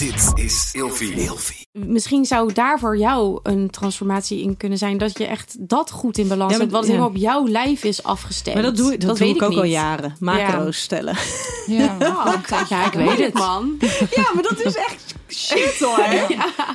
Dit 0.00 0.32
is 0.34 0.70
Ilfie. 0.72 1.68
Misschien 1.72 2.24
zou 2.24 2.52
daar 2.52 2.78
voor 2.78 2.96
jou 2.96 3.40
een 3.42 3.70
transformatie 3.70 4.42
in 4.42 4.56
kunnen 4.56 4.78
zijn. 4.78 4.98
Dat 4.98 5.18
je 5.18 5.26
echt 5.26 5.56
dat 5.68 5.90
goed 5.90 6.18
in 6.18 6.28
balans 6.28 6.52
Ja, 6.52 6.58
hebt. 6.58 6.70
Wat 6.70 6.82
ja. 6.82 6.88
helemaal 6.88 7.08
op 7.08 7.16
jouw 7.16 7.48
lijf 7.48 7.84
is 7.84 8.02
afgestemd. 8.02 8.54
Maar 8.54 8.64
dat 8.64 8.76
doe, 8.76 8.90
dat 8.90 9.00
doe 9.00 9.26
weet 9.26 9.36
ik 9.36 9.42
ook 9.42 9.56
al 9.56 9.64
jaren. 9.64 10.16
Macro's 10.18 10.80
stellen. 10.80 11.16
Ja. 11.66 11.96
Ja, 12.68 12.86
ik 12.86 12.92
weet 12.92 13.18
het. 13.18 13.34
man. 13.34 13.76
Ja, 14.16 14.30
maar 14.34 14.42
dat 14.42 14.60
is 14.64 14.74
echt 14.74 15.14
shit 15.32 15.78
hoor. 15.80 15.96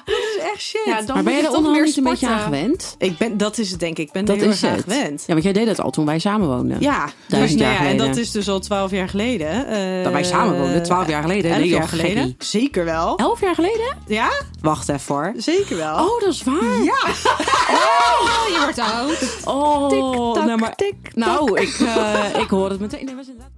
Dat 0.06 0.16
is 0.36 0.38
echt 0.54 0.62
shit. 0.62 0.82
Ja, 0.86 1.02
dan 1.02 1.16
Maar 1.16 1.24
ben 1.24 1.34
je 1.34 1.42
er 1.42 1.52
onderhand 1.56 1.86
niet 1.86 1.98
een 1.98 2.04
beetje 2.04 2.28
aan 2.28 2.40
gewend? 2.40 2.96
Ik 2.98 3.18
ben, 3.18 3.38
dat 3.38 3.58
is 3.58 3.72
het 3.72 3.80
denk 3.80 3.98
ik. 3.98 4.08
Ik 4.08 4.12
ben 4.14 4.26
Dat 4.26 4.36
er 4.36 4.42
heel 4.42 4.52
is 4.52 4.64
erg 4.64 4.72
aan 4.72 4.78
het. 4.78 4.86
gewend. 4.94 5.24
Ja, 5.28 5.34
want 5.34 5.44
jij 5.44 5.54
deed 5.54 5.68
het 5.68 5.82
al 5.82 5.90
toen 5.90 6.06
wij 6.06 6.20
samen 6.20 6.48
woonden. 6.48 6.78
Ja, 6.80 7.06
dus, 7.06 7.14
Duizend 7.28 7.60
nou 7.60 7.72
jaar 7.72 7.82
ja, 7.82 7.88
en 7.90 7.92
geleden. 7.96 8.16
dat 8.16 8.24
is 8.26 8.32
dus 8.32 8.50
al 8.50 8.60
twaalf 8.60 8.92
jaar 8.92 9.10
geleden. 9.10 9.68
eh, 9.68 10.04
Dat 10.04 10.12
wij 10.14 10.24
samen 10.24 10.58
woonden, 10.60 10.84
12 10.84 11.08
jaar 11.08 11.22
geleden. 11.22 11.52
Elf 11.52 11.60
Nee, 11.60 11.70
jaar 11.70 11.88
geleden. 11.88 12.24
gekkie. 12.24 12.36
Zeker 12.48 12.86
wel. 12.86 13.18
Elf 13.18 13.42
jaar 13.42 13.56
geleden? 13.56 13.98
Ja, 14.08 14.30
Wacht 14.62 14.90
even 14.90 15.16
hoor. 15.16 15.34
zeker 15.38 15.78
wel. 15.78 15.94
Oh, 16.08 16.20
dat 16.22 16.34
is 16.34 16.44
waar. 16.44 16.84
Ja. 16.84 16.98
Oh, 17.70 18.48
je 18.48 18.58
wordt 18.64 18.80
oud. 18.96 19.38
Oh, 19.46 19.90
Tik-tak, 19.90 20.46
nou, 20.46 20.60
maar, 20.60 20.76
tik-tak. 20.76 21.16
nou 21.16 21.60
ik, 21.62 21.80
eh, 21.80 22.40
ik 22.42 22.50
hoor 22.50 22.70
het 22.70 22.80
meteen. 22.80 23.06
Nee, 23.06 23.16
was 23.16 23.26
inderdaad... 23.28 23.52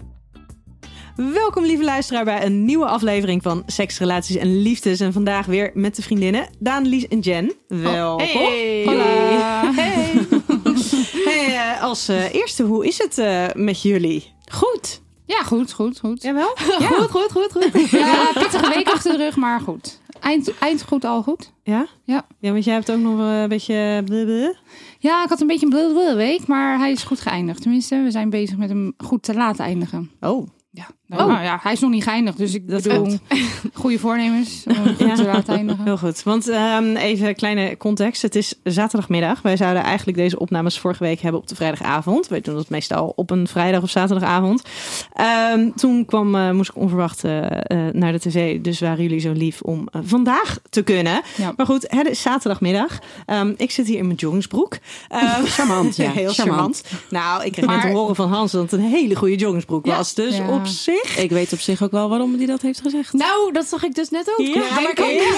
Welkom 1.18 1.66
lieve 1.66 1.84
luisteraar 1.84 2.26
bij 2.26 2.46
een 2.46 2.66
nieuwe 2.66 2.86
aflevering 2.86 3.42
van 3.44 3.64
Seks, 3.66 4.00
Relaties 4.00 4.36
en 4.36 4.62
Liefdes. 4.62 5.00
En 5.00 5.14
vandaag 5.14 5.46
weer 5.46 5.72
met 5.74 5.96
de 5.96 6.02
vriendinnen 6.02 6.50
Daan, 6.60 6.88
Lies 6.88 7.08
en 7.08 7.20
Jen. 7.20 7.54
Welkom. 7.68 8.28
Hey. 8.28 8.84
Hola. 8.86 9.72
Hey. 9.74 10.28
hey, 11.30 11.56
eh, 11.56 11.84
als 11.84 12.08
eh, 12.08 12.34
eerste, 12.34 12.64
hoe 12.64 12.88
is 12.88 12.98
het 12.98 13.18
eh, 13.18 13.46
met 13.54 13.82
jullie? 13.82 14.34
Goed. 14.52 15.02
Ja, 15.26 15.42
goed, 15.42 15.74
goed, 15.74 16.00
goed. 16.00 16.22
Jawel? 16.22 16.56
Goed, 16.56 17.12
goed, 17.12 17.32
goed, 17.32 17.52
goed. 17.52 17.90
Ja, 17.90 18.32
pittige 18.34 18.74
week 18.74 18.88
achter 18.88 19.12
de 19.12 19.18
rug, 19.18 19.36
maar 19.36 19.60
goed. 19.60 20.02
Eind, 20.20 20.58
eind 20.60 20.84
goed, 20.84 21.06
al 21.06 21.24
goed. 21.24 21.54
Ja? 21.64 21.88
Ja. 22.04 22.28
Ja, 22.40 22.52
want 22.52 22.64
jij 22.64 22.74
hebt 22.74 22.92
ook 22.92 23.00
nog 23.00 23.20
een 23.20 23.50
beetje... 23.50 24.02
blablabla. 24.06 24.54
Ja, 25.00 25.24
ik 25.24 25.30
had 25.30 25.42
een 25.42 25.48
beetje 25.48 25.66
een 25.66 25.72
blablabla 25.72 26.16
week, 26.16 26.48
maar 26.48 26.78
hij 26.78 26.92
is 26.92 27.04
goed 27.04 27.20
geëindigd. 27.20 27.62
Tenminste, 27.62 28.02
we 28.04 28.12
zijn 28.12 28.30
bezig 28.30 28.58
met 28.58 28.70
hem 28.70 28.94
goed 28.98 29.24
te 29.24 29.34
laten 29.34 29.66
eindigen. 29.66 30.12
Oh. 30.20 30.48
Ja, 30.78 30.88
nou, 31.08 31.32
nou 31.32 31.44
ja, 31.44 31.60
hij 31.62 31.72
is 31.74 31.80
nog 31.80 31.90
niet 31.92 32.04
geëindigd, 32.04 32.38
dus 32.38 32.54
ik 32.54 32.70
Dat 32.70 32.84
bedoel, 32.84 33.18
goede 33.74 34.00
voornemens 34.00 34.64
om 34.68 34.76
goed 34.76 35.00
Ja. 35.00 35.16
te 35.16 35.24
laten 35.24 35.56
eindigen. 35.56 35.84
Heel 35.84 35.98
goed. 35.98 36.24
Want 36.24 36.50
ehm, 36.50 36.96
even 36.96 37.36
kleine 37.36 37.78
context. 37.78 38.22
Het 38.22 38.36
is 38.36 38.54
zaterdagmiddag. 38.64 39.42
Wij 39.42 39.58
zouden 39.58 39.84
eigenlijk 39.84 40.18
deze 40.18 40.40
opnames 40.40 40.80
vorige 40.80 41.04
week 41.04 41.20
hebben 41.20 41.42
op 41.42 41.48
de 41.48 41.56
vrijdagavond. 41.56 42.28
Wij 42.28 42.42
doen 42.42 42.56
dat 42.56 42.70
meestal 42.70 43.14
op 43.16 43.30
een 43.30 43.48
vrijdag 43.48 43.82
of 43.82 43.90
zaterdagavond. 43.90 44.62
Ehm, 45.14 45.70
toen 45.76 46.06
kwam, 46.06 46.36
eh, 46.36 46.52
moest 46.52 46.70
ik 46.70 46.76
onverwacht 46.76 47.24
eh, 47.24 47.46
eh, 47.52 47.94
naar 47.94 48.12
de 48.12 48.20
tv. 48.20 48.60
Dus 48.62 48.80
waren 48.80 49.04
jullie 49.04 49.20
zo 49.20 49.32
lief 49.32 49.62
om 49.62 49.88
vandaag 49.92 50.58
te 50.70 50.82
kunnen. 50.82 51.22
Ja. 51.38 51.54
Maar 51.58 51.66
goed, 51.66 51.86
het 51.88 52.08
is 52.08 52.22
zaterdagmiddag. 52.22 53.00
Ehm, 53.26 53.54
ik 53.58 53.72
zit 53.72 53.88
hier 53.88 53.98
in 53.98 54.06
mijn 54.06 54.18
joggingsbroek. 54.18 54.78
Ehm, 55.08 55.44
Charmant, 55.56 55.96
ja. 55.96 56.12
Heel 56.22 56.34
charmant. 56.34 56.36
Charmant. 56.36 56.84
Nou, 57.10 57.46
ik 57.46 57.52
kreeg 57.52 57.66
net 57.66 57.76
Maar- 57.76 57.86
te 57.92 57.98
horen 57.98 58.16
van 58.16 58.30
Hans 58.32 58.52
dat 58.52 58.62
het 58.62 58.72
een 58.72 58.80
hele 58.88 59.16
goede 59.16 59.36
joggingsbroek 59.36 59.86
Ja. 59.86 59.96
was. 59.96 60.14
Dus 60.14 60.40
op 60.50 60.66
zich... 60.66 60.96
Ik 61.18 61.30
weet 61.30 61.54
op 61.54 61.60
zich 61.60 61.84
ook 61.84 61.92
wel 61.92 62.10
waarom 62.10 62.36
hij 62.36 62.46
dat 62.46 62.62
heeft 62.62 62.82
gezegd. 62.82 63.14
Nou, 63.14 63.52
dat 63.54 63.68
zag 63.68 63.84
ik 63.84 63.96
dus 63.96 64.10
net 64.10 64.30
ook. 64.38 64.46
Ja, 64.46 64.74
maar 64.74 64.90
ik 64.92 65.00
ook. 65.00 65.36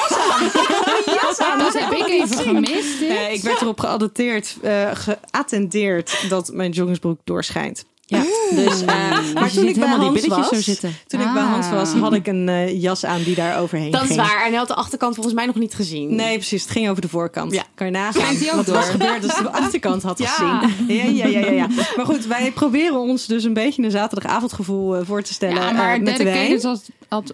Dat 1.60 1.74
heb 1.74 1.92
ik 1.92 2.08
even 2.08 2.38
gemist. 2.38 3.02
Eh, 3.02 3.34
ik 3.34 3.42
werd 3.42 3.62
erop 3.62 3.80
geadapteerd, 3.80 4.58
eh 4.62 4.92
geattendeerd 4.94 6.26
dat 6.30 6.52
mijn 6.54 6.72
joggingsbroek 6.72 7.20
doorschijnt. 7.24 7.86
Ja. 8.10 8.24
Dus, 8.56 8.82
eh, 8.82 8.86
maar 8.86 9.20
je 9.24 9.34
toen 9.34 9.50
ziet 9.50 9.64
ik 9.64 9.80
bij 9.80 9.88
Hans 9.88 10.06
billetjes 10.08 10.28
was, 10.36 10.48
zo 10.50 10.62
zitten. 10.62 10.96
toen 11.08 11.20
ik 11.22 11.34
bij 11.34 11.42
Ah. 11.42 11.52
Hans 11.52 11.70
was, 11.70 11.94
had 11.94 12.14
ik 12.14 12.28
een 12.28 12.50
eh, 12.50 12.82
jas 12.82 13.06
aan 13.06 13.24
die 13.24 13.36
daar 13.36 13.60
overheen 13.60 13.92
Dat 13.92 14.02
is 14.02 14.08
ging. 14.08 14.20
waar. 14.20 14.42
En 14.44 14.50
hij 14.50 14.58
had 14.58 14.68
de 14.68 14.74
achterkant 14.76 15.14
volgens 15.16 15.36
mij 15.36 15.46
nog 15.46 15.56
niet 15.56 15.74
gezien. 15.74 16.16
Nee, 16.16 16.38
precies. 16.38 16.62
Het 16.62 16.72
ging 16.72 16.90
over 16.90 17.02
de 17.02 17.10
voorkant. 17.10 17.52
Ja. 17.54 17.64
Kan 17.76 17.86
je 17.88 17.94
nagaan 17.94 18.14
Schijnt 18.22 18.40
die 18.40 18.50
ook 18.50 18.56
wat 18.56 18.68
er 18.68 18.74
was 18.74 18.90
gebeurd 18.90 19.24
als 19.24 19.38
de 19.38 19.52
achterkant 19.52 20.04
had 20.04 20.18
Ja. 20.20 20.28
gezien. 20.28 20.96
Ja, 20.98 21.04
ja, 21.04 21.26
ja, 21.28 21.40
ja, 21.40 21.52
ja. 21.52 21.68
Maar 21.96 22.06
goed, 22.06 22.26
wij 22.26 22.52
proberen 22.52 23.00
ons 23.00 23.26
dus 23.26 23.44
een 23.44 23.54
beetje 23.54 23.84
een 23.84 23.92
zaterdagavondgevoel 23.92 24.96
eh, 24.96 25.02
voor 25.06 25.22
te 25.24 25.34
stellen 25.34 25.62
Ja, 25.62 25.72
maar 25.72 26.02
met 26.02 26.18
de 26.18 26.24
wijn. 26.24 26.60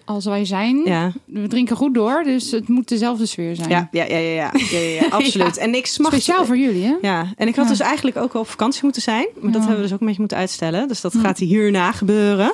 Als, 0.04 0.24
wij 0.24 0.44
zijn, 0.44 0.80
Ja. 0.84 1.12
we 1.24 1.46
drinken 1.46 1.76
goed 1.76 1.94
door, 1.94 2.22
dus 2.24 2.50
het 2.50 2.68
moet 2.68 2.88
dezelfde 2.88 3.26
sfeer 3.26 3.56
zijn. 3.56 3.68
Ja, 3.68 3.88
ja, 3.92 4.04
ja, 4.04 4.16
ja, 4.16 4.28
ja, 4.30 4.52
ja, 4.70 4.78
ja, 4.78 5.00
ja, 5.02 5.08
absoluut. 5.18 5.56
En 5.56 5.74
ik 5.74 5.86
smacht... 5.86 6.12
Speciaal 6.14 6.44
voor 6.46 6.56
jullie, 6.58 6.84
hè? 6.84 6.94
Ja, 7.02 7.32
en 7.36 7.48
ik 7.48 7.54
had 7.56 7.64
Ja. 7.64 7.70
dus 7.70 7.80
eigenlijk 7.80 8.16
ook 8.16 8.32
al 8.32 8.40
op 8.40 8.48
vakantie 8.48 8.80
moeten 8.82 9.02
zijn. 9.02 9.26
Maar 9.40 9.52
dat 9.52 9.60
hebben 9.60 9.76
we 9.76 9.82
dus 9.82 9.92
ook 9.92 10.00
een 10.00 10.06
beetje 10.06 10.20
moeten 10.20 10.38
uitstellen. 10.38 10.88
Dus 10.88 11.00
dat 11.00 11.14
gaat 11.14 11.38
hierna 11.38 11.92
gebeuren. 11.92 12.52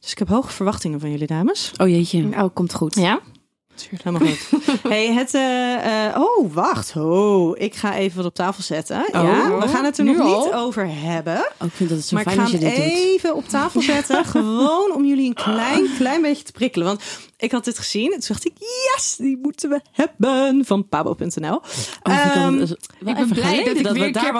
Dus 0.00 0.10
ik 0.10 0.18
heb 0.18 0.28
hoge 0.28 0.52
verwachtingen 0.52 1.00
van 1.00 1.10
jullie 1.10 1.26
dames. 1.26 1.72
Oh 1.76 1.88
jeetje. 1.88 2.24
Oh, 2.36 2.44
komt 2.52 2.74
goed. 2.74 2.94
Ja? 2.94 3.20
Helemaal 4.02 4.28
goed. 4.28 4.50
hey, 4.92 5.12
het... 5.12 5.34
eh, 5.34 6.06
eh, 6.06 6.20
oh, 6.20 6.52
wacht. 6.54 6.96
Oh, 6.96 7.58
ik 7.58 7.74
ga 7.74 7.94
even 7.96 8.16
wat 8.16 8.26
op 8.26 8.34
tafel 8.34 8.62
zetten. 8.62 9.04
ja, 9.12 9.58
we 9.58 9.68
gaan 9.68 9.84
het 9.84 9.98
er 9.98 10.04
nog 10.04 10.18
al? 10.18 10.44
niet 10.44 10.54
over 10.54 10.88
hebben. 10.90 11.38
Oh, 11.38 11.66
ik 11.66 11.72
vind 11.72 11.88
dat 11.88 11.98
het 11.98 12.06
zo 12.06 12.14
Maar 12.16 12.24
ik 12.24 12.32
fijn 12.32 12.46
ga 12.46 12.52
als 12.52 12.60
je 12.60 12.66
hem 12.66 12.74
dit 12.76 12.84
doet. 12.84 12.94
even 12.94 13.34
op 13.34 13.48
tafel 13.48 13.80
zetten. 13.80 14.24
gewoon 14.36 14.92
om 14.94 15.04
jullie 15.04 15.26
een 15.26 15.34
klein, 15.34 15.86
klein 15.96 16.22
beetje 16.22 16.44
te 16.44 16.52
prikkelen. 16.52 16.86
Want 16.86 17.02
ik 17.42 17.52
had 17.52 17.64
dit 17.64 17.78
gezien. 17.78 18.04
En 18.12 18.18
toen 18.18 18.28
dacht 18.28 18.44
ik, 18.46 18.52
yes, 18.58 19.16
die 19.16 19.38
moeten 19.42 19.68
we 19.70 19.80
hebben. 19.92 20.64
Van 20.64 20.88
pabo.nl. 20.88 21.54
Oh, 21.54 21.62
ik 22.02 22.34
Ehm, 22.34 22.58
dat 22.58 22.70
Ik 22.70 23.14
ben 23.14 23.28
blij 23.28 23.64
dat 23.64 23.76
ik 23.76 23.82
we 23.86 23.92
weer 23.92 24.06
een 24.06 24.12
daar 24.12 24.22
keer 24.22 24.32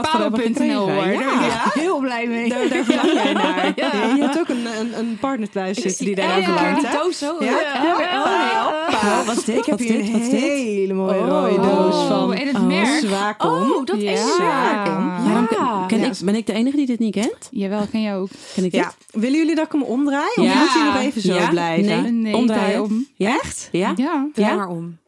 hoor. 0.74 0.90
Ja. 0.92 0.98
Daar 0.98 1.40
ben 1.40 1.64
ik 1.64 1.72
heel 1.74 1.98
blij 2.00 2.26
mee. 2.26 2.48
Daar, 2.48 2.68
daar 2.68 2.84
verlang 2.84 3.12
jij 3.22 3.32
naar. 3.32 3.66
Je 3.76 4.16
hebt 4.20 4.38
ook 4.38 4.48
een, 4.48 4.66
een, 4.80 4.98
een 4.98 5.18
partner 5.20 5.50
thuis 5.50 5.76
zitten 5.78 6.04
die 6.04 6.14
daar 6.14 6.40
ja, 6.40 6.48
naar 6.54 6.80
ja, 6.80 6.92
doos 6.92 7.18
zo. 7.18 7.36
Ja? 7.40 7.50
Ja. 7.50 8.80
Oh, 8.92 9.26
wat 9.26 9.36
is 9.36 9.44
dit? 9.44 9.56
Ik 9.56 9.64
heb 9.64 9.78
Wat 9.78 9.88
hier 9.88 9.98
is 9.98 10.04
dit? 10.06 10.14
een 10.14 10.20
Wat 10.20 10.22
is 10.22 10.30
dit? 10.30 10.40
hele 10.40 10.92
mooie 10.94 11.18
Oh. 11.20 11.28
rode 11.28 11.60
doos 11.68 12.06
van 12.06 12.28
Oh, 12.28 12.40
en 12.40 12.46
het 12.46 12.66
merk? 12.66 13.04
Zwakom. 13.04 13.50
Oh, 13.72 13.84
dat 13.86 13.96
is 13.96 14.02
Ja. 14.02 14.16
Zwakom. 14.34 15.24
Waarom 15.24 15.46
ken- 15.46 15.58
Ja. 15.58 15.84
ken 15.88 16.00
Ja. 16.00 16.06
ik, 16.06 16.12
ben 16.24 16.34
ik 16.34 16.46
de 16.46 16.52
enige 16.52 16.76
die 16.76 16.86
dit 16.86 16.98
niet 16.98 17.12
kent? 17.14 17.48
Jawel, 17.50 17.86
ken 17.90 18.02
jij 18.02 18.16
ook. 18.16 18.28
Ken 18.54 18.64
ik 18.64 18.72
Ja, 18.74 18.92
willen 19.10 19.38
jullie 19.38 19.54
dat 19.54 19.64
ik 19.66 19.72
hem 19.72 19.82
omdraai? 19.82 20.30
Of 20.36 20.44
Ja. 20.44 20.58
moet 20.58 20.72
hij 20.72 20.84
nog 20.84 20.96
even 20.96 21.20
zo 21.22 21.34
Ja. 21.34 21.48
blijven? 21.48 22.02
Nee. 22.02 22.12
Nee, 22.12 22.36
Omdraaien. 22.36 22.80
Om. 22.92 23.06
Ja? 23.14 23.38
Echt? 23.40 23.68
Ja? 23.72 23.92
Ja. 23.96 24.28
Draai 24.34 24.56
maar 24.56 24.68
om. 24.68 24.98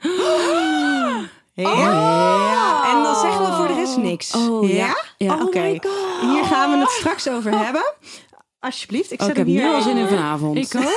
Ja. 1.54 2.90
En 2.92 3.02
dan 3.02 3.14
zeggen 3.14 3.46
we 3.46 3.52
voor 3.52 3.66
de 3.66 3.74
rest 3.74 3.96
niks. 3.96 4.34
Oh, 4.34 4.68
ja. 4.68 4.76
ja? 4.76 4.96
Ja, 5.16 5.32
Oké. 5.42 5.58
oh 5.58 5.68
God. 5.70 6.30
Hier 6.30 6.44
gaan 6.44 6.70
we 6.70 6.76
het 6.76 6.90
straks 6.90 7.28
over 7.28 7.58
hebben. 7.64 7.84
Alsjeblieft. 8.60 9.12
Ik 9.12 9.22
Oh, 9.22 9.28
ik 9.28 9.36
heb 9.36 9.46
hem 9.46 9.54
nu 9.54 9.60
hier 9.60 9.70
al 9.74 9.82
zin 9.82 9.96
in 9.96 10.08
vanavond. 10.08 10.56
Ik 10.56 10.74
ook. 10.76 10.82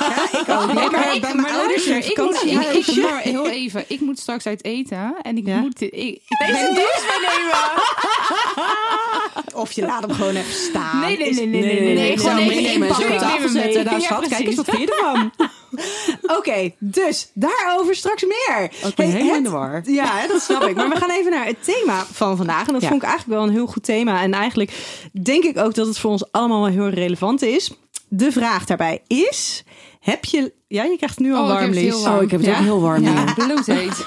Ja, 0.00 0.40
ik 0.40 0.48
ook. 0.48 0.72
Nee, 0.72 0.90
maar 0.90 1.14
ik, 1.14 1.20
bij 1.20 1.34
maar 1.34 1.42
mijn 1.42 1.54
ouders 1.54 1.86
luister, 1.86 2.12
ik 2.12 2.18
moet, 2.18 2.34
ik, 2.34 2.40
ik, 2.42 2.56
vakantiehuisje. 2.56 3.00
maar 3.00 3.20
heel 3.20 3.48
even. 3.48 3.84
Ik 3.88 4.00
moet 4.00 4.18
straks 4.18 4.46
uit 4.46 4.64
eten 4.64 5.14
en 5.22 5.36
ik 5.36 5.46
Ja? 5.46 5.58
moet... 5.58 5.80
Ik, 5.80 5.92
ik 5.92 6.20
Deze 6.38 6.52
ben- 6.52 6.74
doos 6.74 7.02
meenemen. 7.08 7.58
Of 9.62 9.72
je 9.72 9.82
laat 9.82 10.02
hem 10.02 10.12
gewoon 10.12 10.36
even 10.36 10.52
staan. 10.52 11.00
Nee, 11.00 11.18
nee, 11.18 11.32
nee, 11.32 11.46
nee, 11.46 11.62
nee, 11.62 11.80
nee, 11.80 11.94
nee. 11.94 12.10
ik 12.12 12.18
even 12.18 12.34
meenemen 12.34 12.88
en 12.88 12.94
zo 12.94 13.00
op 13.02 13.08
inpakken. 13.08 13.18
tafel 13.18 13.44
Ik 13.44 13.52
neem 13.52 13.62
hem 15.04 15.30
Oké, 16.38 16.70
dus 16.78 17.30
daarover 17.34 17.94
straks 17.96 18.24
meer. 18.24 18.70
In 19.36 19.42
de 19.42 19.50
war. 19.50 19.82
Ja, 19.84 20.16
hè, 20.18 20.26
dat 20.28 20.42
snap 20.42 20.62
ik. 20.62 20.76
Maar 20.76 20.88
we 20.88 20.96
gaan 20.96 21.10
even 21.10 21.30
naar 21.30 21.46
het 21.46 21.64
thema 21.64 22.04
van 22.12 22.36
vandaag. 22.36 22.66
En 22.66 22.72
dat 22.72 22.82
Ja. 22.82 22.88
vond 22.88 23.02
ik 23.02 23.08
eigenlijk 23.08 23.38
wel 23.38 23.48
een 23.48 23.54
heel 23.54 23.66
goed 23.66 23.82
thema. 23.82 24.22
En 24.22 24.32
eigenlijk 24.34 24.72
denk 25.22 25.44
ik 25.44 25.58
ook 25.58 25.74
dat 25.74 25.86
het 25.86 25.98
voor 25.98 26.10
ons 26.10 26.32
allemaal 26.32 26.60
wel 26.60 26.70
heel 26.70 26.88
relevant 26.88 27.42
is. 27.42 27.70
De 28.08 28.32
vraag 28.32 28.64
daarbij 28.64 29.02
is: 29.06 29.64
heb 30.00 30.24
je. 30.24 30.52
Ja, 30.68 30.84
je 30.84 30.96
krijgt 30.96 31.18
nu 31.18 31.34
al 31.34 31.38
Oh, 31.44 31.44
ik 31.44 31.50
heb 31.50 31.58
warm, 31.60 31.72
het 31.72 31.82
Lies. 31.84 31.94
heel 31.94 32.02
warm. 32.02 32.16
Oh, 32.16 32.22
ik 32.22 32.30
heb 32.30 32.40
het 32.40 32.48
Ja? 32.48 32.56
ook 32.58 32.62
heel 32.64 32.80
warm. 32.80 33.02
Ja, 33.02 33.12
Ja. 33.12 33.34
bloedheet. 33.34 34.04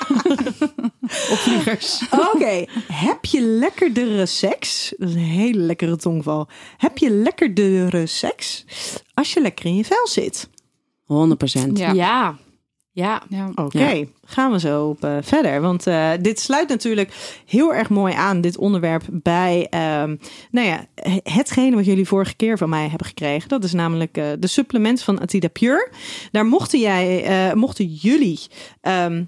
Opvliegers. 1.32 2.02
Oké, 2.34 2.66
heb 2.94 3.26
je 3.26 3.42
lekkerdere 3.42 4.26
seks? 4.26 4.94
Dat 4.98 5.10
is 5.10 5.16
een 5.16 5.22
hele 5.22 5.60
lekkere 5.60 5.96
tongval. 5.98 6.48
Heb 6.78 6.98
je 6.98 7.10
lekkerdere 7.10 8.06
seks 8.06 8.66
als 9.14 9.34
je 9.34 9.42
lekker 9.42 9.66
in 9.66 9.76
je 9.76 9.86
vel 9.86 10.08
zit? 10.08 10.50
100 11.16 11.38
procent. 11.38 11.78
Ja. 11.78 11.92
Ja. 11.92 12.38
Ja. 12.92 13.22
Ja. 13.30 13.52
Oké, 13.56 14.08
gaan 14.26 14.52
we 14.52 14.60
zo 14.60 14.88
op 14.88 15.04
eh, 15.04 15.18
verder. 15.22 15.62
Want 15.62 15.88
eh, 15.88 16.12
dit 16.22 16.40
sluit 16.40 16.70
natuurlijk 16.70 17.42
heel 17.46 17.74
erg 17.74 17.90
mooi 17.90 18.14
aan, 18.14 18.42
dit 18.42 18.58
onderwerp, 18.58 19.04
bij 19.12 19.68
ehm, 19.70 20.16
nou 20.52 20.68
ja, 20.68 20.86
hetgene 21.24 21.76
wat 21.76 21.86
jullie 21.86 22.08
vorige 22.08 22.36
keer 22.36 22.58
van 22.58 22.70
mij 22.70 22.88
hebben 22.88 23.08
gekregen. 23.08 23.50
Dat 23.50 23.64
is 23.64 23.74
namelijk 23.74 24.18
eh, 24.18 24.26
de 24.40 24.48
supplement 24.48 25.02
van 25.02 25.20
Atida 25.20 25.48
Pure. 25.48 25.92
Daar 26.32 26.46
mochten, 26.46 26.80
jij, 26.80 27.24
eh, 27.24 27.54
mochten 27.54 27.86
jullie 27.86 28.40
ehm, 28.82 29.24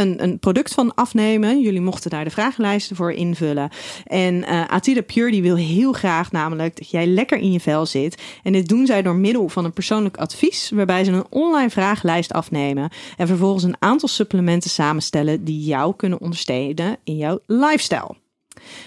een, 0.00 0.22
een 0.22 0.38
product 0.38 0.74
van 0.74 0.94
afnemen. 0.94 1.60
Jullie 1.60 1.80
mochten 1.80 2.10
daar 2.10 2.24
de 2.24 2.30
vragenlijsten 2.30 2.96
voor 2.96 3.12
invullen. 3.12 3.70
En 4.04 4.44
eh 4.44 4.66
Atida 4.68 5.02
Pure 5.02 5.30
die 5.30 5.42
wil 5.42 5.56
heel 5.56 5.92
graag 5.92 6.32
namelijk 6.32 6.76
dat 6.76 6.90
jij 6.90 7.06
lekker 7.06 7.38
in 7.38 7.52
je 7.52 7.60
vel 7.60 7.86
zit. 7.86 8.22
En 8.42 8.52
dit 8.52 8.68
doen 8.68 8.86
zij 8.86 9.02
door 9.02 9.14
middel 9.14 9.48
van 9.48 9.64
een 9.64 9.72
persoonlijk 9.72 10.16
advies, 10.16 10.70
waarbij 10.70 11.04
ze 11.04 11.12
een 11.12 11.26
online 11.30 11.70
vragenlijst 11.70 12.32
afnemen 12.32 12.90
en 13.16 13.26
vervolgens 13.26 13.64
een 13.64 13.76
aantal 13.78 14.08
supplementen 14.08 14.70
samenstellen 14.70 15.44
die 15.44 15.64
jou 15.64 15.96
kunnen 15.96 16.20
ondersteunen 16.20 16.96
in 17.04 17.16
jouw 17.16 17.38
lifestyle. 17.46 18.14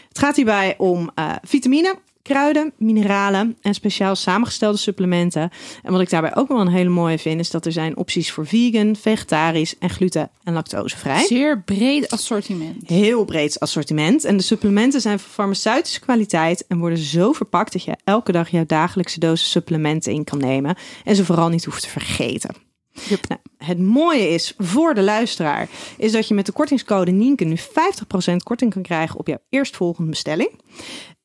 Het 0.07 0.19
gaat 0.19 0.35
hierbij 0.35 0.75
om 0.77 1.11
eh, 1.15 1.31
vitamine, 1.41 1.95
kruiden, 2.21 2.73
mineralen 2.77 3.57
en 3.61 3.73
speciaal 3.73 4.15
samengestelde 4.15 4.77
supplementen. 4.77 5.49
En 5.83 5.91
wat 5.91 6.01
ik 6.01 6.09
daarbij 6.09 6.35
ook 6.35 6.47
wel 6.47 6.59
een 6.59 6.67
hele 6.67 6.89
mooie 6.89 7.19
vind, 7.19 7.39
is 7.39 7.49
dat 7.49 7.65
er 7.65 7.71
zijn 7.71 7.97
opties 7.97 8.31
voor 8.31 8.47
vegan, 8.47 8.95
vegetarisch 8.95 9.77
en 9.77 9.89
gluten- 9.89 10.29
en 10.43 10.53
lactosevrij. 10.53 11.25
Zeer 11.25 11.61
breed 11.61 12.09
assortiment. 12.09 12.87
Heel 12.87 13.25
breed 13.25 13.59
assortiment. 13.59 14.23
En 14.23 14.37
de 14.37 14.43
supplementen 14.43 15.01
zijn 15.01 15.19
van 15.19 15.31
farmaceutische 15.31 15.99
kwaliteit 15.99 16.67
en 16.67 16.79
worden 16.79 16.97
zo 16.97 17.31
verpakt 17.31 17.71
dat 17.71 17.83
je 17.83 17.97
elke 18.03 18.31
dag 18.31 18.49
jouw 18.49 18.65
dagelijkse 18.65 19.19
dosis 19.19 19.51
supplementen 19.51 20.13
in 20.13 20.23
kan 20.23 20.37
nemen. 20.37 20.75
En 21.03 21.15
ze 21.15 21.25
vooral 21.25 21.49
niet 21.49 21.65
hoeft 21.65 21.81
te 21.81 21.89
vergeten. 21.89 22.55
Nou, 23.09 23.39
het 23.57 23.79
mooie 23.79 24.29
is 24.29 24.53
voor 24.57 24.93
de 24.93 25.01
luisteraar, 25.01 25.69
is 25.97 26.11
dat 26.11 26.27
je 26.27 26.33
met 26.33 26.45
de 26.45 26.51
kortingscode 26.51 27.11
Nienke 27.11 27.43
nu 27.43 27.57
50% 27.57 28.35
korting 28.43 28.73
kan 28.73 28.81
krijgen 28.81 29.19
op 29.19 29.27
jouw 29.27 29.39
eerstvolgende 29.49 30.09
bestelling. 30.09 30.49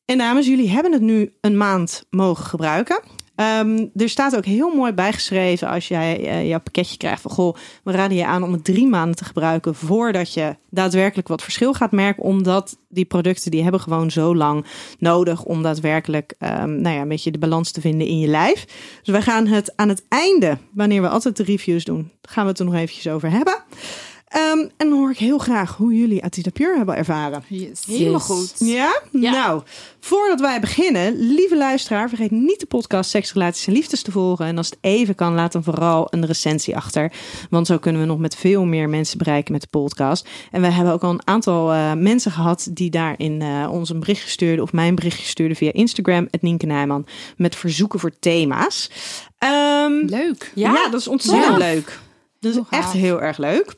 En 0.07 0.17
dames, 0.17 0.47
jullie 0.47 0.69
hebben 0.69 0.91
het 0.91 1.01
nu 1.01 1.33
een 1.41 1.57
maand 1.57 2.05
mogen 2.09 2.45
gebruiken. 2.45 3.01
Ehm, 3.35 3.85
er 3.95 4.09
staat 4.09 4.35
ook 4.35 4.45
heel 4.45 4.75
mooi 4.75 4.91
bijgeschreven 4.91 5.67
als 5.67 5.87
jij 5.87 6.27
eh, 6.27 6.47
jouw 6.47 6.59
pakketje 6.59 6.97
krijgt 6.97 7.21
van 7.21 7.31
goh, 7.31 7.55
we 7.83 7.91
raden 7.91 8.17
je 8.17 8.25
aan 8.25 8.43
om 8.43 8.51
het 8.51 8.63
drie 8.63 8.87
maanden 8.87 9.15
te 9.15 9.25
gebruiken 9.25 9.75
voordat 9.75 10.33
je 10.33 10.55
daadwerkelijk 10.69 11.27
wat 11.27 11.43
verschil 11.43 11.73
gaat 11.73 11.91
merken, 11.91 12.23
omdat 12.23 12.77
die 12.89 13.05
producten 13.05 13.51
die 13.51 13.63
hebben 13.63 13.81
gewoon 13.81 14.11
zo 14.11 14.35
lang 14.35 14.65
nodig 14.99 15.43
om 15.43 15.63
daadwerkelijk 15.63 16.33
ehm, 16.37 16.81
nou 16.81 16.95
ja, 16.95 17.01
een 17.01 17.07
beetje 17.07 17.31
de 17.31 17.37
balans 17.37 17.71
te 17.71 17.81
vinden 17.81 18.07
in 18.07 18.19
je 18.19 18.27
lijf. 18.27 18.65
Dus 19.01 19.13
wij 19.13 19.21
gaan 19.21 19.47
het 19.47 19.73
aan 19.75 19.89
het 19.89 20.05
einde, 20.07 20.57
wanneer 20.73 21.01
we 21.01 21.09
altijd 21.09 21.37
de 21.37 21.43
reviews 21.43 21.83
doen, 21.83 22.11
gaan 22.21 22.43
we 22.43 22.49
het 22.49 22.59
er 22.59 22.65
nog 22.65 22.75
eventjes 22.75 23.07
over 23.07 23.31
hebben. 23.31 23.63
Ehm, 24.27 24.59
en 24.59 24.89
dan 24.89 24.91
hoor 24.91 25.11
ik 25.11 25.17
heel 25.17 25.37
graag 25.37 25.75
hoe 25.75 25.93
jullie 25.93 26.23
Atita 26.23 26.49
Pure 26.51 26.77
hebben 26.77 26.95
ervaren. 26.95 27.43
Yes. 27.47 27.83
Helemaal 27.85 28.11
Yes. 28.13 28.23
goed. 28.23 28.53
Ja? 28.57 29.01
Ja. 29.11 29.31
Nou, 29.31 29.61
voordat 29.99 30.39
wij 30.39 30.59
beginnen, 30.59 31.15
lieve 31.33 31.57
luisteraar, 31.57 32.09
vergeet 32.09 32.31
niet 32.31 32.59
de 32.59 32.65
podcast 32.65 33.09
Seks, 33.09 33.33
Relaties 33.33 33.67
en 33.67 33.73
Liefdes 33.73 34.01
te 34.01 34.11
volgen. 34.11 34.45
En 34.45 34.57
als 34.57 34.69
het 34.69 34.77
even 34.81 35.15
kan, 35.15 35.33
laat 35.33 35.51
dan 35.51 35.63
vooral 35.63 36.07
een 36.09 36.25
recensie 36.25 36.75
achter. 36.75 37.11
Want 37.49 37.67
zo 37.67 37.77
kunnen 37.77 38.01
we 38.01 38.07
nog 38.07 38.17
met 38.19 38.35
veel 38.35 38.65
meer 38.65 38.89
mensen 38.89 39.17
bereiken 39.17 39.51
met 39.51 39.61
de 39.61 39.67
podcast. 39.67 40.27
En 40.51 40.61
we 40.61 40.67
hebben 40.67 40.93
ook 40.93 41.03
al 41.03 41.09
een 41.09 41.27
aantal 41.27 41.71
eh, 41.73 41.93
mensen 41.93 42.31
gehad 42.31 42.67
die 42.71 42.89
daarin 42.89 43.41
eh, 43.41 43.67
ons 43.71 43.89
een 43.89 43.99
bericht 43.99 44.29
stuurden 44.29 44.63
of 44.63 44.73
mijn 44.73 44.95
berichtje 44.95 45.25
stuurden 45.25 45.57
via 45.57 45.73
Instagram, 45.73 46.27
het 46.31 46.41
Nienke 46.41 46.65
Nijman, 46.65 47.05
met 47.37 47.55
verzoeken 47.55 47.99
voor 47.99 48.11
thema's. 48.19 48.89
Ehm, 49.37 49.91
Leuk. 50.05 50.51
ja, 50.55 50.73
Ja. 50.73 50.89
dat 50.89 50.99
is 50.99 51.07
ontzettend 51.07 51.51
Ja. 51.51 51.57
leuk. 51.57 51.99
Dat 52.39 52.55
is 52.55 52.61
echt 52.69 52.91
heel 52.91 53.21
erg 53.21 53.37
leuk. 53.37 53.73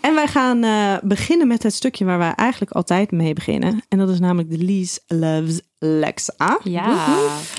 En 0.00 0.14
wij 0.14 0.26
gaan 0.26 0.64
eh, 0.64 0.96
beginnen 1.02 1.46
met 1.46 1.62
het 1.62 1.74
stukje 1.74 2.04
waar 2.04 2.18
wij 2.18 2.34
eigenlijk 2.34 2.72
altijd 2.72 3.10
mee 3.10 3.32
beginnen. 3.32 3.82
En 3.88 3.98
dat 3.98 4.08
is 4.08 4.20
namelijk 4.20 4.50
de 4.50 4.58
Lies 4.58 5.00
Loves 5.06 5.60
Lexa. 5.84 6.58
Ja. 6.62 7.06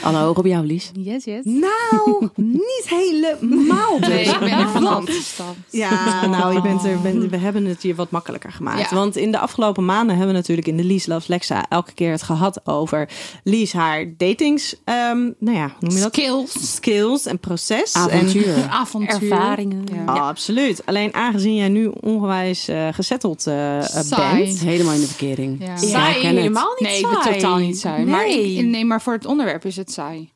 Alle 0.04 0.22
ogen 0.24 0.38
op 0.38 0.46
jou, 0.46 0.66
Lies. 0.66 0.92
Yes, 0.94 1.24
yes. 1.24 1.42
Nou, 1.44 2.30
niet 2.36 2.84
helemaal 2.86 4.00
dus. 4.00 4.08
Nee, 4.10 4.26
ik 4.26 4.40
ben 4.40 4.50
er 4.52 4.70
vanaf 4.70 4.94
Want- 4.94 5.10
gestapt. 5.10 5.58
Ja, 5.70 6.26
nou, 6.28 6.54
je 6.54 6.62
bent 6.62 6.86
er, 6.86 7.02
we 7.30 7.38
hebben 7.38 7.66
het 7.66 7.82
hier 7.82 7.96
wat 7.96 8.12
makkelijker 8.12 8.52
gemaakt. 8.52 8.90
Ja. 8.90 8.96
Want 8.96 9.16
in 9.16 9.32
de 9.32 9.40
afgelopen 9.40 9.86
maanden 9.86 10.16
hebben 10.16 10.34
we 10.34 10.40
natuurlijk 10.40 10.68
in 10.68 10.78
de 10.78 10.84
Lies 10.84 11.06
Loves 11.06 11.28
Lexa 11.28 11.66
elke 11.70 11.94
keer 11.94 12.12
het 12.12 12.24
gehad 12.24 12.60
over 12.68 13.10
Lies 13.44 13.74
haar 13.74 14.06
datings, 14.18 14.76
ehm, 14.84 15.18
nou 15.40 15.58
ja, 15.58 15.76
hoe 15.80 15.88
noem 15.88 15.96
je 15.98 16.02
dat? 16.04 16.14
Skills. 16.14 16.74
Skills 16.76 17.26
en 17.26 17.40
proces. 17.40 17.92
En, 17.94 18.02
Avontuur. 18.02 18.68
Avontuur. 18.82 19.32
Ervaringen. 19.32 19.84
Ja. 19.94 20.14
Oh, 20.14 20.28
absoluut. 20.28 20.86
Alleen 20.86 21.14
aangezien 21.14 21.56
jij 21.56 21.70
nu 21.70 21.92
ongewijs 22.02 22.68
eh 22.68 22.88
gezetteld 22.92 23.48
eh, 23.48 23.78
bent. 24.10 24.60
Helemaal 24.60 24.94
in 24.94 25.00
de 25.02 25.08
verkering. 25.08 25.66
Ja. 25.66 25.78
Saai 25.78 26.26
helemaal 26.26 26.70
niet 26.80 26.90
Nee, 26.90 27.00
ik 27.00 27.06
saai. 27.06 27.24
ben 27.24 27.34
totaal 27.34 27.58
niet 27.58 27.80
saai. 27.80 28.06
Maar, 28.16 28.26
Nee. 28.28 28.54
ik, 28.56 28.66
nee, 28.66 28.86
maar 28.86 29.02
voor 29.02 29.14
het 29.14 29.26
onderwerp 29.26 29.66
is 29.66 29.76
het 29.76 29.92
saai. 29.92 30.32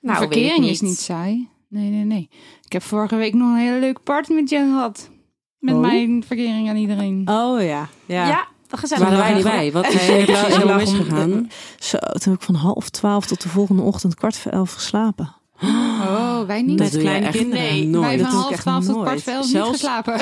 Nou, 0.00 0.18
verkering 0.18 0.64
is 0.66 0.80
niet 0.80 0.98
saai. 0.98 1.48
Nee, 1.68 1.90
nee, 1.90 2.04
nee. 2.04 2.28
Ik 2.64 2.72
heb 2.72 2.82
vorige 2.82 3.16
week 3.16 3.34
nog 3.34 3.48
een 3.48 3.56
hele 3.56 3.78
leuke 3.80 4.00
party 4.00 4.32
met 4.32 4.50
Jen 4.50 4.68
gehad. 4.72 5.10
Met 5.58 5.74
Oh. 5.74 5.80
mijn 5.80 6.24
verkering 6.26 6.68
aan 6.68 6.76
iedereen. 6.76 7.28
Oh 7.30 7.62
ja. 7.62 7.88
Ja. 8.06 8.26
Ja, 8.26 8.46
gezellig. 8.68 9.04
Waren 9.04 9.18
wij 9.18 9.34
niet 9.34 9.42
bij? 9.42 9.72
Wat 9.72 9.86
is 9.92 10.08
er 10.08 10.12
Nee, 10.14 10.22
ik 10.22 10.64
om- 10.64 10.76
misgegaan? 10.76 11.50
Zo, 11.78 11.98
toen 11.98 12.32
heb 12.32 12.40
ik 12.40 12.42
van 12.42 12.54
half 12.54 12.88
twaalf 12.88 13.26
tot 13.26 13.42
de 13.42 13.48
volgende 13.48 13.82
ochtend 13.82 14.14
kwart 14.14 14.36
voor 14.36 14.52
elf 14.52 14.72
geslapen. 14.72 15.34
Oh, 15.62 16.40
wij 16.46 16.62
niet. 16.62 16.78
Dat- 16.78 16.92
je 16.92 16.98
kleine 16.98 17.30
kinderen. 17.30 17.64
Nee, 17.64 17.86
nooit. 17.86 18.06
wij 18.06 18.18
van 18.18 18.30
half 18.40 18.56
twaalf 18.56 18.84
tot 18.84 19.00
kwart 19.02 19.22
voor 19.22 19.32
elf 19.32 19.46
Zelfs- 19.46 19.70
niet 19.70 19.80
geslapen. 19.80 20.14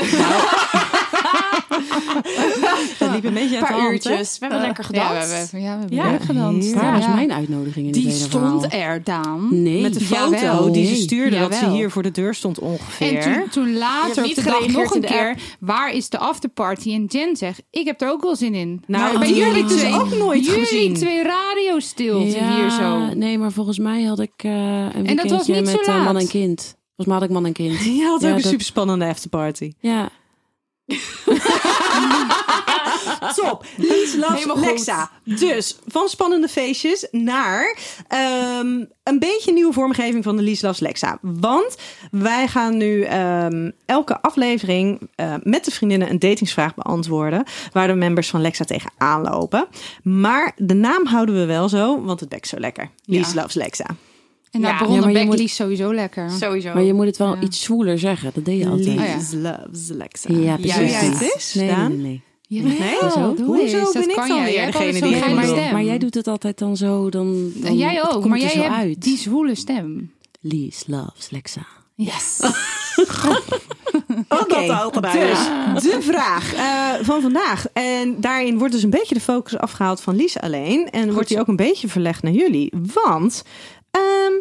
Dat 2.98 3.10
liep 3.10 3.24
een 3.24 3.34
beetje 3.34 3.56
Een 3.56 3.64
uit 3.64 3.66
de 3.66 3.72
paar 3.72 3.72
hand, 3.72 3.92
uurtjes. 3.92 4.38
We 4.38 4.46
hebben 4.46 4.60
lekker 4.66 4.84
gedanst. 4.84 5.30
Ja, 5.52 5.58
we 5.58 5.58
hebben, 5.60 5.96
ja, 5.96 6.02
we 6.02 6.08
hebben 6.08 6.26
gedanst. 6.26 6.72
Waar 6.72 6.92
was 6.92 7.06
mijn 7.06 7.32
uitnodiging 7.32 7.86
in 7.86 7.92
Die 7.92 8.02
hele 8.02 8.14
stond 8.14 8.66
verhaal? 8.66 8.90
er, 8.94 9.04
Daan. 9.04 9.62
Nee. 9.62 9.82
Met 9.82 9.94
de 9.94 10.00
foto 10.00 10.30
Jawel. 10.36 10.72
die 10.72 10.86
ze 10.86 10.94
stuurde 10.94 11.38
dat 11.38 11.54
ze 11.54 11.70
hier 11.70 11.90
voor 11.90 12.02
de 12.02 12.10
deur 12.10 12.34
stond 12.34 12.58
ongeveer. 12.58 13.18
En 13.18 13.50
toen, 13.50 13.76
later 13.76 14.24
op 14.24 14.34
de 14.34 14.42
dag 14.42 14.66
nog 14.66 14.94
een 14.94 15.00
keer, 15.00 15.36
waar 15.60 15.92
is 15.92 16.08
de 16.08 16.18
afterparty? 16.18 16.92
En 16.92 17.04
Jen 17.04 17.36
zegt, 17.36 17.62
ik 17.70 17.86
heb 17.86 18.00
er 18.00 18.10
ook 18.10 18.22
wel 18.22 18.36
zin 18.36 18.54
in. 18.54 18.82
Nou, 18.86 19.18
bij 19.18 19.32
jullie 19.32 19.64
dus 19.64 19.76
twee, 19.80 19.92
ook 19.94 20.14
nooit 20.16 20.44
jullie 20.46 20.60
gezien. 20.64 20.94
twee 20.94 21.22
radiostilte 21.22 22.24
hier 22.44 22.70
zo. 22.70 23.14
Nee, 23.14 23.38
maar 23.38 23.52
volgens 23.52 23.78
mij 23.78 24.02
had 24.02 24.20
ik 24.20 24.32
eh 24.36 24.50
een 24.52 25.06
En 25.06 25.16
dat 25.16 25.30
was 25.30 25.46
niet 25.46 25.56
zo 25.56 25.62
met 25.76 25.86
eh, 25.86 26.04
man 26.04 26.14
laat. 26.14 26.22
en 26.22 26.28
kind. 26.28 26.60
Volgens 26.96 27.06
mij 27.06 27.16
had 27.16 27.22
ik 27.22 27.30
man 27.30 27.46
en 27.46 27.52
kind. 27.52 27.78
Je 27.84 28.02
had 28.04 28.20
Ja, 28.20 28.28
ook 28.28 28.36
een 28.36 28.42
dat- 28.42 28.50
super 28.50 28.64
spannende 28.66 29.04
afterparty. 29.04 29.72
Ja. 29.78 30.08
Top. 33.34 33.64
Lies 33.76 34.16
goed. 34.48 34.60
Lexa. 34.60 35.10
Dus 35.24 35.78
van 35.86 36.08
spannende 36.08 36.48
feestjes 36.48 37.08
naar 37.10 37.76
ehm, 38.08 38.84
een 39.02 39.18
beetje 39.18 39.52
nieuwe 39.52 39.72
vormgeving 39.72 40.24
van 40.24 40.36
de 40.36 40.42
Lies 40.42 40.60
Loves 40.60 40.80
Lexa. 40.80 41.18
Want 41.20 41.76
wij 42.10 42.48
gaan 42.48 42.76
nu 42.76 43.02
ehm, 43.02 43.70
elke 43.86 44.22
aflevering 44.22 45.08
eh, 45.14 45.34
met 45.42 45.64
de 45.64 45.70
vriendinnen 45.70 46.10
een 46.10 46.18
datingsvraag 46.18 46.74
beantwoorden. 46.74 47.44
Waar 47.72 47.86
de 47.86 47.94
members 47.94 48.30
van 48.30 48.40
Lexa 48.40 48.64
tegenaan 48.64 49.22
lopen. 49.22 49.66
Maar 50.02 50.52
de 50.56 50.74
naam 50.74 51.06
houden 51.06 51.34
we 51.34 51.44
wel 51.44 51.68
zo, 51.68 52.02
want 52.02 52.20
het 52.20 52.28
bekt 52.28 52.48
zo 52.48 52.58
lekker. 52.58 52.90
Lies 53.04 53.32
Ja. 53.32 53.40
Loves 53.40 53.54
Lexa. 53.54 53.86
En 54.50 54.60
Ja. 54.60 54.66
daar 54.68 54.78
begon 54.78 54.94
Ja, 54.94 55.00
maar 55.00 55.08
je 55.10 55.14
Beck 55.18 55.26
moet- 55.26 55.38
Lies 55.38 55.54
sowieso 55.54 55.94
lekker. 55.94 56.30
Sowieso. 56.30 56.72
Maar 56.74 56.82
je 56.82 56.92
moet 56.94 57.06
het 57.06 57.16
wel 57.16 57.34
Ja. 57.34 57.40
iets 57.40 57.62
zwoeler 57.62 57.98
zeggen. 57.98 58.30
Dat 58.34 58.44
deed 58.44 58.58
je 58.58 58.68
altijd. 58.68 58.86
Lies 58.86 59.34
Oh 59.34 59.40
Loves 59.40 59.88
Lexa. 59.88 60.32
Ja, 60.32 60.38
Ja, 60.40 60.56
precies. 60.56 61.00
Het 61.00 61.32
eens, 61.34 61.54
Nee, 61.54 61.66
nee, 61.66 61.88
nee, 61.88 61.96
nee. 61.96 62.22
Ja, 62.46 62.62
Nee? 62.62 62.76
Hoezo? 63.00 63.34
Hoezo 63.44 63.92
ben 63.92 64.08
ik 64.10 64.14
dan 64.16 64.44
weer 64.44 64.66
degene 64.72 64.92
die 64.92 65.34
doet? 65.40 65.44
stem. 65.44 65.72
Maar 65.72 65.84
jij 65.84 65.98
doet 65.98 66.14
het 66.14 66.26
altijd 66.28 66.58
dan 66.58 66.76
zo. 66.76 67.10
Dan, 67.10 67.50
dan 67.54 67.64
En 67.70 67.76
jij 67.76 67.94
het 67.94 68.04
ook, 68.04 68.10
komt 68.10 68.24
maar 68.26 68.38
jij 68.38 68.48
hebt 68.52 68.74
uit. 68.74 69.02
die 69.02 69.18
zwoele 69.18 69.54
stem. 69.54 70.12
Lies 70.40 70.84
loves 70.86 71.30
Lexa. 71.30 71.66
Yes. 71.94 72.40
Oké, 74.28 74.72
altijd 74.72 75.22
dus 75.74 75.82
de 75.82 75.98
vraag 76.02 76.54
eh, 76.54 77.04
van 77.06 77.20
vandaag. 77.20 77.66
En 77.72 78.20
daarin 78.20 78.58
wordt 78.58 78.72
dus 78.72 78.82
een 78.82 78.90
beetje 78.90 79.14
de 79.14 79.20
focus 79.20 79.56
afgehaald 79.58 80.00
van 80.00 80.16
Lies 80.16 80.38
alleen. 80.38 80.90
En 80.90 81.12
wordt 81.12 81.28
die 81.28 81.40
ook 81.40 81.48
een 81.48 81.56
beetje 81.56 81.88
verlegd 81.88 82.22
naar 82.22 82.32
jullie. 82.32 82.72
Want 82.94 83.42
ehm, 83.90 84.32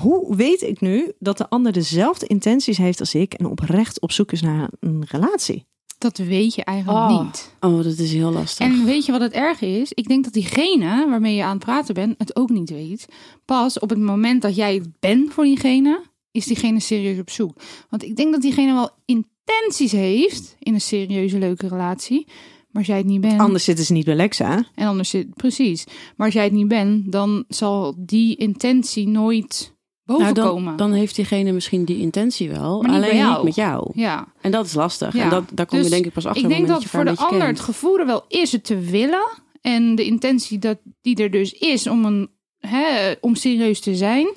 hoe 0.00 0.36
weet 0.36 0.62
ik 0.62 0.80
nu 0.80 1.12
dat 1.18 1.38
de 1.38 1.48
ander 1.48 1.72
dezelfde 1.72 2.26
intenties 2.26 2.76
heeft 2.76 3.00
als 3.00 3.14
ik... 3.14 3.34
en 3.34 3.46
oprecht 3.46 4.00
op 4.00 4.12
zoek 4.12 4.32
is 4.32 4.40
naar 4.42 4.70
een 4.80 5.04
relatie? 5.08 5.66
Dat 5.98 6.18
weet 6.18 6.54
je 6.54 6.64
eigenlijk 6.64 7.10
Oh. 7.10 7.24
niet. 7.24 7.54
Oh, 7.60 7.76
dat 7.82 7.98
is 7.98 8.12
heel 8.12 8.30
lastig. 8.32 8.66
En 8.66 8.84
weet 8.84 9.06
je 9.06 9.12
wat 9.12 9.20
het 9.20 9.32
erg 9.32 9.60
is? 9.60 9.92
Ik 9.92 10.08
denk 10.08 10.24
dat 10.24 10.32
diegene 10.32 11.06
waarmee 11.08 11.34
je 11.34 11.42
aan 11.44 11.56
het 11.56 11.64
praten 11.64 11.94
bent 11.94 12.14
het 12.18 12.36
ook 12.36 12.50
niet 12.50 12.70
weet. 12.70 13.06
Pas 13.44 13.78
op 13.78 13.90
het 13.90 13.98
moment 13.98 14.42
dat 14.42 14.56
jij 14.56 14.74
het 14.74 14.88
bent 15.00 15.32
voor 15.32 15.44
diegene, 15.44 16.02
is 16.30 16.46
diegene 16.46 16.80
serieus 16.80 17.18
op 17.18 17.30
zoek. 17.30 17.60
Want 17.90 18.02
ik 18.02 18.16
denk 18.16 18.32
dat 18.32 18.42
diegene 18.42 18.72
wel 18.72 18.90
intenties 19.04 19.92
heeft 19.92 20.56
in 20.58 20.74
een 20.74 20.80
serieuze 20.80 21.38
leuke 21.38 21.68
relatie. 21.68 22.26
Maar 22.76 22.84
als 22.84 22.94
jij 22.94 23.02
het 23.04 23.12
niet 23.12 23.20
bent, 23.20 23.40
Anders 23.40 23.64
zitten 23.64 23.84
ze 23.84 23.92
niet 23.92 24.04
bij 24.04 24.14
Lexa. 24.14 24.64
en 24.74 24.86
anders 24.86 25.10
zit 25.10 25.34
precies. 25.34 25.84
Maar 26.16 26.26
als 26.26 26.34
jij 26.34 26.44
het 26.44 26.52
niet 26.52 26.68
bent, 26.68 27.12
dan 27.12 27.44
zal 27.48 27.94
die 27.98 28.36
intentie 28.36 29.08
nooit 29.08 29.74
boven 30.04 30.22
nou, 30.22 30.34
dan, 30.34 30.48
komen. 30.48 30.76
dan 30.76 30.92
heeft 30.92 31.14
diegene 31.14 31.52
misschien 31.52 31.84
die 31.84 31.98
intentie 31.98 32.50
wel. 32.50 32.82
Maar 32.82 32.90
niet 32.90 33.00
bij 33.00 33.08
alleen 33.08 33.20
jou. 33.20 33.34
niet 33.34 33.44
met 33.44 33.54
jou. 33.54 33.90
ja. 33.94 34.28
En 34.40 34.50
dat 34.50 34.66
is 34.66 34.74
lastig. 34.74 35.14
Ja. 35.14 35.22
En 35.22 35.30
dat, 35.30 35.44
daar 35.52 35.66
kom 35.66 35.78
Dus 35.78 35.86
je 35.86 35.92
denk 35.92 36.06
ik 36.06 36.12
pas 36.12 36.26
achter 36.26 36.42
Ik 36.42 36.48
denk 36.48 36.68
dat 36.68 36.84
voor 36.84 37.04
de 37.04 37.16
ander 37.16 37.46
het 37.46 37.60
gevoel 37.60 37.98
er 37.98 38.06
wel 38.06 38.24
is 38.28 38.52
het 38.52 38.64
te 38.64 38.78
willen. 38.78 39.26
En 39.60 39.94
de 39.94 40.04
intentie 40.04 40.58
dat 40.58 40.78
die 41.00 41.16
er 41.16 41.30
dus 41.30 41.52
is 41.52 41.86
om, 41.86 42.04
een, 42.04 42.30
hè, 42.58 43.12
om 43.20 43.34
serieus 43.34 43.80
te 43.80 43.96
zijn. 43.96 44.28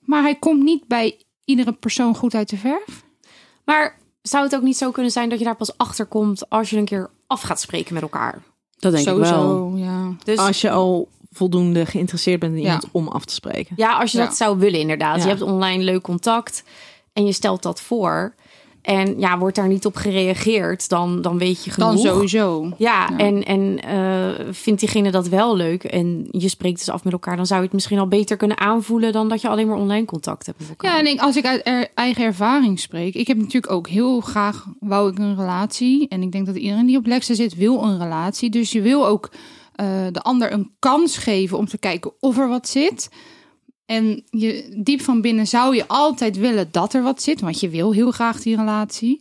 Maar 0.00 0.22
hij 0.22 0.34
komt 0.34 0.62
niet 0.62 0.86
bij 0.86 1.20
iedere 1.44 1.72
persoon 1.72 2.16
goed 2.16 2.34
uit 2.34 2.48
de 2.48 2.56
verf. 2.56 3.04
Maar 3.64 3.98
zou 4.22 4.44
het 4.44 4.54
ook 4.54 4.62
niet 4.62 4.76
zo 4.76 4.90
kunnen 4.90 5.12
zijn 5.12 5.28
dat 5.28 5.38
je 5.38 5.44
daar 5.44 5.56
pas 5.56 5.76
achter 5.76 6.06
komt 6.06 6.50
als 6.50 6.70
je 6.70 6.76
een 6.76 6.84
keer 6.84 7.10
af 7.30 7.40
gaat 7.42 7.60
spreken 7.60 7.94
met 7.94 8.02
elkaar? 8.02 8.42
Dat 8.78 8.92
denk 8.92 9.06
ik 9.08 9.14
wel. 9.14 9.24
Sowieso, 9.24 9.72
ja. 9.76 10.12
Dus 10.24 10.38
Als 10.38 10.60
je 10.60 10.70
al 10.70 11.08
voldoende 11.32 11.86
geïnteresseerd 11.86 12.40
bent 12.40 12.52
in 12.54 12.58
Ja. 12.60 12.64
iemand 12.66 12.88
om 12.92 13.08
af 13.08 13.24
te 13.24 13.34
spreken. 13.34 13.74
ja, 13.76 13.98
als 13.98 14.12
je 14.12 14.18
Ja. 14.18 14.24
dat 14.24 14.36
zou 14.36 14.58
willen 14.58 14.80
inderdaad. 14.80 15.16
Ja. 15.16 15.22
Je 15.22 15.28
hebt 15.28 15.42
online 15.42 15.82
leuk 15.82 16.02
contact 16.02 16.64
en 17.12 17.26
je 17.26 17.32
stelt 17.32 17.62
dat 17.62 17.80
voor. 17.80 18.34
En 18.82 19.18
ja, 19.18 19.38
wordt 19.38 19.56
daar 19.56 19.68
niet 19.68 19.86
op 19.86 19.96
gereageerd, 19.96 20.88
dan, 20.88 21.22
dan 21.22 21.38
weet 21.38 21.64
je 21.64 21.70
genoeg. 21.70 21.88
Dan 21.88 21.98
sowieso. 21.98 22.68
Ja, 22.78 23.08
Ja. 23.10 23.16
en, 23.16 23.42
en 23.44 23.78
eh, 23.82 24.46
vindt 24.50 24.80
diegene 24.80 25.10
dat 25.10 25.28
wel 25.28 25.56
leuk 25.56 25.84
en 25.84 26.28
je 26.30 26.48
spreekt 26.48 26.78
dus 26.78 26.88
af 26.90 27.04
met 27.04 27.12
elkaar, 27.12 27.36
dan 27.36 27.46
zou 27.46 27.58
je 27.60 27.64
het 27.64 27.74
misschien 27.74 27.98
al 27.98 28.08
beter 28.08 28.36
kunnen 28.36 28.58
aanvoelen 28.60 29.12
dan 29.12 29.28
dat 29.28 29.40
je 29.40 29.48
alleen 29.48 29.66
maar 29.66 29.76
online 29.76 30.04
contact 30.04 30.46
hebt 30.46 30.58
met 30.58 30.68
elkaar. 30.68 30.90
Ja, 30.92 30.98
en 30.98 31.06
ik, 31.06 31.20
als 31.20 31.36
ik 31.36 31.46
uit 31.46 31.60
er- 31.64 31.88
eigen 31.94 32.24
ervaring 32.24 32.80
spreek, 32.80 33.14
ik 33.14 33.26
heb 33.26 33.36
natuurlijk 33.36 33.72
ook 33.72 33.88
heel 33.88 34.20
graag 34.20 34.66
wou 34.80 35.10
ik 35.10 35.18
een 35.18 35.36
relatie. 35.36 36.08
En 36.08 36.22
ik 36.22 36.32
denk 36.32 36.46
dat 36.46 36.56
iedereen 36.56 36.86
die 36.86 36.96
op 36.96 37.06
Lexa 37.06 37.34
zit 37.34 37.54
wil 37.54 37.82
een 37.82 37.98
relatie. 37.98 38.50
Dus 38.50 38.72
je 38.72 38.80
wil 38.80 39.06
ook 39.06 39.30
eh, 39.74 39.86
de 40.12 40.20
ander 40.20 40.52
een 40.52 40.70
kans 40.78 41.16
geven 41.18 41.58
om 41.58 41.66
te 41.66 41.78
kijken 41.78 42.12
of 42.20 42.38
er 42.38 42.48
wat 42.48 42.68
zit. 42.68 43.08
En 43.90 44.22
je, 44.30 44.76
diep 44.76 45.00
van 45.00 45.20
binnen 45.20 45.46
zou 45.46 45.76
je 45.76 45.88
altijd 45.88 46.36
willen 46.36 46.68
dat 46.70 46.94
er 46.94 47.02
wat 47.02 47.22
zit, 47.22 47.40
want 47.40 47.60
je 47.60 47.68
wil 47.68 47.92
heel 47.92 48.10
graag 48.10 48.42
die 48.42 48.56
relatie. 48.56 49.20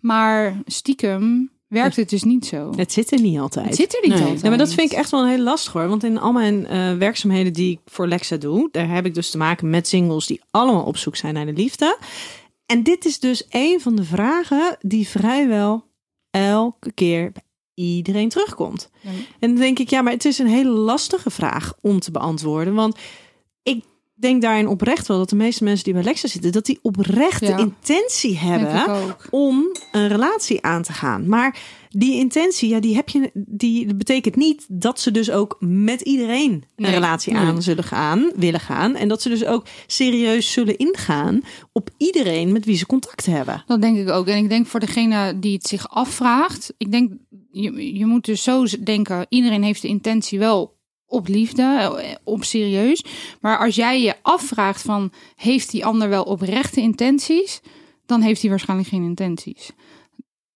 Maar 0.00 0.60
stiekem 0.64 1.50
werkt 1.68 1.96
het 1.96 2.10
dus 2.10 2.22
niet 2.22 2.46
zo. 2.46 2.72
Het 2.76 2.92
zit 2.92 3.12
er 3.12 3.20
niet 3.20 3.38
altijd. 3.38 3.66
Het 3.66 3.74
zit 3.74 3.94
er 3.94 4.00
niet 4.02 4.10
Nee. 4.12 4.20
altijd. 4.22 4.40
Ja, 4.40 4.48
maar 4.48 4.58
dat 4.58 4.74
vind 4.74 4.92
ik 4.92 4.98
echt 4.98 5.10
wel 5.10 5.20
een 5.22 5.28
hele 5.28 5.42
lastig 5.42 5.72
hoor. 5.72 5.88
Want 5.88 6.04
in 6.04 6.18
al 6.18 6.32
mijn 6.32 6.66
eh, 6.66 6.96
werkzaamheden 6.96 7.52
die 7.52 7.72
ik 7.72 7.78
voor 7.84 8.06
Lexa 8.08 8.36
doe, 8.36 8.68
daar 8.72 8.90
heb 8.90 9.06
ik 9.06 9.14
dus 9.14 9.30
te 9.30 9.38
maken 9.38 9.70
met 9.70 9.88
singles 9.88 10.26
die 10.26 10.40
allemaal 10.50 10.84
op 10.84 10.96
zoek 10.96 11.16
zijn 11.16 11.34
naar 11.34 11.46
de 11.46 11.52
liefde. 11.52 11.98
En 12.66 12.82
dit 12.82 13.04
is 13.04 13.18
dus 13.18 13.46
een 13.50 13.80
van 13.80 13.96
de 13.96 14.04
vragen 14.04 14.76
die 14.80 15.08
vrijwel 15.08 15.84
elke 16.30 16.92
keer 16.92 17.32
bij 17.32 17.42
iedereen 17.74 18.28
terugkomt. 18.28 18.90
Ja. 19.00 19.10
En 19.38 19.48
dan 19.50 19.60
denk 19.60 19.78
ik, 19.78 19.90
ja, 19.90 20.02
maar 20.02 20.12
het 20.12 20.24
is 20.24 20.38
een 20.38 20.46
hele 20.46 20.70
lastige 20.70 21.30
vraag 21.30 21.74
om 21.80 22.00
te 22.00 22.10
beantwoorden. 22.10 22.74
Want 22.74 22.96
denk 24.20 24.42
daarin 24.42 24.68
oprecht 24.68 25.06
wel 25.08 25.18
dat 25.18 25.28
de 25.28 25.36
meeste 25.36 25.64
mensen 25.64 25.84
die 25.84 25.92
bij 25.94 26.02
Lexa 26.02 26.28
zitten, 26.28 26.52
dat 26.52 26.66
die 26.66 26.78
oprecht 26.82 27.40
Ja. 27.40 27.56
de 27.56 27.62
intentie 27.62 28.38
hebben 28.38 29.16
om 29.30 29.76
een 29.92 30.08
relatie 30.08 30.62
aan 30.62 30.82
te 30.82 30.92
gaan. 30.92 31.28
Maar 31.28 31.58
die 31.90 32.14
intentie, 32.14 32.68
ja, 32.68 32.80
die 32.80 32.94
heb 32.94 33.08
je. 33.08 33.30
Die 33.34 33.86
dat 33.86 33.98
betekent 33.98 34.36
niet 34.36 34.66
dat 34.68 35.00
ze 35.00 35.10
dus 35.10 35.30
ook 35.30 35.56
met 35.60 36.00
iedereen 36.00 36.50
een 36.52 36.64
Nee. 36.76 36.90
relatie 36.92 37.32
Nee. 37.32 37.42
aan 37.42 37.62
zullen 37.62 37.84
gaan, 37.84 38.32
willen 38.36 38.60
gaan. 38.60 38.94
En 38.96 39.08
dat 39.08 39.22
ze 39.22 39.28
dus 39.28 39.44
ook 39.44 39.66
serieus 39.86 40.52
zullen 40.52 40.78
ingaan 40.78 41.40
op 41.72 41.90
iedereen 41.96 42.52
met 42.52 42.64
wie 42.64 42.76
ze 42.76 42.86
contact 42.86 43.26
hebben. 43.26 43.62
Dat 43.66 43.80
denk 43.82 43.98
ik 43.98 44.08
ook. 44.08 44.26
En 44.26 44.36
ik 44.36 44.48
denk 44.48 44.66
voor 44.66 44.80
degene 44.80 45.38
die 45.38 45.52
het 45.54 45.66
zich 45.66 45.90
afvraagt, 45.90 46.74
ik 46.78 46.90
denk, 46.90 47.12
je, 47.50 47.98
je 47.98 48.06
moet 48.06 48.24
dus 48.24 48.42
zo 48.42 48.64
denken, 48.80 49.26
iedereen 49.28 49.62
heeft 49.62 49.82
de 49.82 49.88
intentie 49.88 50.38
wel 50.38 50.76
op 51.08 51.28
liefde, 51.28 51.62
eh, 51.62 52.14
op 52.24 52.44
serieus. 52.44 53.04
Maar 53.40 53.58
als 53.58 53.74
jij 53.74 54.02
je 54.02 54.14
afvraagt 54.22 54.82
van, 54.82 55.12
heeft 55.36 55.70
die 55.70 55.84
ander 55.84 56.08
wel 56.08 56.22
oprechte 56.22 56.80
intenties? 56.80 57.60
Dan 58.06 58.20
heeft 58.20 58.40
hij 58.40 58.50
waarschijnlijk 58.50 58.88
geen 58.88 59.04
intenties. 59.04 59.70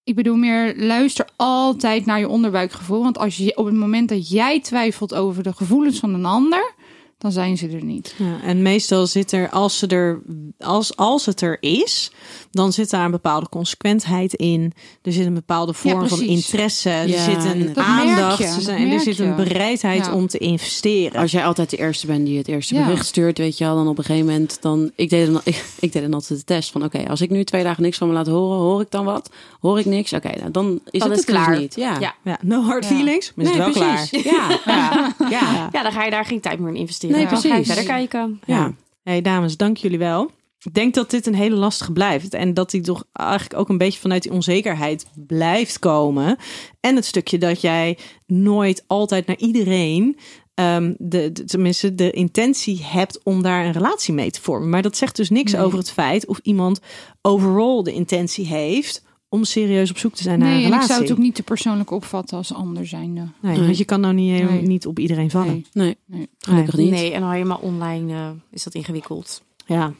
Ik 0.05 0.15
bedoel 0.15 0.37
meer, 0.37 0.77
luister 0.77 1.29
altijd 1.37 2.07
naar 2.07 2.19
je 2.19 2.29
onderbuikgevoel. 2.29 3.03
Want 3.03 3.19
als 3.19 3.37
je 3.37 3.57
op 3.57 3.65
het 3.65 3.75
moment 3.75 4.09
dat 4.09 4.29
jij 4.29 4.61
twijfelt 4.61 5.15
over 5.15 5.43
de 5.43 5.53
gevoelens 5.53 5.99
van 5.99 6.15
een 6.15 6.25
ander, 6.25 6.75
dan 7.23 7.33
zijn 7.33 7.57
ze 7.57 7.69
er 7.69 7.85
niet. 7.85 8.14
Ja, 8.19 8.41
en 8.45 8.62
meestal 8.62 9.07
zit 9.07 9.33
er, 9.33 9.50
als, 9.50 9.79
ze 9.79 9.87
er 9.87 10.21
als, 10.59 10.97
als 10.97 11.26
het 11.26 11.41
er 11.41 11.57
is, 11.61 12.12
dan 12.50 12.73
zit 12.73 12.91
daar 12.91 13.05
een 13.05 13.11
bepaalde 13.11 13.49
consequentheid 13.49 14.35
in. 14.35 14.73
Er 15.02 15.12
zit 15.12 15.26
een 15.26 15.35
bepaalde 15.35 15.73
vorm 15.75 16.09
van 16.09 16.21
interesse. 16.23 16.91
er 16.91 17.09
zit 17.09 17.45
een. 17.45 17.67
Dat 17.75 17.85
aandacht. 17.85 18.38
je, 18.38 18.73
er, 18.73 18.93
er 18.93 19.00
zit 19.00 19.19
een 19.19 19.37
bereidheid 19.37 20.07
Ja. 20.07 20.14
om 20.14 20.26
te 20.26 20.38
investeren. 20.38 21.21
Als 21.21 21.31
jij 21.31 21.45
altijd 21.45 21.71
de 21.71 21.76
eerste 21.76 22.07
bent 22.07 22.26
die 22.26 22.38
het 22.38 22.49
eerste 22.49 22.75
Ja. 22.75 22.85
bericht 22.87 23.07
stuurt, 23.07 23.38
weet 23.38 23.59
je 23.59 23.64
wel, 23.64 23.75
dan 23.75 23.88
op 23.88 23.99
een 23.99 24.05
gegeven 24.05 24.26
moment, 24.26 24.59
dan, 24.61 24.91
ik 24.97 25.11
deed 25.11 25.26
dan, 25.33 25.41
ik, 25.45 25.64
ik 25.81 25.93
deed 25.93 26.02
dan 26.02 26.14
altijd 26.14 26.38
de 26.38 26.45
test 26.45 26.71
van, 26.71 26.85
oké, 26.85 27.09
als 27.09 27.21
ik 27.21 27.31
nu 27.31 27.45
twee 27.45 27.62
dagen 27.62 27.83
niks 27.83 27.99
van 27.99 28.09
me 28.09 28.14
laat 28.14 28.26
horen, 28.26 28.59
hoor 28.59 28.81
ik 28.81 28.91
dan 28.91 29.05
wat? 29.05 29.31
Hoor 29.61 29.79
ik 29.79 29.85
niks? 29.85 30.12
Oké, 30.12 30.31
nou, 30.38 30.50
dan 30.50 30.81
is 30.91 31.00
Dan 31.00 31.11
het 31.11 31.19
is 31.21 31.26
het 31.26 31.35
dus 31.35 31.45
klaar. 31.45 31.59
niet. 31.59 31.75
Ja. 31.75 31.97
Ja. 32.00 32.14
ja, 32.25 32.38
no 32.43 32.62
hard 32.62 32.85
Ja. 32.85 32.91
feelings, 32.95 33.33
maar 33.35 33.45
is 33.47 33.52
Nee, 33.52 33.61
het 33.61 33.75
wel 33.79 33.87
precies. 33.87 34.11
klaar. 34.23 34.23
Ja. 34.35 34.59
Ja. 34.64 35.14
Ja. 35.31 35.69
Ja, 35.73 35.83
dan 35.83 35.93
ga 35.93 36.05
je 36.05 36.11
daar 36.11 36.25
geen 36.25 36.41
tijd 36.41 36.59
meer 36.59 36.69
in 36.69 36.76
investeren. 36.76 37.12
Nee, 37.12 37.26
dan 37.26 37.38
ga 37.38 37.49
je 37.49 37.49
precies. 37.54 37.66
verder 37.75 37.85
kijken. 37.95 38.40
Ja. 38.47 38.75
Hey 39.02 39.21
dames, 39.23 39.57
dank 39.57 39.76
jullie 39.76 39.99
wel. 39.99 40.31
Ik 40.64 40.75
denk 40.75 40.95
dat 40.95 41.11
dit 41.11 41.26
een 41.26 41.35
hele 41.35 41.57
lastige 41.57 41.92
blijft. 41.92 42.35
En 42.35 42.54
dat 42.54 42.71
die 42.71 42.81
toch 42.81 43.04
eigenlijk 43.12 43.61
ook 43.61 43.69
een 43.69 43.78
beetje 43.78 44.00
vanuit 44.00 44.23
die 44.23 44.33
onzekerheid 44.33 45.07
blijft 45.26 45.78
komen. 45.78 46.37
En 46.81 46.97
het 46.97 47.04
stukje 47.04 47.38
dat 47.38 47.61
jij 47.61 47.99
nooit 48.26 48.85
altijd 48.87 49.26
naar 49.26 49.38
iedereen. 49.38 50.16
ehm, 50.54 50.92
de, 50.99 51.33
de- 51.33 51.45
tenminste, 51.45 51.95
de 51.95 52.11
intentie 52.11 52.83
hebt 52.85 53.21
om 53.23 53.42
daar 53.42 53.64
een 53.64 53.73
relatie 53.73 54.14
mee 54.14 54.31
te 54.31 54.40
vormen. 54.40 54.69
Maar 54.69 54.83
dat 54.83 54.97
zegt 54.97 55.16
dus 55.16 55.31
niks 55.31 55.52
Nee. 55.52 55.61
over 55.62 55.78
het 55.78 55.90
feit 55.92 56.26
of 56.26 56.38
iemand 56.42 56.81
overal 57.23 57.83
de 57.83 57.92
intentie 57.92 58.47
heeft 58.47 59.02
om 59.33 59.45
serieus 59.45 59.91
op 59.91 59.99
zoek 59.99 60.15
te 60.15 60.23
zijn 60.23 60.39
naar 60.39 60.49
een 60.49 60.55
en 60.55 60.61
ik 60.61 60.67
relatie. 60.67 60.89
zou 60.89 61.03
het 61.03 61.12
ook 61.12 61.19
niet 61.19 61.35
te 61.35 61.43
persoonlijk 61.43 61.91
opvatten 61.91 62.37
als 62.37 62.55
ander 62.55 62.87
zijnde. 62.87 63.21
Nee, 63.41 63.57
Nee. 63.57 63.65
want 63.65 63.79
je 63.79 63.85
kan 63.85 64.01
nou 64.01 64.15
niet, 64.15 64.51
Nee. 64.51 64.62
niet 64.62 64.87
op 64.87 64.99
iedereen 64.99 65.31
vallen. 65.31 65.47
Nee. 65.47 65.65
Nee, 65.73 65.97
Nee. 66.07 66.29
gelukkig 66.39 66.77
niet. 66.77 66.91
Nee, 66.91 67.12
en 67.12 67.23
al 67.23 67.31
helemaal 67.31 67.59
online 67.62 68.12
eh, 68.12 68.29
is 68.51 68.62
dat 68.62 68.75
ingewikkeld. 68.75 69.43
Ja. 69.67 69.93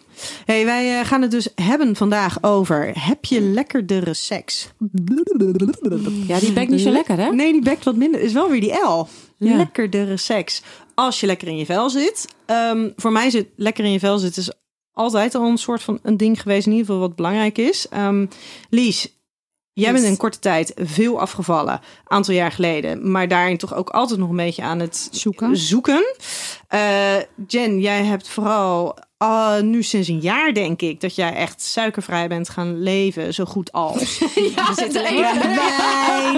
Hey, 0.45 0.65
wij 0.65 0.99
eh, 1.01 1.07
gaan 1.07 1.23
het 1.23 1.31
dus 1.31 1.49
hebben 1.55 1.97
vandaag 1.97 2.43
over. 2.43 2.91
Heb 2.99 3.25
je 3.25 3.41
lekkerdere 3.41 4.15
seks? 4.15 4.69
Ja, 6.27 6.39
die 6.39 6.53
bek 6.53 6.69
niet 6.69 6.81
zo 6.81 6.91
lekker, 6.91 7.19
hè? 7.19 7.31
Nee, 7.31 7.53
die 7.53 7.62
bekt 7.62 7.85
wat 7.85 7.97
minder. 7.97 8.21
Is 8.21 8.33
wel 8.33 8.51
weer 8.51 8.61
die 8.61 8.73
L. 8.73 9.07
Ja. 9.39 9.57
Lekkerdere 9.57 10.17
seks. 10.17 10.62
Als 10.95 11.21
je 11.21 11.27
lekker 11.27 11.49
in 11.49 11.57
je 11.57 11.67
vel 11.67 11.91
zit. 11.91 12.27
Ehm, 12.47 12.91
voor 12.97 13.12
mij 13.12 13.31
zit 13.31 13.49
lekker 13.57 13.85
in 13.85 13.93
je 13.93 13.99
vel 13.99 14.19
zitten 14.19 14.43
is 14.43 14.53
altijd 14.93 15.35
al 15.35 15.47
een 15.49 15.59
soort 15.59 15.83
van 15.83 15.99
een 16.03 16.17
ding 16.17 16.43
geweest. 16.43 16.67
In 16.67 16.73
ieder 16.73 16.87
geval 16.87 17.01
wat 17.01 17.17
belangrijk 17.17 17.59
is. 17.59 17.89
Ehm, 17.89 18.27
Lies, 18.71 19.22
jij 19.73 19.93
bent 19.93 20.05
in 20.05 20.11
een 20.11 20.17
korte 20.17 20.38
tijd 20.38 20.73
veel 20.76 21.21
afgevallen. 21.21 21.81
Aantal 22.05 22.35
jaar 22.35 22.52
geleden. 22.52 23.11
Maar 23.11 23.29
daarin 23.29 23.57
toch 23.57 23.75
ook 23.75 23.91
altijd 23.91 24.19
nog 24.19 24.29
een 24.29 24.37
beetje 24.37 24.62
aan 24.62 24.79
het 24.79 25.09
Zoeken. 25.12 25.57
zoeken. 25.57 26.14
Eh, 26.69 27.17
Jen, 27.47 27.81
jij 27.81 28.05
hebt 28.05 28.29
vooral 28.29 28.99
ah, 29.23 29.61
nu 29.62 29.83
sinds 29.83 30.09
een 30.09 30.21
jaar 30.21 30.52
denk 30.55 30.83
ik 30.83 31.00
dat 31.00 31.14
jij 31.14 31.33
echt 31.35 31.62
suikervrij 31.62 32.29
bent 32.29 32.49
gaan 32.49 32.83
leven, 32.83 33.35
zo 33.35 33.45
goed 33.45 33.73
als. 33.73 34.00
er 34.21 34.75
zit 34.76 34.97
alleen 34.97 35.21
wijn. 35.23 36.33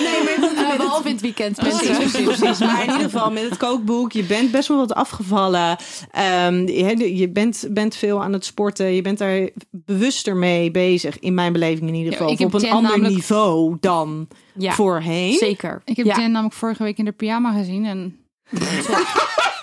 Nee, 0.00 0.38
maar 0.54 0.76
behalve 0.76 1.06
in 1.08 1.12
het 1.12 1.20
weekend. 1.22 1.56
Precies, 1.56 1.96
precies, 1.96 2.22
precies. 2.38 2.58
Maar 2.58 2.82
in 2.82 2.90
ieder 2.92 3.10
geval 3.10 3.30
met 3.30 3.42
het 3.42 3.56
kookboek, 3.56 4.12
je 4.12 4.22
bent 4.22 4.50
best 4.50 4.68
wel 4.68 4.76
wat 4.76 4.94
afgevallen. 4.94 5.76
Ehm, 6.10 6.54
je, 6.66 7.16
je 7.16 7.28
bent, 7.30 7.66
bent 7.70 7.96
veel 7.96 8.22
aan 8.22 8.32
het 8.32 8.44
sporten. 8.44 8.86
Je 8.94 9.02
bent 9.02 9.18
daar 9.18 9.48
bewuster 9.70 10.36
mee 10.36 10.70
bezig, 10.70 11.18
in 11.18 11.34
mijn 11.34 11.52
beleving 11.52 11.88
in 11.88 11.94
ieder 11.94 12.10
Ja, 12.12 12.16
geval. 12.16 12.32
ik 12.32 12.38
heb 12.38 12.54
op 12.54 12.62
een 12.62 12.70
ander 12.70 12.90
namelijk- 12.90 13.14
niveau 13.14 13.76
dan 13.80 14.28
Ja, 14.58 14.72
voorheen. 14.72 15.32
zeker. 15.32 15.82
Ik 15.84 15.96
heb 15.96 16.06
ja. 16.06 16.16
Jen 16.18 16.30
namelijk 16.32 16.54
vorige 16.56 16.82
week 16.82 16.98
in 16.98 17.04
de 17.04 17.12
pyjama 17.12 17.52
gezien 17.52 17.84
en 17.84 18.16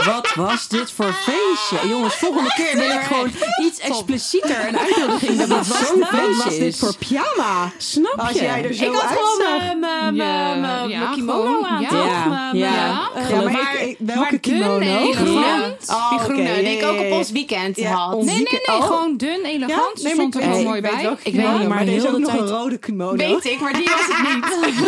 Wat 0.05 0.33
was 0.35 0.67
dit 0.67 0.91
voor 0.91 1.13
feestje? 1.13 1.87
Jongens, 1.89 2.15
volgende 2.15 2.53
keer 2.55 2.75
wil 2.79 2.89
ik 2.89 2.99
gewoon 3.01 3.31
iets 3.65 3.79
explicieter 3.79 4.67
een 4.67 4.77
uitnodiging 4.79 5.37
dat 5.37 5.49
het 5.49 5.65
zo'n 5.65 5.99
Wat 5.99 6.09
was 6.11 6.19
feestje 6.19 6.49
dit 6.49 6.73
is. 6.73 6.79
voor 6.79 6.95
pyjama? 6.97 7.71
Snap 7.77 8.13
je? 8.15 8.21
Als 8.21 8.31
jij 8.39 8.63
er 8.65 8.73
zo 8.73 8.83
Ik 8.85 8.93
had 8.93 9.17
gewoon 9.17 9.79
mijn- 9.79 11.11
kimono 11.13 11.63
aan, 11.65 11.81
ja. 11.81 11.87
toch? 11.89 12.53
Ja, 12.53 13.09
eh, 13.15 13.29
maar 13.43 13.95
welke 13.97 14.37
kimono? 14.39 14.75
Oh, 14.75 15.01
Die 15.01 15.09
oké, 15.09 16.17
groene, 16.23 16.53
die 16.53 16.77
ik 16.77 16.83
ook 16.85 16.99
op 16.99 17.11
ons 17.11 17.31
weekend 17.31 17.83
had. 17.85 18.15
Nee, 18.15 18.25
nee, 18.25 18.43
nee, 18.65 18.77
oh. 18.77 18.83
gewoon 18.85 19.17
dun, 19.17 19.39
elegant. 19.45 19.99
Ze 19.99 20.09
stond 20.13 20.35
ik 20.35 20.41
er 20.41 20.47
weet, 20.47 20.57
wel 20.57 20.65
mooi 20.67 20.81
bij. 20.81 21.17
Ik 21.23 21.33
weet 21.35 21.59
niet, 21.59 21.67
maar 21.67 21.81
er 21.81 21.87
is 21.95 22.07
ook 22.07 22.17
nog 22.17 22.33
een 22.33 22.47
rode 22.47 22.77
kimono. 22.77 23.15
Weet 23.15 23.45
ik, 23.45 23.59
maar 23.59 23.73
die 23.73 23.83
was 23.89 24.17
het 24.17 24.35
niet. 24.35 24.87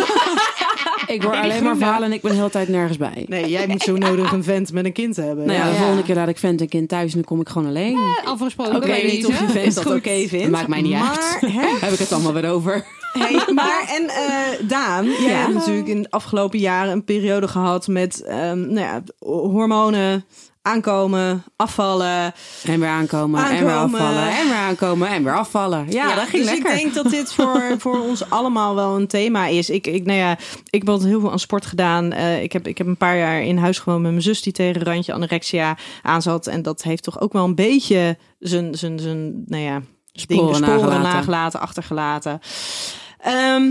Ik 1.06 1.22
hoor 1.22 1.32
alleen 1.32 1.46
maar 1.48 1.56
groene. 1.56 1.76
verhalen 1.76 2.02
en 2.08 2.12
ik 2.12 2.22
ben 2.22 2.30
de 2.30 2.36
hele 2.36 2.50
tijd 2.50 2.68
nergens 2.68 2.96
bij. 2.98 3.24
Nee, 3.28 3.48
jij 3.48 3.66
moet 3.66 3.82
zo 3.82 3.96
nodig 3.96 4.32
een 4.32 4.44
vent 4.44 4.72
met 4.72 4.84
een 4.84 4.92
kind 5.02 5.16
hebben. 5.16 5.46
Nou 5.46 5.58
ja, 5.58 5.64
Ja. 5.64 5.70
de 5.70 5.76
volgende 5.76 6.02
keer 6.02 6.14
laat 6.14 6.28
ik 6.28 6.38
vent 6.38 6.60
en 6.60 6.68
kind 6.68 6.88
thuis 6.88 7.10
en 7.10 7.16
dan 7.18 7.24
kom 7.24 7.40
ik 7.40 7.48
gewoon 7.48 7.68
alleen. 7.68 7.98
Afgesproken 8.24 8.76
Ik 8.76 8.82
weet 8.82 9.12
niet 9.12 9.26
of 9.26 9.40
je 9.40 9.48
vent 9.48 9.74
dat 9.74 9.86
oké 9.86 10.26
vindt. 10.28 10.50
Maakt 10.50 10.68
mij 10.68 10.80
niet 10.80 10.92
maar, 10.92 11.38
uit. 11.40 11.52
Hè? 11.56 11.66
Heb 11.80 11.92
ik 11.92 11.98
het 11.98 12.12
allemaal 12.12 12.32
weer 12.32 12.50
over. 12.50 12.84
Hey, 13.12 13.32
maar 13.54 13.84
en 13.96 14.08
eh, 14.08 14.68
Daan, 14.68 15.04
jij 15.04 15.20
Ja. 15.30 15.36
hebt 15.36 15.54
natuurlijk 15.54 15.88
in 15.88 16.02
de 16.02 16.10
afgelopen 16.10 16.58
jaren 16.58 16.92
een 16.92 17.04
periode 17.04 17.48
gehad 17.48 17.86
met 17.86 18.22
ehm, 18.22 18.60
nou 18.60 18.78
ja, 18.78 19.02
hormonen 19.28 20.24
aankomen, 20.62 21.44
afvallen. 21.56 22.34
En 22.64 22.80
weer 22.80 22.88
aankomen, 22.88 23.44
en 23.44 23.50
weer 23.50 23.70
Aankomen. 23.70 24.00
afvallen, 24.00 24.28
en 24.38 24.46
weer 24.48 24.56
aankomen, 24.56 25.08
en 25.08 25.24
weer 25.24 25.36
afvallen. 25.36 25.90
Ja, 25.90 26.14
dat 26.14 26.28
ging 26.28 26.42
dus 26.42 26.52
lekker. 26.52 26.72
ik 26.72 26.78
denk 26.78 26.94
dat 26.94 27.10
dit 27.10 27.32
voor, 27.32 27.62
voor 27.78 28.00
ons 28.00 28.30
allemaal 28.30 28.74
wel 28.74 28.96
een 28.96 29.06
thema 29.06 29.46
is. 29.46 29.70
Ik, 29.70 29.86
ik, 29.86 30.04
nou 30.04 30.18
ja, 30.18 30.38
ik 30.70 30.86
heb 30.86 31.00
heel 31.00 31.20
veel 31.20 31.30
aan 31.30 31.38
sport 31.38 31.66
gedaan. 31.66 32.12
Eh, 32.12 32.42
ik, 32.42 32.52
heb, 32.52 32.66
ik 32.66 32.78
heb 32.78 32.86
een 32.86 32.96
paar 32.96 33.16
jaar 33.16 33.42
in 33.42 33.56
huis 33.56 33.78
gewoond 33.78 34.02
met 34.02 34.10
mijn 34.10 34.22
zus 34.22 34.42
die 34.42 34.52
tegen 34.52 34.82
randje 34.84 35.12
anorexia 35.12 35.76
aan 36.02 36.22
zat. 36.22 36.46
En 36.46 36.62
dat 36.62 36.82
heeft 36.82 37.02
toch 37.02 37.20
ook 37.20 37.32
wel 37.32 37.44
een 37.44 37.54
beetje 37.54 38.18
zijn, 38.38 38.74
zijn, 38.74 38.98
zijn 38.98 39.42
nou 39.46 39.62
ja, 39.62 39.82
Sporen 40.12 40.44
dingen, 40.44 40.54
sporen 40.54 40.80
nagelaten. 40.80 41.02
nagelaten, 41.02 41.60
achtergelaten. 41.60 42.40
Ehm, 43.18 43.70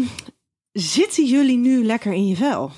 zitten 0.72 1.26
jullie 1.26 1.58
nu 1.58 1.86
lekker 1.86 2.14
in 2.14 2.28
je 2.28 2.36
vel? 2.36 2.72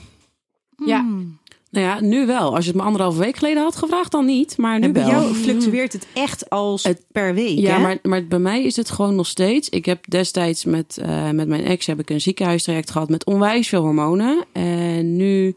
Ja. 0.86 1.00
Hmm. 1.00 1.40
Nou 1.74 1.86
ja, 1.86 2.02
nu 2.02 2.26
wel. 2.26 2.56
Als 2.56 2.66
je 2.66 2.72
het 2.72 2.80
me 2.80 2.86
anderhalve 2.86 3.20
week 3.20 3.36
geleden 3.38 3.64
had 3.64 3.76
gevraagd, 3.76 4.12
dan 4.12 4.26
niet. 4.26 4.58
Maar 4.58 4.80
nu 4.80 4.86
En 4.86 4.92
bij 4.94 5.02
wel. 5.06 5.12
jou 5.12 5.34
fluctueert 5.34 5.94
het 5.94 6.08
echt 6.14 6.50
als 6.50 6.84
Het- 6.84 7.06
per 7.12 7.34
week, 7.34 7.58
Ja, 7.60 7.76
hè? 7.76 7.82
maar, 7.82 7.98
maar 8.02 8.26
bij 8.28 8.40
mij 8.40 8.64
is 8.64 8.76
het 8.76 8.90
gewoon 8.90 9.16
nog 9.16 9.28
steeds. 9.28 9.70
Ik 9.70 9.86
heb 9.86 10.10
destijds 10.10 10.66
met, 10.66 10.98
eh, 10.98 11.30
met 11.30 11.48
mijn 11.48 11.64
ex 11.64 11.86
heb 11.86 12.00
ik 12.00 12.10
een 12.10 12.22
ziekenhuistraject 12.22 12.92
gehad 12.92 13.10
met 13.10 13.26
onwijs 13.26 13.68
veel 13.68 13.82
hormonen. 13.82 14.46
En 14.52 15.16
nu 15.16 15.56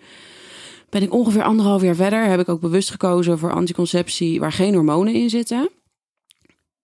ben 0.91 1.03
ik 1.03 1.13
ongeveer 1.13 1.43
anderhalf 1.43 1.83
jaar 1.83 1.95
verder. 1.95 2.25
Heb 2.25 2.41
ik 2.41 2.49
ook 2.49 2.61
bewust 2.61 2.91
gekozen 2.91 3.39
voor 3.39 3.53
anticonceptie 3.53 4.41
waar 4.41 4.53
geen 4.53 4.75
hormonen 4.75 5.15
in 5.15 5.31
zitten. 5.31 5.69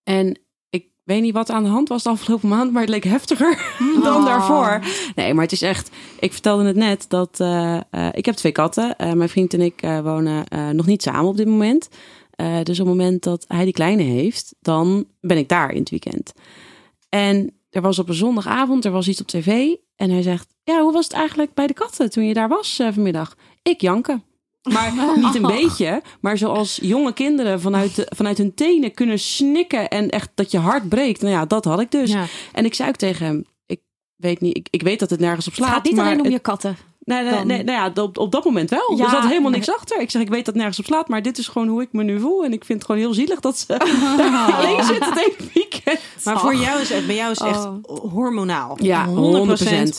En 0.05 0.39
weet 1.05 1.23
niet 1.23 1.33
wat 1.35 1.51
aan 1.51 1.63
de 1.63 1.69
hand 1.69 1.89
was 1.89 2.03
de 2.03 2.09
afgelopen 2.09 2.49
maand, 2.49 2.73
maar 2.73 2.81
het 2.81 2.91
leek 2.91 3.05
heftiger 3.05 3.75
dan 4.03 4.17
Oh. 4.17 4.25
daarvoor. 4.25 4.81
Nee, 5.15 5.35
maar 5.35 5.43
het 5.43 5.53
is 5.53 5.63
echt. 5.63 5.91
Ik 6.21 6.33
vertelde 6.33 6.65
het 6.65 6.77
net 6.77 7.05
dat 7.09 7.41
eh, 7.41 7.77
eh, 7.91 8.09
ik 8.13 8.25
heb 8.25 8.35
twee 8.35 8.53
katten. 8.53 8.97
Eh, 8.97 9.13
mijn 9.13 9.29
vriend 9.29 9.55
en 9.55 9.61
ik 9.61 9.81
wonen 9.81 10.45
nog 10.77 10.87
niet 10.87 11.03
samen 11.03 11.25
op 11.31 11.37
dit 11.37 11.47
moment. 11.47 11.89
Dus 12.63 12.81
op 12.81 12.87
het 12.87 12.97
moment 12.97 13.23
dat 13.23 13.45
hij 13.49 13.65
die 13.65 13.73
kleine 13.73 14.03
heeft, 14.03 14.55
dan 14.61 15.05
ben 15.21 15.37
ik 15.39 15.49
daar 15.49 15.71
in 15.71 15.81
het 15.81 15.91
weekend. 15.91 16.33
En 17.09 17.55
er 17.71 17.83
was 17.83 17.99
op 17.99 18.09
een 18.09 18.15
zondagavond, 18.15 18.85
er 18.85 18.91
was 18.91 19.09
iets 19.09 19.21
op 19.21 19.27
tv. 19.27 19.75
En 19.97 20.11
hij 20.11 20.23
zegt: 20.23 20.55
Ja, 20.65 20.83
hoe 20.83 20.93
was 20.93 21.05
het 21.05 21.13
eigenlijk 21.13 21.55
bij 21.55 21.67
de 21.67 21.73
katten 21.73 22.11
toen 22.11 22.25
je 22.27 22.35
daar 22.35 22.49
was 22.49 22.81
vanmiddag? 22.93 23.37
Ik 23.63 23.81
janken. 23.81 24.23
Maar 24.63 24.93
niet 25.25 25.35
een 25.35 25.43
beetje, 25.47 26.03
maar 26.21 26.39
zoals 26.39 26.79
jonge 26.83 27.13
kinderen 27.13 27.61
vanuit, 27.61 27.95
de, 27.97 28.07
vanuit 28.17 28.39
hun 28.39 28.55
tenen 28.55 28.95
kunnen 28.95 29.19
snikken 29.19 29.89
en 29.89 30.11
echt 30.11 30.31
dat 30.35 30.51
je 30.51 30.59
hart 30.59 30.89
breekt. 30.89 31.21
Nou 31.21 31.33
ja, 31.33 31.45
dat 31.47 31.65
had 31.65 31.81
ik 31.81 31.91
dus. 31.91 32.13
Ja. 32.13 32.25
En 32.53 32.65
ik 32.65 32.75
zei 32.75 32.89
ook 32.89 32.97
tegen 32.97 33.27
hem: 33.27 33.45
Ik 33.67 33.81
weet 34.17 34.41
niet, 34.41 34.57
ik, 34.57 34.67
ik 34.71 34.83
weet 34.83 34.99
dat 34.99 35.11
het 35.11 35.21
nergens 35.21 35.47
op 35.47 35.53
Het 35.53 35.63
slaat. 35.63 35.75
gaat 35.75 35.85
niet 35.85 35.95
maar 35.97 36.05
alleen 36.05 36.19
om 36.19 36.25
het- 36.25 36.33
je 36.33 36.39
katten. 36.39 36.77
Nee, 37.05 37.23
nee, 37.23 37.33
dan- 37.33 37.47
nee, 37.47 37.63
nou 37.65 37.93
ja, 37.95 38.03
op, 38.03 38.19
op 38.19 38.33
dat 38.33 38.45
moment 38.45 38.71
wel. 38.71 38.95
Ja, 38.97 39.05
er 39.05 39.11
zat 39.11 39.27
helemaal 39.27 39.51
niks 39.51 39.71
achter. 39.71 40.01
Ik 40.01 40.11
zeg, 40.11 40.23
ik 40.23 40.29
weet 40.29 40.45
dat 40.45 40.55
nergens 40.55 40.79
op 40.79 40.85
slaat, 40.85 41.09
maar 41.09 41.23
dit 41.23 41.39
is 41.39 41.49
gewoon 41.49 41.69
hoe 41.69 41.83
ik 41.83 41.89
me 41.93 42.03
nu 42.03 42.21
voel. 42.21 42.45
En 42.45 42.53
ik 42.53 42.65
vind 42.65 42.79
het 42.79 42.87
gewoon 42.91 43.01
heel 43.01 43.15
zielig 43.15 43.41
dat 43.41 43.59
ze 43.59 43.65
daar 43.77 44.55
alleen 44.55 44.85
zit 44.85 45.05
het 45.05 45.15
hele 45.15 45.51
weekend. 45.55 46.01
Maar 46.25 46.41
voor 46.41 46.55
jou 46.55 46.81
is 46.81 46.89
het, 46.93 47.07
bij 47.07 47.15
jou 47.17 47.31
is 47.31 47.39
het 47.39 47.49
echt 47.49 47.65
Oh. 47.65 48.13
hormonaal. 48.13 48.77
Ja, 48.83 49.07
100% 49.07 49.13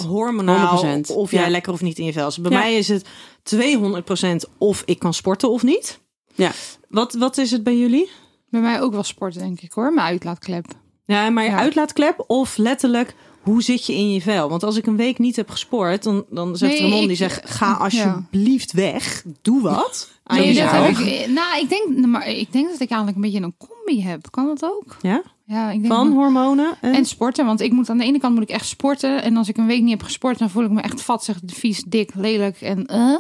100%. 0.02 0.06
hormonaal. 0.08 0.86
100%, 0.86 1.10
Of 1.16 1.32
jij 1.32 1.44
ja. 1.44 1.50
lekker 1.50 1.74
of 1.74 1.82
niet 1.82 1.98
in 2.00 2.06
je 2.06 2.14
vel. 2.14 2.32
Bij 2.42 2.52
Ja. 2.52 2.58
mij 2.58 2.76
is 2.78 2.88
het 2.88 3.06
200% 3.44 4.46
of 4.58 4.82
ik 4.86 5.00
kan 5.00 5.14
sporten 5.14 5.50
of 5.50 5.64
niet. 5.64 6.00
Ja. 6.36 6.52
Wat, 6.90 7.14
wat 7.14 7.38
is 7.38 7.52
het 7.52 7.64
bij 7.64 7.78
jullie? 7.78 8.10
Bij 8.50 8.62
mij 8.62 8.82
ook 8.82 8.94
wel 8.94 9.04
sport, 9.04 9.34
denk 9.40 9.62
ik 9.62 9.72
hoor. 9.72 9.94
Mijn 9.94 10.08
uitlaatklep. 10.08 10.66
Ja, 11.06 11.30
maar 11.30 11.44
je 11.44 11.50
Ja. 11.50 11.58
uitlaatklep 11.58 12.24
of 12.28 12.58
letterlijk 12.58 13.16
hoe 13.44 13.62
zit 13.64 13.86
je 13.86 13.94
in 13.94 14.14
je 14.14 14.22
vel? 14.22 14.50
Want 14.50 14.64
als 14.64 14.78
ik 14.78 14.86
een 14.86 14.96
week 14.96 15.20
niet 15.20 15.36
heb 15.36 15.50
gesport, 15.50 16.04
dan, 16.04 16.26
dan 16.30 16.58
zegt 16.58 16.80
Nee, 16.80 16.82
Ramon 16.90 17.08
die 17.08 17.16
zegt 17.16 17.50
ga 17.50 17.74
alsjeblieft 17.74 18.72
weg. 18.72 19.24
Doe 19.42 19.62
wat 19.62 20.10
aan 20.24 20.38
Nee, 20.38 20.48
dat 20.48 20.56
jezelf. 20.56 20.98
heb 20.98 21.08
ik, 21.08 21.28
nou, 21.28 21.60
ik 21.60 21.70
denk, 21.70 22.06
maar 22.06 22.30
ik 22.30 22.52
denk 22.52 22.66
dat 22.70 22.80
ik 22.80 22.90
eigenlijk 22.90 23.16
een 23.16 23.22
beetje 23.22 23.42
een 23.42 23.58
combi 23.58 24.04
heb. 24.04 24.32
Kan 24.32 24.46
dat 24.46 24.64
ook? 24.64 24.98
Ja? 25.02 25.22
Ja, 25.46 25.72
ik 25.72 25.82
denk 25.82 25.94
Van 25.94 26.12
hormonen 26.12 26.78
en, 26.82 26.94
En 26.94 27.06
sporten, 27.06 27.46
want 27.46 27.62
ik 27.62 27.72
moet 27.72 27.90
aan 27.90 27.98
de 27.98 28.04
ene 28.04 28.20
kant 28.20 28.34
moet 28.34 28.44
ik 28.44 28.50
echt 28.50 28.68
sporten. 28.68 29.24
En 29.24 29.38
als 29.38 29.50
ik 29.50 29.58
een 29.58 29.68
week 29.68 29.82
niet 29.82 29.90
heb 29.92 30.04
gesport, 30.04 30.40
dan 30.40 30.50
voel 30.50 30.64
ik 30.64 30.72
me 30.72 30.82
echt 30.82 31.02
vat, 31.02 31.24
zeg, 31.24 31.40
vies, 31.46 31.84
dik, 31.88 32.12
lelijk 32.16 32.62
en 32.62 32.86
eh. 32.86 33.16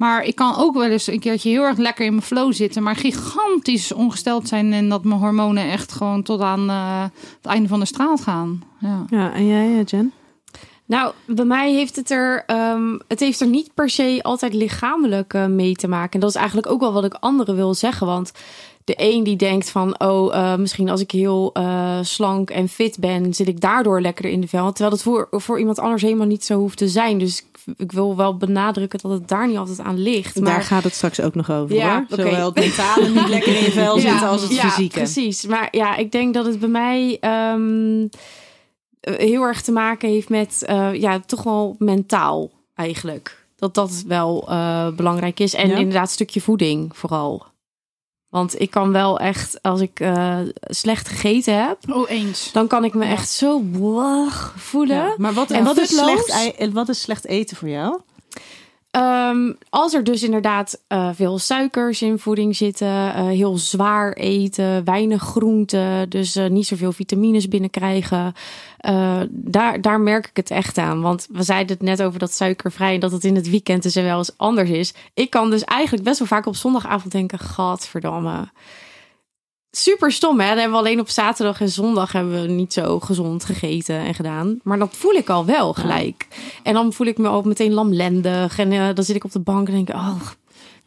Maar 0.00 0.24
ik 0.24 0.34
kan 0.34 0.56
ook 0.56 0.74
wel 0.74 0.90
eens 0.90 1.06
een 1.06 1.20
keertje 1.20 1.50
heel 1.50 1.62
erg 1.62 1.78
lekker 1.78 2.04
in 2.04 2.12
mijn 2.12 2.26
flow 2.26 2.52
zitten, 2.52 2.82
maar 2.82 2.96
gigantisch 2.96 3.92
ongesteld 3.92 4.48
zijn 4.48 4.72
en 4.72 4.88
dat 4.88 5.04
mijn 5.04 5.20
hormonen 5.20 5.70
echt 5.70 5.92
gewoon 5.92 6.22
tot 6.22 6.40
aan 6.40 6.70
eh, 6.70 7.02
het 7.36 7.46
einde 7.46 7.68
van 7.68 7.80
de 7.80 7.86
straat 7.86 8.20
gaan. 8.20 8.62
Ja. 8.78 9.04
Ja, 9.10 9.32
en 9.32 9.46
jij, 9.46 9.78
eh, 9.78 9.84
Jen? 9.84 10.12
Nou, 10.86 11.12
bij 11.26 11.44
mij 11.44 11.72
heeft 11.72 11.96
het 11.96 12.10
er, 12.10 12.42
ehm, 12.46 12.98
het 13.08 13.20
heeft 13.20 13.40
er 13.40 13.46
niet 13.46 13.74
per 13.74 13.90
se 13.90 14.18
altijd 14.22 14.54
lichamelijk 14.54 15.34
eh, 15.34 15.46
mee 15.46 15.74
te 15.74 15.88
maken. 15.88 16.12
En 16.12 16.20
dat 16.20 16.28
is 16.28 16.36
eigenlijk 16.36 16.66
ook 16.66 16.80
wel 16.80 16.92
wat 16.92 17.04
ik 17.04 17.14
anderen 17.14 17.56
wil 17.56 17.74
zeggen. 17.74 18.06
Want 18.06 18.32
de 18.84 18.94
een 18.96 19.24
die 19.24 19.36
denkt 19.36 19.70
van, 19.70 20.00
oh, 20.00 20.34
eh, 20.34 20.58
misschien 20.58 20.88
als 20.88 21.00
ik 21.00 21.10
heel 21.10 21.50
eh, 21.52 21.98
slank 22.02 22.50
en 22.50 22.68
fit 22.68 22.98
ben, 22.98 23.34
zit 23.34 23.48
ik 23.48 23.60
daardoor 23.60 24.00
lekkerder 24.00 24.32
in 24.32 24.40
de 24.40 24.48
vel. 24.48 24.68
Terwijl 24.68 24.90
dat 24.90 25.02
voor, 25.02 25.28
voor 25.30 25.58
iemand 25.58 25.78
anders 25.78 26.02
helemaal 26.02 26.26
niet 26.26 26.44
zo 26.44 26.58
hoeft 26.58 26.78
te 26.78 26.88
zijn. 26.88 27.18
Dus 27.18 27.44
ik, 27.76 27.92
wil 27.92 28.16
wel 28.16 28.36
benadrukken 28.36 28.98
dat 29.02 29.10
het 29.10 29.28
daar 29.28 29.48
niet 29.48 29.56
altijd 29.56 29.80
aan 29.80 29.98
ligt. 30.02 30.34
Daar 30.34 30.44
Maar 30.44 30.62
gaat 30.62 30.84
het 30.84 30.94
straks 30.94 31.20
ook 31.20 31.34
nog 31.34 31.50
over. 31.50 31.76
Ja, 31.76 32.06
hoor. 32.08 32.18
Zowel 32.24 32.46
het 32.46 32.54
mentale 32.54 33.08
niet 33.08 33.28
lekker 33.36 33.56
in 33.56 33.64
je 33.64 33.70
vel 33.70 33.96
Ja, 33.98 34.10
zitten 34.10 34.28
als 34.28 34.42
het 34.42 34.54
ja, 34.54 34.68
fysieke. 34.68 34.96
Precies. 34.96 35.46
Maar 35.46 35.68
ja, 35.70 35.96
ik 35.96 36.12
denk 36.12 36.34
dat 36.34 36.46
het 36.46 36.58
bij 36.60 36.68
mij 36.68 37.16
ehm, 37.20 38.06
eh, 39.00 39.14
heel 39.14 39.42
erg 39.42 39.62
te 39.62 39.72
maken 39.72 40.08
heeft 40.08 40.28
met 40.28 40.62
eh, 40.66 40.94
ja, 40.94 41.20
toch 41.20 41.42
wel 41.42 41.76
mentaal 41.78 42.50
eigenlijk. 42.74 43.38
Dat 43.56 43.74
dat 43.74 44.04
wel 44.06 44.48
eh, 44.48 44.88
belangrijk 44.88 45.40
is. 45.40 45.54
En 45.54 45.68
Ja. 45.68 45.76
inderdaad, 45.76 46.02
een 46.06 46.08
stukje 46.08 46.40
voeding 46.40 46.96
vooral. 46.96 47.46
Want 48.30 48.60
ik 48.60 48.70
kan 48.70 48.92
wel 48.92 49.18
echt, 49.18 49.62
als 49.62 49.80
ik 49.80 50.00
eh, 50.00 50.38
slecht 50.60 51.08
gegeten 51.08 51.66
heb, 51.66 51.78
Oh, 51.92 52.10
eens. 52.10 52.52
dan 52.52 52.66
kan 52.66 52.84
ik 52.84 52.94
me 52.94 53.04
echt 53.04 53.30
zo 53.30 53.58
blach 53.58 54.54
voelen. 54.56 54.96
Ja, 54.96 55.14
Maar 55.16 55.32
wat, 55.32 55.50
En 55.50 55.64
wat, 55.64 55.76
is 55.78 55.88
slecht, 55.96 56.72
wat 56.72 56.88
is 56.88 57.00
slecht 57.00 57.26
eten 57.26 57.56
voor 57.56 57.68
jou? 57.68 58.00
Ehm, 58.90 59.52
als 59.68 59.94
er 59.94 60.04
dus 60.04 60.22
inderdaad 60.22 60.82
eh, 60.86 61.08
veel 61.12 61.38
suikers 61.38 62.02
in 62.02 62.18
voeding 62.18 62.56
zitten, 62.56 63.14
eh, 63.14 63.26
heel 63.26 63.58
zwaar 63.58 64.12
eten, 64.12 64.84
weinig 64.84 65.22
groenten, 65.22 66.08
dus 66.08 66.36
eh, 66.36 66.48
niet 66.48 66.66
zoveel 66.66 66.92
vitamines 66.92 67.48
binnenkrijgen, 67.48 68.34
daar, 69.28 69.80
daar 69.80 70.00
merk 70.00 70.26
ik 70.26 70.36
het 70.36 70.50
echt 70.50 70.78
aan. 70.78 71.00
Want 71.00 71.26
we 71.30 71.42
zeiden 71.42 71.76
het 71.76 71.86
net 71.86 72.02
over 72.02 72.18
dat 72.18 72.32
suikervrij 72.32 72.94
en 72.94 73.00
dat 73.00 73.12
het 73.12 73.24
in 73.24 73.34
het 73.34 73.50
weekend 73.50 73.82
dus 73.82 73.94
wel 73.94 74.18
eens 74.18 74.36
anders 74.36 74.70
is. 74.70 74.94
Ik 75.14 75.30
kan 75.30 75.50
dus 75.50 75.64
eigenlijk 75.64 76.04
best 76.04 76.18
wel 76.18 76.28
vaak 76.28 76.46
op 76.46 76.56
zondagavond 76.56 77.12
denken, 77.12 77.38
gadverdamme. 77.38 78.48
Super 79.72 80.12
stom, 80.12 80.40
hè? 80.40 80.48
Dan 80.48 80.56
hebben 80.58 80.72
we 80.72 80.84
alleen 80.84 81.00
op 81.00 81.08
zaterdag 81.08 81.60
en 81.60 81.68
zondag 81.68 82.12
hebben 82.12 82.42
we 82.42 82.48
niet 82.48 82.72
zo 82.72 83.00
gezond 83.00 83.44
gegeten 83.44 83.96
en 83.96 84.14
gedaan. 84.14 84.60
Maar 84.62 84.78
dat 84.78 84.96
voel 84.96 85.12
ik 85.12 85.28
al 85.28 85.44
wel 85.44 85.72
gelijk. 85.72 86.26
En 86.62 86.74
dan 86.74 86.92
voel 86.92 87.06
ik 87.06 87.18
me 87.18 87.28
ook 87.28 87.44
meteen 87.44 87.72
lamlendig. 87.72 88.58
En 88.58 88.72
eh, 88.72 88.88
dan 88.94 89.04
zit 89.04 89.16
ik 89.16 89.24
op 89.24 89.32
de 89.32 89.40
bank 89.40 89.68
en 89.68 89.74
denk 89.74 89.88
ik, 89.88 89.94
oh, 89.94 90.20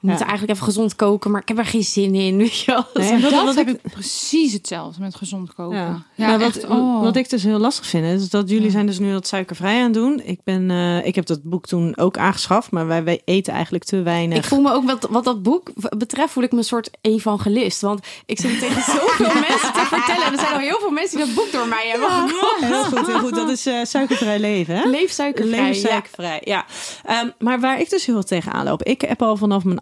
we 0.04 0.10
moeten 0.10 0.28
eigenlijk 0.28 0.58
even 0.58 0.72
gezond 0.74 0.96
koken, 0.96 1.32
maar 1.32 1.42
ik 1.42 1.48
heb 1.48 1.58
er 1.58 1.66
geen 1.66 1.84
zin 1.84 2.16
in. 2.16 2.38
Weet 2.38 2.60
je 2.60 2.72
wel? 2.72 2.86
Nee, 2.94 3.22
wat- 3.22 3.32
dat 3.32 3.56
heb 3.56 3.68
ik- 3.70 3.82
precies 3.92 4.54
hetzelfde 4.54 5.02
met 5.02 5.16
gezond 5.16 5.54
koken. 5.54 5.78
Ja. 5.78 6.04
Ja, 6.16 6.28
Nou, 6.28 6.40
wat, 6.40 6.48
echt, 6.56 6.68
oh. 6.68 7.02
wat 7.02 7.16
ik 7.16 7.30
dus 7.30 7.44
heel 7.44 7.60
lastig 7.60 7.86
vind, 7.86 8.22
is 8.22 8.30
dat 8.30 8.50
jullie 8.50 8.66
Ja. 8.66 8.72
zijn 8.72 8.86
dus 8.86 9.00
nu 9.00 9.12
dat 9.12 9.28
suikervrij 9.28 9.78
aan 9.78 9.84
het 9.84 9.94
doen. 9.94 10.22
Ik, 10.24 10.40
ben, 10.44 10.72
eh, 10.72 11.06
ik 11.06 11.16
heb 11.16 11.26
dat 11.26 11.44
boek 11.44 11.66
toen 11.66 11.98
ook 11.98 12.18
aangeschaft, 12.18 12.72
maar 12.72 12.88
wij, 12.88 13.04
wij 13.04 13.22
eten 13.26 13.54
eigenlijk 13.54 13.84
te 13.84 14.02
weinig. 14.02 14.38
Ik 14.38 14.44
voel 14.46 14.62
me 14.62 14.72
ook 14.72 14.86
wat, 14.86 15.08
wat 15.10 15.24
dat 15.24 15.44
boek 15.44 15.72
betreft, 15.98 16.32
voel 16.32 16.44
ik 16.44 16.52
me 16.52 16.58
een 16.58 16.64
soort 16.64 16.90
evangelist. 17.02 17.82
Want 17.82 18.06
ik 18.26 18.40
zit 18.40 18.60
tegen 18.60 18.82
zoveel 19.00 19.26
mensen 19.34 19.74
te 19.74 19.86
vertellen. 19.90 20.26
En 20.26 20.32
er 20.34 20.40
zijn 20.40 20.54
al 20.54 20.60
heel 20.60 20.80
veel 20.80 20.92
mensen 20.92 21.18
die 21.18 21.26
dat 21.26 21.36
boek 21.36 21.52
door 21.52 21.68
mij 21.68 21.88
hebben 21.92 22.10
gekocht. 22.10 22.60
Heel 22.60 22.84
goed, 22.84 23.08
heel 23.08 23.20
goed. 23.20 23.36
Dat 23.36 23.50
is 23.50 23.66
eh, 23.66 23.80
suikervrij 23.84 24.40
leven, 24.40 24.76
hè? 24.76 24.90
Leef 24.90 25.12
suikervrij. 25.12 25.60
Leef 25.68 25.82
ja. 25.82 25.88
suikervrij, 25.90 26.42
ja. 26.46 26.66
Ehm, 27.06 27.30
maar 27.40 27.60
waar 27.60 27.80
ik 27.80 27.90
dus 27.90 28.06
heel 28.06 28.16
veel 28.16 28.24
tegenaan 28.24 28.66
loop. 28.66 28.84
Ik 28.84 29.02
heb 29.02 29.22
al 29.22 29.38
vanaf 29.38 29.64
mijn 29.64 29.80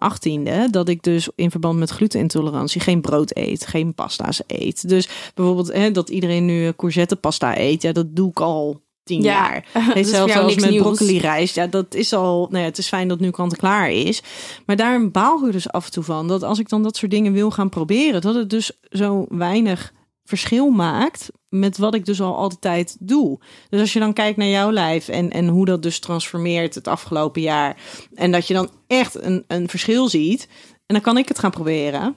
dat 0.70 0.90
ik 0.90 1.04
dus 1.04 1.30
in 1.36 1.52
verband 1.52 1.80
met 1.80 1.90
glutenintolerantie 1.90 2.82
geen 2.82 3.02
brood 3.02 3.38
eet, 3.38 3.66
geen 3.66 3.94
pasta's 3.94 4.42
eet. 4.48 4.90
Dus 4.90 5.10
bijvoorbeeld 5.34 5.74
hè, 5.74 5.92
dat 5.92 6.10
iedereen 6.10 6.46
nu 6.46 6.72
courgette 6.76 7.16
pasta 7.16 7.58
eet, 7.58 7.82
ja, 7.82 7.92
dat 7.92 8.16
doe 8.16 8.30
ik 8.30 8.40
al 8.40 8.82
tien 9.04 9.22
Ja, 9.22 9.32
jaar. 9.34 9.66
voor 9.94 10.06
zelfs 10.06 10.36
als 10.36 10.56
met 10.56 10.70
nieuws. 10.70 10.84
broccoli 10.84 11.20
rijst, 11.20 11.56
ja, 11.56 11.68
dat 11.68 11.96
is 11.96 12.14
al. 12.14 12.48
Nou 12.50 12.64
ja, 12.64 12.70
het 12.70 12.78
is 12.78 12.88
fijn 12.88 13.08
dat 13.08 13.20
nu 13.20 13.30
kant 13.30 13.52
en 13.52 13.58
klaar 13.58 13.92
is. 13.92 14.22
Maar 14.66 14.76
daar 14.76 15.10
baal 15.10 15.46
ik 15.48 15.52
dus 15.52 15.72
af 15.72 15.86
en 15.86 15.92
toe 15.92 16.04
van 16.04 16.28
dat 16.28 16.44
als 16.44 16.60
ik 16.60 16.70
dan 16.70 16.84
dat 16.84 16.96
soort 16.96 17.12
dingen 17.12 17.34
wil 17.34 17.52
gaan 17.52 17.70
proberen, 17.70 18.22
dat 18.22 18.36
het 18.36 18.50
dus 18.50 18.72
zo 18.90 19.26
weinig 19.30 19.94
verschil 20.38 20.70
maakt 20.70 21.30
met 21.50 21.78
wat 21.78 21.94
ik 21.96 22.06
dus 22.06 22.22
al 22.22 22.36
altijd 22.38 22.98
doe. 23.00 23.40
Dus 23.70 23.80
als 23.80 23.94
je 23.94 24.00
dan 24.00 24.14
kijkt 24.14 24.38
naar 24.38 24.48
jouw 24.48 24.72
lijf 24.72 25.08
en, 25.08 25.30
en 25.32 25.48
hoe 25.48 25.66
dat 25.66 25.84
dus 25.84 26.00
transformeert 26.00 26.76
het 26.76 26.88
afgelopen 26.88 27.42
jaar. 27.42 27.78
En 28.14 28.32
dat 28.32 28.48
je 28.48 28.54
dan 28.54 28.70
echt 28.88 29.22
een, 29.24 29.44
een 29.48 29.70
verschil 29.70 30.08
ziet. 30.10 30.48
En 30.86 30.96
dan 30.96 31.02
kan 31.02 31.18
ik 31.18 31.28
het 31.28 31.40
gaan 31.40 31.52
proberen. 31.52 32.16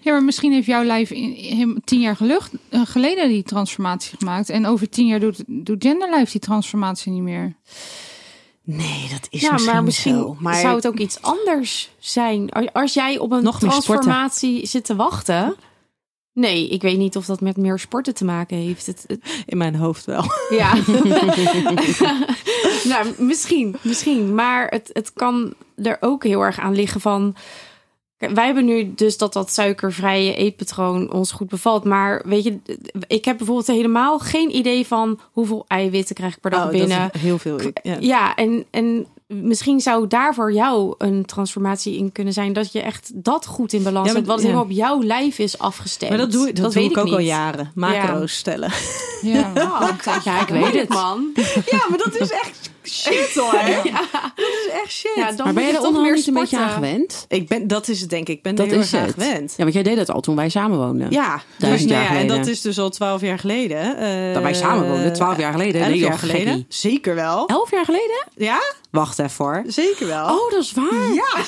Ja, 0.00 0.12
maar 0.12 0.24
misschien 0.24 0.52
heeft 0.52 0.66
jouw 0.66 0.82
lijf 0.84 1.10
in, 1.10 1.36
in- 1.36 1.82
tien 1.84 2.00
jaar 2.00 2.16
gelucht, 2.16 2.52
eh, 2.68 2.80
geleden 2.84 3.28
die 3.28 3.42
transformatie 3.42 4.16
gemaakt. 4.18 4.48
En 4.50 4.66
over 4.66 4.88
tien 4.88 5.06
jaar 5.06 5.20
doet, 5.20 5.42
doet 5.46 5.82
genderlijf 5.84 6.30
die 6.30 6.40
transformatie 6.40 7.12
niet 7.12 7.22
meer. 7.22 7.56
Nee, 8.64 9.08
dat 9.10 9.26
is 9.30 9.40
Ja, 9.40 9.52
misschien, 9.52 9.72
maar 9.74 9.82
misschien 9.84 10.14
zo. 10.14 10.36
Maar 10.38 10.54
zou 10.60 10.74
het 10.76 10.86
ook 10.86 10.98
iets 10.98 11.22
anders 11.22 11.90
zijn. 11.98 12.50
Als- 12.50 12.72
Als 12.72 12.94
jij 12.94 13.18
op 13.18 13.32
een 13.32 13.42
Nog 13.42 13.62
meer 13.62 13.70
sporten. 13.72 13.84
transformatie 14.02 14.66
zit 14.66 14.84
te 14.84 14.96
wachten. 14.96 15.54
Nee, 16.40 16.68
ik 16.68 16.82
weet 16.82 16.98
niet 16.98 17.16
of 17.16 17.26
dat 17.26 17.40
met 17.40 17.56
meer 17.56 17.78
sporten 17.78 18.14
te 18.14 18.24
maken 18.24 18.56
heeft. 18.56 18.86
Het, 18.86 19.04
het- 19.06 19.42
in 19.46 19.56
mijn 19.56 19.74
hoofd 19.74 20.04
wel. 20.04 20.24
ja. 20.50 20.74
nou, 22.84 23.06
misschien, 23.18 23.76
misschien. 23.82 24.34
Maar 24.34 24.66
het, 24.68 24.90
het 24.92 25.12
kan 25.12 25.54
er 25.82 25.96
ook 26.00 26.24
heel 26.24 26.40
erg 26.40 26.58
aan 26.58 26.74
liggen 26.74 27.00
van... 27.00 27.34
Wij 28.34 28.44
hebben 28.44 28.64
nu 28.64 28.94
dus 28.94 29.18
dat 29.18 29.32
dat 29.32 29.52
suikervrije 29.52 30.34
eetpatroon 30.34 31.12
ons 31.12 31.32
goed 31.32 31.48
bevalt. 31.48 31.84
Maar 31.84 32.22
weet 32.26 32.44
je, 32.44 32.58
ik 33.06 33.24
heb 33.24 33.36
bijvoorbeeld 33.36 33.66
helemaal 33.66 34.18
geen 34.18 34.56
idee 34.56 34.86
van 34.86 35.20
hoeveel 35.32 35.64
eiwitten 35.68 36.14
krijg 36.14 36.34
ik 36.34 36.40
per 36.40 36.50
dag 36.50 36.58
Oh, 36.60 36.64
dat 36.70 36.78
binnen. 36.80 37.10
is 37.12 37.20
heel 37.20 37.38
veel. 37.38 37.58
Ja. 37.82 37.96
Ja, 38.00 38.34
en, 38.34 38.64
en 38.70 39.06
misschien 39.34 39.80
zou 39.80 40.06
daar 40.06 40.34
voor 40.34 40.52
jou 40.52 40.94
een 40.98 41.24
transformatie 41.24 41.96
in 41.96 42.12
kunnen 42.12 42.32
zijn. 42.32 42.52
Dat 42.52 42.72
je 42.72 42.80
echt 42.82 43.10
dat 43.14 43.46
goed 43.46 43.72
in 43.72 43.82
balans 43.82 44.06
Ja, 44.06 44.12
maar- 44.12 44.22
hebt. 44.22 44.26
Wat 44.26 44.36
ja. 44.38 44.42
helemaal 44.44 44.64
op 44.64 44.70
jouw 44.70 45.02
lijf 45.02 45.38
is 45.38 45.58
afgestemd. 45.58 46.10
Maar 46.10 46.20
dat 46.20 46.32
doe, 46.32 46.46
dat 46.52 46.56
doe 46.56 46.72
weet 46.82 46.90
ik 46.90 46.98
ook 46.98 47.06
al 47.08 47.18
jaren. 47.18 47.70
Macro's 47.74 48.32
stellen. 48.36 48.70
Ja. 49.22 49.52
Ja, 50.24 50.40
ik 50.40 50.48
weet 50.48 50.74
het, 50.74 50.88
man. 50.88 51.30
Ja, 51.66 51.86
maar 51.88 51.98
dat 51.98 52.20
is 52.20 52.30
echt 52.30 52.70
shit 52.90 53.34
hoor. 53.34 53.52
Dat 54.34 54.48
is 54.66 54.68
echt 54.82 54.92
shit. 54.92 55.10
Ja, 55.14 55.32
dan 55.32 55.44
maar 55.44 55.54
ben 55.54 55.62
je 55.62 55.68
er 55.68 55.74
toch 55.76 55.86
onderhand 55.86 56.06
meer 56.08 56.14
niet 56.16 56.26
een 56.26 56.34
beetje 56.34 56.58
aan 56.58 56.70
gewend? 56.70 57.24
Ik 57.28 57.48
ben, 57.48 57.66
dat 57.68 57.88
is 57.88 58.00
het 58.00 58.10
denk 58.10 58.28
ik. 58.28 58.36
Ik 58.36 58.42
ben 58.42 58.54
Dat 58.54 58.66
er 58.66 58.72
heel 58.72 58.80
erg 58.80 58.94
aan 58.94 59.08
gewend. 59.08 59.50
Ja, 59.56 59.62
want 59.62 59.72
jij 59.74 59.82
deed 59.82 59.96
dat 59.96 60.10
al 60.10 60.20
toen 60.20 60.36
wij 60.36 60.48
samen 60.48 60.78
woonden. 60.78 61.10
Ja, 61.10 61.42
dus, 61.58 61.84
nou 61.84 62.02
ja, 62.02 62.16
en 62.16 62.26
dat 62.26 62.46
is 62.46 62.60
dus 62.60 62.78
al 62.78 62.90
twaalf 62.90 63.20
jaar 63.20 63.38
geleden. 63.38 63.96
eh, 63.96 64.34
Dat 64.34 64.42
wij 64.42 64.54
samen 64.54 64.88
woonden, 64.88 65.12
12 65.12 65.38
jaar 65.38 65.52
geleden. 65.52 65.80
Elf 65.80 65.90
Nee, 65.90 65.98
joh, 65.98 66.08
jaar 66.08 66.18
geleden. 66.18 66.46
gekkie. 66.46 66.66
Zeker 66.68 67.14
wel. 67.14 67.46
Elf 67.46 67.70
jaar 67.70 67.84
geleden? 67.84 68.24
Ja, 68.36 68.58
Wacht 68.90 69.18
even 69.18 69.44
hoor. 69.44 69.62
zeker 69.66 70.06
wel. 70.06 70.24
Oh, 70.24 70.50
dat 70.50 70.60
is 70.62 70.72
waar. 70.72 71.12
ja. 71.14 71.28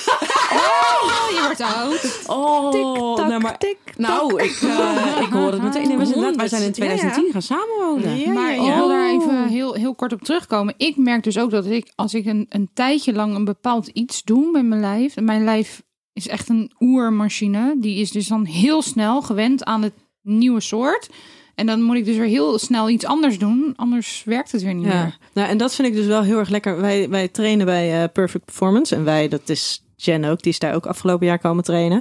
Oh, 0.53 1.31
je 1.31 1.41
wordt 1.43 1.61
oud. 1.61 2.21
Oh, 2.27 3.17
tak, 3.17 3.27
nou, 3.29 3.41
maar, 3.43 3.59
tik, 3.59 3.77
nou 3.97 4.43
ik, 4.43 4.59
eh, 4.63 5.21
ik 5.23 5.33
hoor 5.33 5.53
het 5.53 5.63
meteen. 5.63 5.89
Nee, 5.89 5.97
we 5.97 6.05
zijn, 6.07 6.37
wij 6.37 6.49
zijn 6.49 6.63
in 6.63 6.73
Ja, 6.75 6.85
ja. 6.85 6.97
2010 6.97 7.29
gaan 7.33 7.43
samenwonen. 7.43 8.19
Ja, 8.19 8.33
maar 8.33 8.55
ja, 8.55 8.69
ik 8.69 8.75
wil 8.75 8.89
daar 8.89 9.09
Oh. 9.11 9.23
even 9.23 9.49
heel, 9.49 9.73
heel 9.75 9.95
kort 9.95 10.13
op 10.13 10.23
terugkomen. 10.23 10.75
Ik 10.77 10.97
merk 10.97 11.23
dus 11.23 11.32
ook 11.39 11.51
dat 11.51 11.67
ik, 11.67 11.93
als 11.95 12.15
ik 12.15 12.27
een, 12.27 12.47
een 12.49 12.71
tijdje 12.75 13.13
lang 13.13 13.35
een 13.35 13.45
bepaald 13.45 13.87
iets 13.89 14.23
doe 14.23 14.51
met 14.51 14.67
mijn 14.67 14.81
lijf. 14.81 15.17
en 15.17 15.25
Mijn 15.25 15.45
lijf 15.45 15.83
is 16.13 16.29
echt 16.29 16.49
een 16.49 16.73
oermachine. 16.81 17.75
Die 17.79 17.97
is 18.01 18.11
dus 18.11 18.27
dan 18.29 18.45
heel 18.45 18.83
snel 18.83 19.23
gewend 19.23 19.65
aan 19.65 19.83
het 19.83 19.93
nieuwe 20.23 20.61
soort. 20.61 21.09
En 21.55 21.67
dan 21.67 21.83
moet 21.83 21.97
ik 21.97 22.05
dus 22.05 22.17
weer 22.17 22.27
heel 22.27 22.59
snel 22.59 22.91
iets 22.91 23.05
anders 23.05 23.39
doen. 23.39 23.73
Anders 23.77 24.23
werkt 24.25 24.53
het 24.53 24.63
weer 24.63 24.75
niet 24.75 24.87
Ja, 24.87 25.03
meer. 25.03 25.19
nou 25.35 25.49
en 25.49 25.57
dat 25.59 25.75
vind 25.75 25.89
ik 25.89 25.95
dus 25.95 26.07
wel 26.07 26.23
heel 26.23 26.39
erg 26.39 26.49
lekker. 26.49 26.81
Wij, 26.81 27.09
wij 27.09 27.29
trainen 27.29 27.67
bij 27.67 28.03
eh, 28.03 28.09
Perfect 28.13 28.45
Performance 28.45 28.95
en 28.95 29.05
wij, 29.05 29.29
dat 29.29 29.49
is 29.49 29.83
Jen 30.05 30.25
ook, 30.25 30.43
die 30.43 30.53
is 30.53 30.59
daar 30.59 30.75
ook 30.75 30.87
afgelopen 30.87 31.27
jaar 31.27 31.39
komen 31.39 31.65
trainen. 31.65 32.01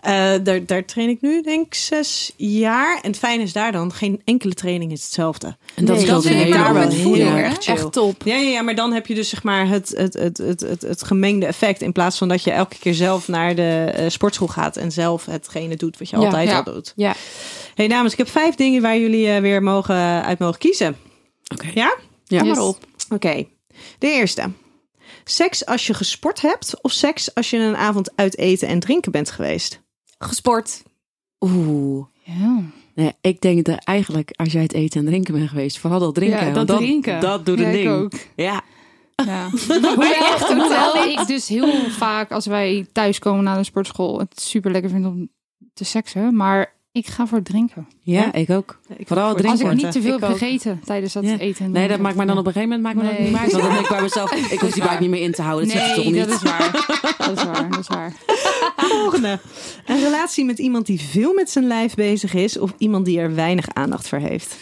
Eh, 0.00 0.12
daar, 0.42 0.66
daar 0.66 0.84
train 0.84 1.08
ik 1.08 1.20
nu 1.20 1.42
denk 1.42 1.66
ik 1.66 1.74
zes 1.74 2.32
jaar. 2.36 2.98
En 3.02 3.10
het 3.10 3.18
fijne 3.18 3.42
is 3.42 3.52
daar 3.52 3.72
dan, 3.72 3.92
geen 3.92 4.20
enkele 4.24 4.54
training 4.54 4.92
is 4.92 5.02
hetzelfde. 5.04 5.56
En 5.74 5.84
dat 5.84 5.96
Nee, 5.96 6.04
scheelt 6.04 6.22
dat 6.22 6.32
een 6.32 6.38
vind 6.38 6.54
ik 6.54 6.60
maar 6.60 6.74
wel 6.74 6.88
heel 6.88 7.16
erg 7.36 7.56
chill. 7.60 7.74
Echt 7.74 7.92
top. 7.92 8.22
Ja, 8.24 8.36
ja, 8.36 8.48
ja, 8.50 8.62
maar 8.62 8.74
dan 8.74 8.92
heb 8.92 9.06
je 9.06 9.14
dus 9.14 9.28
zeg 9.28 9.42
maar 9.42 9.68
het, 9.68 9.92
het, 9.96 10.14
het, 10.14 10.38
het, 10.38 10.60
het, 10.60 10.82
het 10.82 11.04
gemengde 11.04 11.46
effect. 11.46 11.82
In 11.82 11.92
plaats 11.92 12.18
van 12.18 12.28
dat 12.28 12.44
je 12.44 12.50
elke 12.50 12.78
keer 12.78 12.94
zelf 12.94 13.28
naar 13.28 13.54
de 13.54 13.90
eh, 13.94 14.08
sportschool 14.08 14.48
gaat 14.48 14.76
en 14.76 14.92
zelf 14.92 15.26
hetgene 15.26 15.76
doet 15.76 15.98
wat 15.98 16.10
je 16.10 16.16
Ja. 16.18 16.24
altijd 16.24 16.48
Ja. 16.48 16.56
al 16.56 16.72
doet. 16.72 16.92
Ja. 16.96 17.14
hey, 17.74 17.88
dames, 17.88 18.12
ik 18.12 18.18
heb 18.18 18.28
vijf 18.28 18.54
dingen 18.54 18.82
waar 18.82 18.98
jullie 18.98 19.28
eh, 19.28 19.40
weer 19.40 19.62
mogen, 19.62 20.24
uit 20.24 20.38
mogen 20.38 20.58
kiezen. 20.58 20.96
Oké. 21.54 21.66
Ja? 21.74 21.96
Ja. 22.24 22.42
Yes. 22.44 22.56
maar 22.56 22.66
op. 22.66 22.78
Oké. 23.10 23.44
De 23.98 24.06
eerste. 24.10 24.42
Seks 25.32 25.66
als 25.66 25.86
je 25.86 25.94
gesport 25.94 26.40
hebt 26.40 26.82
of 26.82 26.92
seks 26.92 27.34
als 27.34 27.50
je 27.50 27.56
een 27.58 27.76
avond 27.76 28.10
uit 28.14 28.38
eten 28.38 28.68
en 28.68 28.80
drinken 28.80 29.12
bent 29.12 29.30
geweest? 29.30 29.80
Gesport. 30.18 30.82
Oeh. 31.40 32.06
Ja. 32.22 32.62
Nee, 32.94 33.12
ik 33.20 33.40
denk 33.40 33.64
dat 33.64 33.84
eigenlijk 33.84 34.30
als 34.36 34.52
jij 34.52 34.62
het 34.62 34.72
eten 34.72 35.00
en 35.00 35.06
drinken 35.06 35.34
bent 35.34 35.48
geweest, 35.48 35.78
vooral 35.78 35.98
dat 36.00 36.14
drinken. 36.14 36.46
Ja, 36.46 36.52
dat 36.64 36.66
drinken. 36.66 37.20
Dat 37.20 37.46
doet 37.46 37.58
Ja, 37.58 37.64
een 37.64 37.70
ik 37.70 37.76
ding. 37.76 37.88
ook. 37.88 38.12
Ja. 38.36 38.62
Ja. 39.24 39.50
Hoewel 39.94 41.08
ik 41.08 41.26
dus 41.26 41.48
heel 41.48 41.90
vaak 41.90 42.30
als 42.30 42.46
wij 42.46 42.86
thuiskomen 42.92 43.44
na 43.44 43.56
de 43.56 43.64
sportschool 43.64 44.18
het 44.18 44.40
super 44.40 44.70
lekker 44.70 44.90
vind 44.90 45.06
om 45.06 45.28
te 45.74 45.84
seksen. 45.84 46.36
Maar 46.36 46.74
ik 46.92 47.06
ga 47.06 47.26
voor 47.26 47.38
het 47.38 47.46
drinken. 47.46 47.86
Ja, 48.02 48.32
ik 48.32 48.50
ook. 48.50 48.78
Ik 48.96 49.06
Vooral 49.06 49.28
voor 49.30 49.38
drinken. 49.40 49.60
Als 49.66 49.70
ik 49.76 49.82
niet 49.82 49.92
te 49.92 50.02
veel 50.02 50.12
heb 50.20 50.22
ook. 50.22 50.38
gegeten 50.38 50.80
tijdens 50.84 51.12
dat 51.12 51.24
Ja. 51.24 51.38
eten. 51.38 51.70
Nee, 51.70 51.88
dat 51.88 51.98
maakt 52.00 52.16
mij 52.16 52.26
dan 52.26 52.38
op 52.38 52.46
een 52.46 52.52
gegeven 52.52 52.76
moment 52.80 52.94
maakt 52.94 53.06
me 53.06 53.10
dat 53.10 53.18
Nee. 53.18 53.22
niet 53.22 53.32
meer 53.32 53.40
uit. 53.40 53.52
Want 53.52 53.62
dan 53.64 53.72
denk 53.72 53.84
ik 53.84 53.90
bij 53.92 54.02
mezelf, 54.02 54.32
ik 54.52 54.60
hoef 54.60 54.70
die 54.72 54.82
buik 54.82 55.00
niet 55.00 55.10
meer 55.10 55.22
in 55.22 55.32
te 55.32 55.42
houden. 55.42 55.68
Dat 55.68 55.76
er 55.76 55.94
toch 55.94 56.04
Nee, 56.04 56.12
niet. 56.12 56.24
dat 56.28 56.34
is 56.34 56.42
waar. 56.42 56.70
Dat 57.18 57.36
is 57.38 57.44
waar, 57.44 57.70
dat 57.70 57.78
is 57.80 57.86
waar. 57.88 58.12
Volgende. 58.76 59.38
Een 59.86 60.00
relatie 60.00 60.44
met 60.44 60.58
iemand 60.58 60.86
die 60.86 61.00
veel 61.00 61.34
met 61.34 61.50
zijn 61.50 61.66
lijf 61.66 61.94
bezig 61.94 62.34
is 62.34 62.58
of 62.58 62.74
iemand 62.78 63.04
die 63.04 63.18
er 63.18 63.34
weinig 63.34 63.68
aandacht 63.72 64.08
voor 64.08 64.18
heeft? 64.18 64.56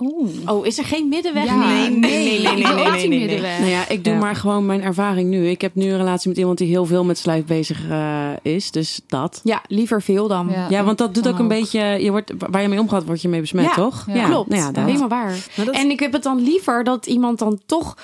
Oeh. 0.00 0.28
Oh, 0.46 0.66
is 0.66 0.78
er 0.78 0.84
geen 0.84 1.08
middenweg? 1.08 1.44
Ja, 1.44 1.54
nee, 1.56 1.90
nee, 1.90 1.98
nee, 1.98 2.40
nee, 2.40 2.64
nee, 2.74 3.08
nee, 3.08 3.18
middenweg. 3.18 3.58
Nou 3.58 3.70
ja, 3.70 3.88
ik 3.88 4.04
doe 4.04 4.12
Ja. 4.12 4.18
maar 4.18 4.36
gewoon 4.36 4.66
mijn 4.66 4.82
ervaring 4.82 5.30
nu. 5.30 5.48
Ik 5.48 5.60
heb 5.60 5.74
nu 5.74 5.90
een 5.90 5.96
relatie 5.96 6.28
met 6.28 6.38
iemand 6.38 6.58
die 6.58 6.68
heel 6.68 6.86
veel 6.86 7.04
met 7.04 7.18
zijn 7.18 7.34
lijf 7.36 7.46
bezig 7.48 7.88
eh, 7.88 8.28
is. 8.42 8.70
Dus 8.70 9.00
dat. 9.06 9.40
Ja, 9.44 9.62
liever 9.66 10.02
veel 10.02 10.28
dan. 10.28 10.48
Ja. 10.50 10.66
Ja, 10.70 10.84
want 10.84 10.98
dat 10.98 11.14
doet 11.14 11.28
ook 11.28 11.38
een 11.38 11.42
ook. 11.42 11.48
beetje... 11.48 11.80
Je 11.80 12.10
wordt, 12.10 12.32
waar 12.50 12.62
je 12.62 12.68
mee 12.68 12.80
omgaat, 12.80 13.04
word 13.04 13.22
je 13.22 13.28
mee 13.28 13.40
besmet, 13.40 13.64
Ja, 13.64 13.74
toch? 13.74 14.04
ja. 14.12 14.24
Klopt, 14.28 14.48
Nou 14.48 14.60
ja, 14.62 14.70
dat. 14.72 14.84
helemaal 14.84 15.08
waar. 15.08 15.34
Dat- 15.56 15.68
En 15.74 15.90
ik 15.90 16.00
heb 16.00 16.12
het 16.12 16.22
dan 16.22 16.42
liever 16.42 16.84
dat 16.84 17.06
iemand 17.06 17.38
dan 17.38 17.60
toch... 17.66 17.96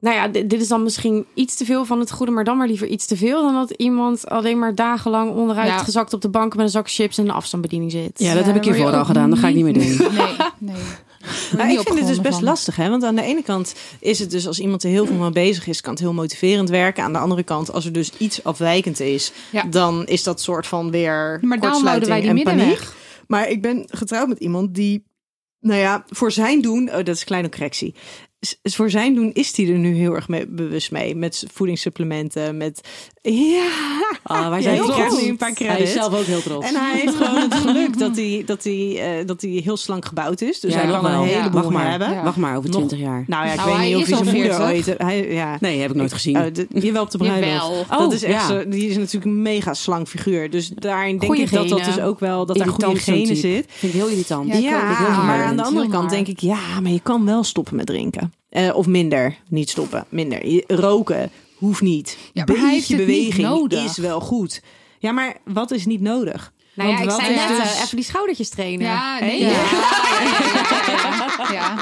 Nou 0.00 0.16
ja, 0.16 0.28
dit, 0.28 0.52
is 0.60 0.68
dan 0.68 0.82
misschien 0.82 1.24
iets 1.34 1.56
te 1.56 1.64
veel 1.64 1.84
van 1.84 2.00
het 2.00 2.10
goede, 2.10 2.32
maar 2.32 2.44
dan 2.44 2.56
maar 2.56 2.66
liever 2.66 2.86
iets 2.86 3.06
te 3.06 3.16
veel 3.16 3.42
dan 3.42 3.54
dat 3.54 3.70
iemand 3.70 4.28
alleen 4.28 4.58
maar 4.58 4.74
dagenlang 4.74 5.30
onderuit 5.34 5.68
Ja. 5.68 5.78
gezakt 5.78 6.12
op 6.12 6.20
de 6.20 6.28
bank 6.28 6.54
met 6.56 6.64
een 6.64 6.70
zak 6.70 6.90
chips 6.90 7.18
en 7.18 7.24
een 7.24 7.30
afstandsbediening 7.30 7.92
zit. 7.92 8.10
Ja, 8.14 8.34
dat 8.34 8.40
Ja, 8.40 8.46
heb 8.52 8.56
ik 8.56 8.64
hiervoor 8.64 8.92
al 8.96 9.04
gedaan. 9.04 9.30
Dat 9.30 9.38
ga 9.38 9.48
ik 9.48 9.54
niet 9.54 9.64
meer 9.64 9.72
doen. 9.72 9.82
Nee, 9.82 10.36
nee. 10.58 10.74
Nou, 11.56 11.70
ik 11.70 11.80
vind 11.80 11.98
het 11.98 12.08
dus 12.08 12.20
best 12.20 12.34
van. 12.34 12.44
lastig, 12.44 12.76
hè? 12.76 12.88
Want 12.88 13.02
aan 13.04 13.14
de 13.14 13.22
ene 13.22 13.42
kant 13.42 13.74
is 14.00 14.18
het 14.18 14.30
dus 14.30 14.46
als 14.46 14.58
iemand 14.60 14.82
er 14.82 14.90
heel 14.90 15.06
veel 15.06 15.16
mee 15.16 15.30
bezig 15.30 15.66
is, 15.66 15.80
kan 15.80 15.92
het 15.92 16.02
heel 16.02 16.12
motiverend 16.12 16.68
werken. 16.70 17.04
Aan 17.04 17.12
de 17.12 17.18
andere 17.18 17.42
kant, 17.42 17.72
als 17.72 17.84
er 17.84 17.92
dus 17.92 18.10
iets 18.18 18.44
afwijkend 18.44 19.00
is, 19.00 19.32
Ja. 19.52 19.62
dan 19.62 20.06
is 20.06 20.22
dat 20.22 20.40
soort 20.40 20.66
van 20.66 20.90
weer. 20.90 21.38
Maar 21.42 21.58
wij 22.06 22.20
die 22.20 22.28
en 22.28 22.34
middenweg. 22.34 22.66
paniek. 22.66 22.92
Maar 23.26 23.48
ik 23.48 23.62
ben 23.62 23.84
getrouwd 23.90 24.28
met 24.28 24.38
iemand 24.38 24.74
die, 24.74 25.04
nou 25.60 25.80
ja, 25.80 26.04
voor 26.08 26.32
zijn 26.32 26.60
doen, 26.62 26.88
oh, 26.88 26.94
dat 26.96 27.08
is 27.08 27.20
een 27.20 27.26
kleine 27.26 27.48
correctie. 27.48 27.94
Voor 28.62 28.90
zijn 28.90 29.14
doen 29.14 29.30
is 29.32 29.56
hij 29.56 29.68
er 29.68 29.78
nu 29.78 29.94
heel 29.94 30.14
erg 30.14 30.28
mee, 30.28 30.46
bewust 30.46 30.90
mee. 30.90 31.16
Met 31.16 31.44
voedingssupplementen, 31.52 32.56
met. 32.56 32.88
Ja. 33.22 33.66
Ah, 34.22 34.48
wij 34.48 34.56
Ja, 34.58 34.62
zijn 34.62 34.74
je 34.74 34.80
trots. 34.82 34.94
krijgt 34.96 35.22
nu 35.22 35.28
een 35.28 35.36
paar 35.36 35.52
Hij 35.58 35.80
is 35.82 35.92
zelf 35.92 36.14
ook 36.18 36.24
heel 36.24 36.42
trots. 36.42 36.68
En 36.68 36.74
hij 36.74 37.00
heeft 37.00 37.14
gewoon 37.14 37.40
het 37.40 37.54
geluk 37.54 37.98
dat 37.98 38.16
hij, 38.16 38.42
dat 38.46 38.64
hij, 38.64 39.18
eh, 39.18 39.26
dat 39.26 39.40
hij 39.42 39.50
heel 39.50 39.76
slank 39.76 40.04
gebouwd 40.04 40.40
is. 40.40 40.60
Dus 40.60 40.74
Ja, 40.74 40.80
hij 40.80 40.90
kan 40.90 41.04
een 41.04 41.22
heleboel 41.22 41.60
Wacht 41.60 41.72
maar. 41.74 41.90
hebben. 41.90 42.10
Ja. 42.10 42.22
Wacht 42.24 42.36
maar, 42.36 42.56
over 42.56 42.70
Nog- 42.70 42.76
20 42.78 42.98
jaar. 42.98 43.24
Nou 43.26 43.46
ja, 43.46 43.50
ik 43.52 43.56
Nou, 43.56 43.68
weet 43.68 43.78
hij 43.78 43.86
niet 43.86 43.96
of 43.96 44.06
hij 44.08 44.16
zijn 44.16 44.36
moeder 44.36 44.54
40. 44.54 44.88
ooit... 44.88 44.98
Hij, 44.98 45.32
ja. 45.32 45.56
Nee, 45.60 45.80
heb 45.80 45.90
ik 45.90 45.96
nooit 45.96 46.12
gezien. 46.12 46.36
Oh, 46.36 46.42
de, 46.52 46.66
je 46.80 46.92
wel 46.92 47.02
op 47.02 47.10
de 47.10 47.18
bruiloft. 47.18 47.46
Jawel. 47.52 47.84
dat 47.88 48.00
Oh, 48.08 48.12
is 48.14 48.22
echt 48.22 48.40
ja. 48.40 48.46
zo, 48.48 48.68
die 48.68 48.88
is 48.88 48.96
natuurlijk 48.96 49.24
een 49.24 49.42
mega 49.42 49.74
slank 49.74 50.08
figuur. 50.08 50.50
Dus 50.50 50.68
daarin 50.68 51.18
denk 51.18 51.24
Goeie 51.24 51.42
ik 51.44 51.50
dat 51.52 51.68
dat 51.68 51.84
dus 51.84 52.00
ook 52.00 52.20
wel 52.20 52.46
dat 52.46 52.56
daar 52.56 52.68
goede 52.68 52.96
genen 52.98 53.36
zit. 53.36 53.64
Vind 53.68 53.92
ik 53.94 54.00
heel 54.00 54.08
irritant. 54.08 54.48
Ja, 54.48 54.54
Ja, 54.58 55.22
maar 55.22 55.44
aan 55.44 55.56
de 55.56 55.62
andere 55.62 55.88
kant 55.88 56.10
denk 56.10 56.26
ik, 56.26 56.40
ja, 56.40 56.80
maar 56.82 56.92
je 56.92 57.00
kan 57.02 57.24
wel 57.24 57.42
stoppen 57.44 57.76
met 57.76 57.86
drinken. 57.86 58.32
Eh, 58.48 58.76
of 58.76 58.86
minder, 58.86 59.38
niet 59.48 59.70
stoppen, 59.70 60.04
minder. 60.08 60.62
Roken 60.66 61.30
hoeft 61.54 61.80
niet. 61.80 62.18
Ja, 62.32 62.44
maar 62.46 62.56
hij 62.56 62.70
heeft 62.72 62.88
Beetje 62.88 62.96
niet 62.96 63.06
beweging 63.06 63.46
nodig. 63.48 63.84
is 63.84 63.96
wel 63.96 64.20
goed. 64.20 64.62
Ja, 64.98 65.12
maar 65.12 65.36
wat 65.44 65.70
is 65.70 65.86
niet 65.86 66.00
nodig? 66.00 66.52
Nou 66.74 66.90
ja, 66.90 66.98
ik 67.00 67.10
zei 67.10 67.34
net, 67.34 67.48
dus- 67.48 67.58
eh, 67.58 67.82
even 67.82 67.96
die 67.96 68.04
schoudertjes 68.04 68.48
trainen. 68.48 68.86
Ja, 68.86 69.18
nee. 69.20 69.40
Ja. 69.40 69.48
Ja. 69.48 69.54
Ja. 71.52 71.74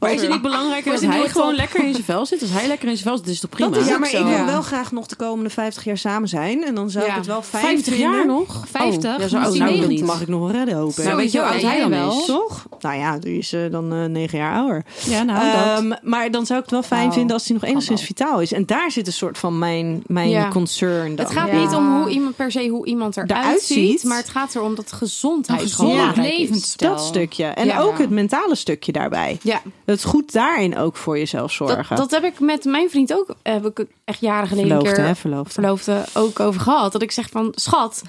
Maar 0.00 0.12
is 0.12 0.20
het 0.20 0.30
niet 0.30 0.42
belangrijker 0.42 0.92
dat 0.92 1.00
hij 1.00 1.28
gewoon 1.28 1.54
lekker 1.54 1.84
in 1.84 1.92
zijn 1.92 2.04
vel 2.04 2.26
zit? 2.26 2.40
Als 2.40 2.50
hij 2.50 2.66
lekker 2.66 2.88
in 2.88 2.96
zijn 2.96 3.08
vel 3.08 3.16
zit, 3.16 3.26
is 3.26 3.32
het 3.32 3.40
toch 3.40 3.50
prima? 3.50 3.70
Dat 3.74 3.82
is 3.82 3.88
ja, 3.88 3.98
maar 3.98 4.08
zo. 4.08 4.18
ik 4.28 4.36
wil 4.36 4.44
wel 4.44 4.62
graag 4.62 4.92
nog 4.92 5.06
de 5.06 5.16
komende 5.16 5.50
50 5.50 5.84
jaar 5.84 5.98
samen 5.98 6.28
zijn. 6.28 6.64
En 6.64 6.74
dan 6.74 6.90
zou 6.90 7.06
ik 7.06 7.12
het 7.12 7.26
wel 7.26 7.42
fijn 7.42 7.64
50 7.64 7.94
vinden. 7.94 8.12
jaar 8.16 8.26
nog? 8.26 8.64
50? 8.70 9.14
Oh, 9.14 9.20
ja, 9.20 9.28
zo 9.28 9.36
oud 9.36 9.50
is 9.50 9.56
zijn 9.56 9.68
hij 9.68 9.78
we 9.78 9.86
90. 9.86 9.88
niet. 9.88 10.04
mag 10.06 10.20
ik 10.20 10.28
nog 10.28 10.40
wel 10.40 10.50
redden, 10.50 10.74
hopen. 10.76 11.04
Nou, 11.04 11.16
weet 11.16 11.32
je 11.32 11.38
hoe 11.38 11.48
oud 11.48 11.62
hij 11.62 11.78
dan 11.80 11.90
wel. 11.90 12.18
is? 12.18 12.24
Toch? 12.26 12.66
Nou 12.80 12.96
ja, 12.98 13.18
die 13.18 13.38
is 13.38 13.52
eh, 13.52 13.60
dan 13.70 13.92
eh, 13.92 14.04
negen 14.04 14.38
jaar 14.38 14.54
ouder. 14.54 14.84
Ja, 15.04 15.22
nou, 15.22 15.52
dat. 15.52 15.78
Ehm, 15.78 15.92
maar 16.10 16.30
dan 16.30 16.46
zou 16.46 16.58
ik 16.58 16.64
het 16.64 16.74
wel 16.74 16.82
fijn 16.82 17.02
Nou, 17.02 17.12
vinden 17.14 17.32
als 17.36 17.48
hij 17.48 17.56
nog 17.60 17.70
enigszins 17.70 18.02
vitaal 18.02 18.40
is. 18.40 18.52
En 18.52 18.66
daar 18.66 18.90
zit 18.90 19.06
een 19.06 19.12
soort 19.12 19.38
van 19.38 19.58
mijn, 19.58 20.02
mijn 20.06 20.28
Ja. 20.28 20.48
concern 20.48 21.16
dan. 21.16 21.24
Het 21.26 21.34
gaat 21.34 21.48
Ja. 21.50 21.58
niet 21.60 21.74
om 21.74 22.00
hoe 22.00 22.10
iemand 22.10 22.36
per 22.36 22.50
se 22.52 22.68
hoe 22.68 22.86
iemand 22.86 23.16
eruit 23.16 23.62
ziet. 23.62 24.04
maar 24.04 24.16
het 24.16 24.28
gaat 24.28 24.37
erom 24.54 24.74
dat 24.74 24.92
gezondheid 24.92 25.60
Een 25.62 25.68
gewoon 25.68 25.98
gezond 25.98 26.16
levensstijl. 26.16 26.90
dat 26.94 27.04
stukje. 27.04 27.44
En 27.44 27.66
Ja. 27.66 27.80
ook 27.80 27.98
het 27.98 28.10
mentale 28.10 28.54
stukje 28.54 28.92
daarbij. 28.92 29.38
Ja, 29.42 29.62
Het 29.84 30.04
goed 30.04 30.32
daarin 30.32 30.76
ook 30.76 30.96
voor 30.96 31.18
jezelf 31.18 31.56
dat, 31.56 31.68
zorgen. 31.68 31.96
dat 31.96 32.10
heb 32.10 32.24
ik 32.24 32.40
met 32.40 32.64
mijn 32.64 32.90
vriend 32.90 33.12
ook, 33.12 33.34
heb 33.42 33.66
ik 33.66 33.84
echt 34.04 34.20
jaren 34.20 34.48
geleden 34.48 34.70
een 34.70 34.76
verloofde, 34.76 35.00
keer 35.00 35.08
hè? 35.08 35.14
Verloofde. 35.16 35.52
verloofde 35.52 36.04
ook 36.14 36.40
over 36.40 36.60
gehad. 36.60 36.92
Dat 36.92 37.02
ik 37.02 37.10
zeg 37.12 37.28
van, 37.30 37.52
schat, 37.54 38.02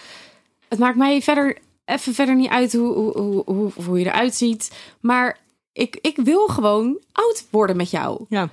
het 0.67 0.79
maakt 0.79 0.97
mij 0.97 1.21
verder 1.21 1.57
even 1.85 2.13
verder 2.13 2.35
niet 2.35 2.49
uit 2.49 2.73
hoe, 2.73 2.93
hoe, 2.93 3.17
hoe, 3.17 3.43
hoe, 3.45 3.71
hoe 3.85 3.99
je 3.99 4.05
eruit 4.05 4.35
ziet. 4.35 4.71
Maar 4.99 5.37
ik, 5.73 5.97
ik 6.01 6.17
wil 6.23 6.47
gewoon 6.47 6.97
oud 7.11 7.45
worden 7.49 7.77
met 7.77 7.89
jou. 7.91 8.25
Ja. 8.29 8.49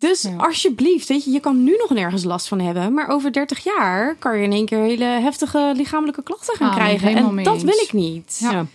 Dus 0.00 0.22
Ja. 0.22 0.36
alsjeblieft, 0.36 1.08
weet 1.08 1.24
je, 1.24 1.30
je 1.30 1.40
kan 1.40 1.64
nu 1.64 1.76
nog 1.78 1.90
nergens 1.90 2.24
last 2.24 2.48
van 2.48 2.60
hebben. 2.60 2.94
Maar 2.94 3.08
over 3.08 3.32
30 3.32 3.64
jaar 3.64 4.14
kan 4.18 4.36
je 4.38 4.42
in 4.44 4.52
één 4.52 4.66
keer 4.66 4.78
hele 4.78 5.04
heftige 5.04 5.72
lichamelijke 5.76 6.22
klachten 6.22 6.56
gaan 6.56 6.68
Ah, 6.68 6.74
krijgen. 6.74 7.16
En 7.16 7.42
dat 7.42 7.54
eens. 7.54 7.62
wil 7.62 7.78
ik 7.82 7.92
niet. 7.92 8.38
Ja. 8.42 8.66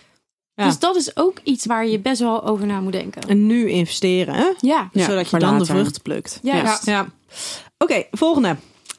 Ja. 0.54 0.64
Dus 0.64 0.78
dat 0.78 0.96
is 0.96 1.16
ook 1.16 1.38
iets 1.42 1.66
waar 1.66 1.86
je 1.86 1.98
best 1.98 2.20
wel 2.20 2.44
over 2.44 2.66
na 2.66 2.80
moet 2.80 2.92
denken. 2.92 3.22
En 3.22 3.46
nu 3.46 3.68
investeren, 3.70 4.34
hè? 4.34 4.50
Ja, 4.60 4.88
Ja, 4.92 5.04
zodat 5.04 5.30
je 5.30 5.38
dan 5.38 5.58
de 5.58 5.64
vruchten 5.64 6.02
plukt. 6.02 6.38
juist. 6.42 6.86
Ja. 6.86 7.06
Oké, 7.78 8.04
volgende. 8.10 8.56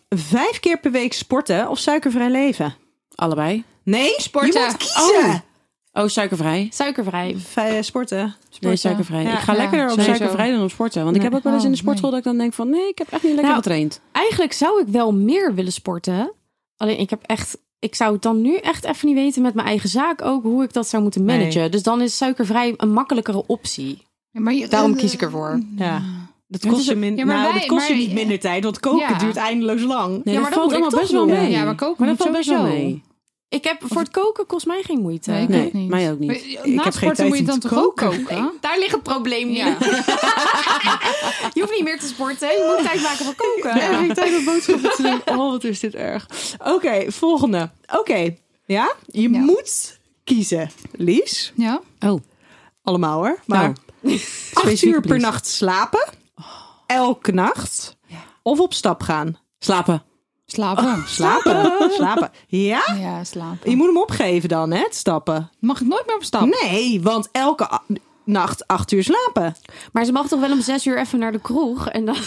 Vijf 0.10 0.60
keer 0.60 0.80
per 0.80 0.92
week 0.92 1.14
sporten 1.14 1.70
of 1.70 1.78
suikervrij 1.80 2.30
leven? 2.30 2.76
Allebei. 3.16 3.64
Nee, 3.84 4.14
Sporten. 4.18 4.62
Je 4.62 4.68
moet 4.68 4.78
kiezen. 4.78 5.30
Oh, 5.30 5.36
suikervrij. 6.06 6.68
Suikervrij. 6.74 7.36
Vij- 7.38 7.82
sporten. 7.82 8.18
Nee, 8.18 8.34
Sporten. 8.50 8.78
suikervrij. 8.78 9.24
Ja. 9.24 9.32
ik 9.34 9.40
ga 9.40 9.52
ja, 9.52 9.58
lekker 9.58 9.84
op 9.84 9.90
sowieso. 9.90 10.10
suikervrij 10.14 10.52
dan 10.52 10.64
op 10.64 10.70
sporten. 10.70 11.04
Want 11.04 11.16
ik 11.16 11.22
Nee. 11.22 11.30
heb 11.30 11.38
ook 11.40 11.44
wel 11.46 11.54
eens 11.54 11.64
in 11.64 11.70
de 11.72 11.76
Oh, 11.76 11.82
sportschool 11.82 12.10
dat 12.10 12.20
ik 12.20 12.26
dan 12.26 12.38
denk 12.38 12.54
van... 12.54 12.70
nee, 12.70 12.88
ik 12.88 12.98
heb 12.98 13.08
echt 13.12 13.24
niet 13.24 13.32
lekker 13.32 13.52
Nou, 13.52 13.64
getraind. 13.64 14.02
Eigenlijk 14.12 14.54
zou 14.54 14.82
ik 14.82 14.88
wel 14.88 15.14
meer 15.14 15.54
willen 15.56 15.72
sporten. 15.72 16.32
Alleen 16.78 17.00
ik 17.00 17.10
heb 17.10 17.22
echt. 17.26 17.58
Ik 17.80 17.96
zou 17.96 18.14
het 18.14 18.22
dan 18.22 18.42
nu 18.42 18.56
echt 18.56 18.84
even 18.86 19.08
niet 19.08 19.16
weten 19.18 19.42
met 19.42 19.54
mijn 19.54 19.68
eigen 19.68 19.90
zaak 19.90 20.22
ook 20.22 20.44
hoe 20.44 20.64
ik 20.64 20.74
dat 20.74 20.88
zou 20.88 21.02
moeten 21.04 21.26
Nee. 21.26 21.38
managen. 21.38 21.72
Dus 21.72 21.84
dan 21.84 22.02
is 22.02 22.18
suikervrij 22.18 22.74
een 22.78 22.92
makkelijkere 22.94 23.44
optie. 23.48 24.02
Ja, 24.32 24.42
maar 24.42 24.54
je- 24.54 24.68
Daarom 24.68 24.92
eh, 24.94 24.98
kies 24.98 25.14
ik 25.14 25.22
ervoor. 25.22 25.60
Ja. 25.78 26.02
Dat 26.48 26.66
kost, 26.68 26.88
je, 26.88 26.96
min- 26.96 27.16
ja, 27.18 27.26
maar 27.26 27.36
nou, 27.36 27.50
wij- 27.52 27.60
dat 27.60 27.68
kost 27.70 27.88
je 27.88 27.94
niet 27.94 28.14
minder 28.14 28.40
tijd, 28.40 28.64
want 28.64 28.80
koken 28.80 29.00
Ja. 29.10 29.18
duurt 29.18 29.36
eindeloos 29.36 29.82
lang. 29.82 30.10
Nee, 30.10 30.22
Ja, 30.24 30.24
dat 30.24 30.34
maar 30.42 30.44
dan 30.52 30.60
valt 30.60 30.72
allemaal 30.72 31.00
best 31.00 31.12
wel 31.12 31.26
mee. 31.26 31.52
Ja, 31.52 31.64
maar 31.64 31.76
koken 31.76 31.96
Maar 32.06 32.08
dat 32.08 32.18
moet 32.18 32.28
valt 32.28 32.38
best 32.38 32.50
wel 32.50 32.64
mee. 32.64 33.04
Ik 33.50 33.64
heb 33.64 33.82
voor 33.86 34.02
het 34.02 34.10
koken 34.12 34.46
kost 34.46 34.66
mij 34.66 34.82
geen 34.84 35.00
moeite. 35.02 35.32
Nee, 35.32 35.66
ik 35.68 35.74
niet. 35.74 35.90
mij 35.90 36.12
ook 36.12 36.20
niet. 36.20 36.28
Maar, 36.28 36.38
Ik 36.66 36.66
Na 36.76 36.84
heb 36.84 36.84
geen 36.84 36.92
sporten 36.94 37.16
tijd 37.16 37.28
moet 37.28 37.38
je 37.38 37.44
om 37.44 37.50
dan 37.50 37.60
te 37.60 37.68
toch 37.68 37.84
ook 37.84 37.96
koken. 37.96 38.24
koken? 38.24 38.52
Daar 38.62 38.80
ligt 38.80 38.92
het 38.92 39.04
probleem 39.04 39.48
niet. 39.48 39.58
Ja. 39.58 39.78
Je 41.54 41.62
hoeft 41.62 41.72
niet 41.74 41.84
meer 41.84 42.00
te 42.00 42.08
sporten. 42.08 42.48
Je 42.48 42.74
moet 42.78 42.86
tijd 42.88 43.02
maken 43.02 43.26
voor 43.26 43.36
koken. 43.36 43.76
Nee, 43.76 43.94
geen 43.98 44.14
tijd 44.14 44.38
om 44.38 44.46
boodschappen 44.46 44.92
te 44.92 45.02
doen. 45.02 45.36
Oh, 45.40 45.52
wat 45.52 45.64
is 45.64 45.80
dit 45.80 45.96
erg. 45.96 46.28
Oké, 46.66 47.12
volgende. 47.12 47.70
Oké, 48.00 48.36
ja? 48.66 48.94
Je 49.06 49.30
Ja. 49.30 49.40
moet 49.40 50.00
kiezen. 50.24 50.72
Lies, 50.92 51.52
Ja? 51.56 51.82
Oh, 52.00 52.22
allemaal 52.84 53.18
hoor. 53.20 53.40
Maar 53.46 53.74
nou. 54.02 54.20
acht 54.54 54.82
uur 54.82 55.02
per 55.02 55.20
nacht 55.20 55.48
slapen. 55.48 56.08
Elke 56.88 57.32
nacht. 57.32 57.98
Of 58.44 58.60
op 58.60 58.74
stap 58.74 59.02
gaan. 59.02 59.38
Slapen. 59.60 60.04
Slapen. 60.52 61.04
Slapen. 61.18 61.92
slapen. 61.92 62.32
Ja? 62.48 62.84
Ja, 63.00 63.24
slapen. 63.24 63.70
Je 63.70 63.76
moet 63.76 63.88
hem 63.88 63.98
opgeven 63.98 64.50
dan, 64.50 64.72
hè? 64.72 64.80
Het 64.80 64.96
stappen. 64.96 65.50
Mag 65.60 65.82
ik 65.82 65.88
nooit 65.88 66.06
meer 66.06 66.16
op 66.16 66.24
stap? 66.24 66.62
Nee, 66.62 67.02
want 67.02 67.30
elke 67.32 67.80
nacht 68.24 68.68
acht 68.68 68.92
uur 68.92 69.04
slapen. 69.04 69.56
Maar 69.92 70.06
ze 70.06 70.12
mag 70.12 70.28
toch 70.28 70.40
wel 70.40 70.52
om 70.52 70.62
zes 70.62 70.86
uur 70.86 71.00
even 71.00 71.20
naar 71.20 71.32
de 71.32 71.40
kroeg. 71.40 71.90
En 71.90 72.06
dan... 72.06 72.16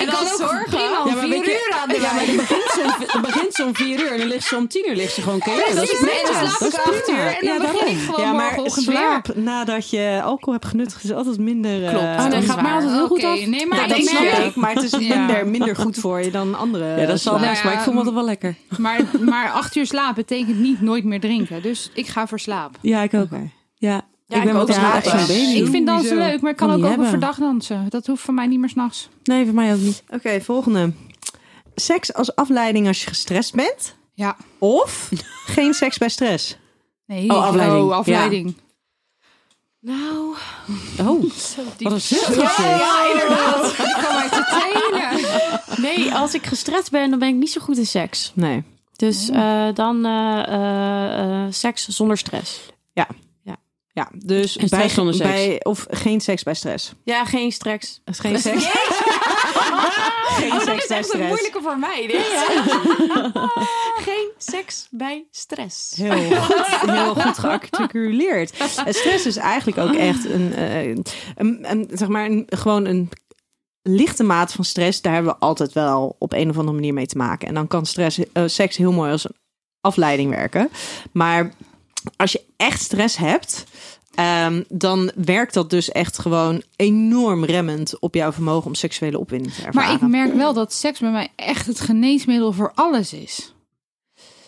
Ik 0.00 0.06
kan 0.08 0.20
ook 0.20 0.36
zorgen. 0.38 0.64
prima 0.70 1.02
om 1.02 1.08
Ja, 1.08 1.14
maar 1.14 1.22
vier 1.24 1.28
weet 1.30 1.44
je- 1.44 1.50
uur 1.68 1.76
aan 1.80 1.88
de 1.88 1.94
Ja, 1.94 2.00
maar 2.00 2.14
wijn. 2.14 2.26
dan 2.26 2.36
begint 2.36 2.70
ze 2.72 2.80
om, 2.84 3.06
dan 3.12 3.22
begint 3.22 3.54
ze 3.54 3.64
om 3.64 3.74
vier 3.74 4.00
uur 4.00 4.12
en 4.12 4.18
dan 4.18 4.26
ligt 4.28 4.46
ze 4.46 4.56
om 4.56 4.68
tien 4.68 4.84
uur 4.88 4.96
ligt 4.96 5.14
ze 5.14 5.22
gewoon 5.22 5.38
keer. 5.38 5.54
dat 5.74 5.82
is 5.82 5.98
prima. 5.98 6.40
Dan 6.40 6.48
slaap 6.50 6.68
ik 6.72 6.74
acht 6.80 7.08
uur 7.08 7.26
en 7.40 7.46
dan 7.46 7.58
begin 7.72 7.88
ik 7.88 7.98
gewoon 8.04 8.20
ja, 8.20 8.32
maar 8.32 8.42
morgenochtend 8.44 8.86
weer. 8.86 8.96
slaap 8.96 9.34
nadat 9.36 9.90
je 9.90 10.20
alcohol 10.24 10.52
hebt 10.52 10.66
genuttigd 10.66 11.04
is 11.04 11.12
altijd 11.12 11.38
minder... 11.38 11.84
eh, 11.84 11.90
Klopt. 11.90 12.04
Oh, 12.04 12.18
nee, 12.20 12.30
dat 12.30 12.42
is 12.42 12.48
gaat 12.48 12.62
mij 12.62 12.72
altijd 12.72 12.92
heel 12.92 13.06
goed 13.06 13.24
af. 13.24 13.46
Nee, 13.46 13.66
maar 13.66 13.78
Ja, 13.78 13.84
ik 13.84 13.90
dat 13.90 14.06
snap 14.06 14.22
merk- 14.22 14.44
ik, 14.44 14.54
maar 14.54 14.72
het 14.74 14.82
is 14.82 14.90
Ja. 15.00 15.16
minder, 15.16 15.46
minder 15.46 15.76
goed 15.76 15.96
voor 15.96 16.20
je 16.22 16.30
dan 16.30 16.54
andere 16.58 17.00
Ja, 17.00 17.06
dat 17.06 17.20
zal 17.20 17.38
slaap. 17.38 17.50
best, 17.50 17.64
maar 17.64 17.72
ik 17.72 17.78
vond 17.80 18.04
het 18.04 18.14
wel 18.14 18.24
lekker. 18.24 18.54
Maar, 18.78 19.00
maar 19.20 19.50
acht 19.50 19.76
uur 19.76 19.86
slaap 19.86 20.14
betekent 20.14 20.58
niet 20.58 20.80
nooit 20.80 21.04
meer 21.04 21.20
drinken. 21.20 21.62
Dus 21.62 21.90
ik 21.94 22.06
ga 22.06 22.26
voor 22.26 22.40
slaap. 22.40 22.76
Ja, 22.80 23.02
ik 23.02 23.14
ook. 23.14 23.22
Oké. 23.22 23.50
Ja, 23.74 24.00
Ja, 24.30 24.36
ik 24.38 24.44
ben 24.44 24.56
ook. 24.56 24.68
echt 24.68 24.78
Ja, 24.78 25.00
zo'n 25.00 25.18
ja. 25.18 25.26
baby. 25.26 25.58
Ik 25.60 25.66
vind 25.66 25.86
dansen 25.86 26.16
leuk, 26.16 26.40
maar 26.40 26.50
ik 26.50 26.56
Kan 26.56 26.68
kan 26.68 26.78
ook 26.82 26.88
hebben. 26.88 27.06
overdag 27.06 27.38
dansen. 27.38 27.86
Dat 27.88 28.06
hoeft 28.06 28.22
voor 28.22 28.34
mij 28.34 28.46
niet 28.46 28.58
meer 28.58 28.68
s'nachts. 28.68 29.08
Nee, 29.24 29.44
voor 29.44 29.54
mij 29.54 29.72
ook 29.74 29.80
niet. 29.80 30.02
Oké, 30.10 30.40
volgende. 30.40 30.92
Seks 31.74 32.14
als 32.14 32.34
afleiding 32.34 32.86
als 32.86 33.02
je 33.02 33.08
gestrest 33.08 33.54
bent. 33.54 33.94
Ja. 34.14 34.36
Of 34.58 35.08
geen 35.46 35.74
seks 35.74 35.98
bij 35.98 36.08
stress. 36.08 36.56
Nee. 37.06 37.30
Oh, 37.30 37.44
afleiding. 37.44 37.84
Oh, 37.84 37.92
afleiding. 37.96 38.56
Nou, 39.80 40.34
Oh, 41.00 41.22
wat 41.80 41.92
een 41.92 42.00
zucht 42.00 42.34
was 42.36 42.56
dit. 42.56 42.66
inderdaad. 43.12 43.72
Ik 43.88 43.98
kan 44.02 44.14
mij 44.14 44.28
te 44.28 44.44
telen. 44.50 45.82
Nee, 45.82 46.14
als 46.14 46.34
ik 46.34 46.46
gestrest 46.46 46.90
ben, 46.90 47.10
dan 47.10 47.18
ben 47.18 47.28
ik 47.28 47.34
niet 47.34 47.50
zo 47.52 47.60
goed 47.60 47.78
in 47.78 47.86
seks. 47.86 48.32
Nee. 48.34 48.62
Dus 48.96 49.28
eh, 49.28 49.68
dan 49.74 50.04
eh, 50.04 51.44
eh, 51.44 51.52
seks 51.52 51.88
zonder 51.88 52.18
stress. 52.18 52.60
Ja, 52.92 53.06
dus 54.12 54.56
En 54.56 54.66
stress 54.66 54.84
bij, 54.84 54.88
zonder 54.88 55.14
seks. 55.14 55.28
bij 55.28 55.60
of 55.62 55.86
geen 55.90 56.20
seks 56.20 56.42
bij 56.42 56.54
stress. 56.54 56.92
Ja, 57.04 57.24
geen 57.24 57.52
stress. 57.52 58.00
Geen 58.04 58.38
seks. 58.38 58.64
geen 60.38 60.52
Oh, 60.52 60.64
dat 60.66 60.76
is 60.76 60.86
echt 60.86 61.14
een 61.14 61.26
moeilijke 61.26 61.60
voor 61.62 61.78
mij. 61.78 62.06
Dit. 62.06 62.26
Geen 64.08 64.30
seks 64.38 64.88
bij 64.90 65.26
stress. 65.30 65.96
Heel 65.96 66.40
goed, 66.40 66.90
heel 66.90 67.14
goed 67.14 67.38
gearticuleerd. 67.38 68.56
En 68.84 68.94
stress 68.94 69.26
is 69.26 69.36
eigenlijk 69.36 69.78
ook 69.78 69.94
echt 69.94 70.24
een, 70.24 70.54
eh, 70.54 70.86
een, 70.88 71.04
een, 71.70 71.88
zeg 71.92 72.08
maar, 72.08 72.24
een, 72.24 72.46
gewoon 72.48 72.84
een 72.84 73.10
lichte 73.82 74.22
maat 74.22 74.52
van 74.52 74.64
stress. 74.64 75.00
Daar 75.00 75.14
hebben 75.14 75.32
we 75.32 75.38
altijd 75.38 75.72
wel 75.72 76.16
op 76.18 76.32
een 76.32 76.50
of 76.50 76.58
andere 76.58 76.76
manier 76.76 76.94
mee 76.94 77.06
te 77.06 77.16
maken. 77.16 77.48
En 77.48 77.54
dan 77.54 77.66
kan 77.66 77.86
stress, 77.86 78.20
eh, 78.32 78.42
seks 78.46 78.76
heel 78.76 78.92
mooi 78.92 79.10
als 79.10 79.24
een 79.24 79.36
afleiding 79.80 80.30
werken. 80.30 80.70
Maar 81.12 81.52
als 82.16 82.32
je 82.32 82.42
echt 82.56 82.80
stress 82.82 83.16
hebt, 83.16 83.64
ehm, 84.14 84.62
dan 84.68 85.10
werkt 85.14 85.54
dat 85.54 85.70
dus 85.70 85.90
echt 85.90 86.18
gewoon 86.18 86.62
enorm 86.76 87.44
remmend 87.44 87.98
op 88.00 88.14
jouw 88.14 88.32
vermogen 88.32 88.66
om 88.66 88.74
seksuele 88.74 89.18
opwinding 89.18 89.54
te 89.54 89.62
ervaren. 89.64 89.88
Maar 89.90 90.02
ik 90.02 90.10
merk 90.10 90.34
wel 90.34 90.52
dat 90.52 90.72
seks 90.72 90.98
bij 91.00 91.10
mij 91.10 91.28
echt 91.36 91.66
het 91.66 91.80
geneesmiddel 91.80 92.52
voor 92.52 92.72
alles 92.74 93.12
is. 93.12 93.52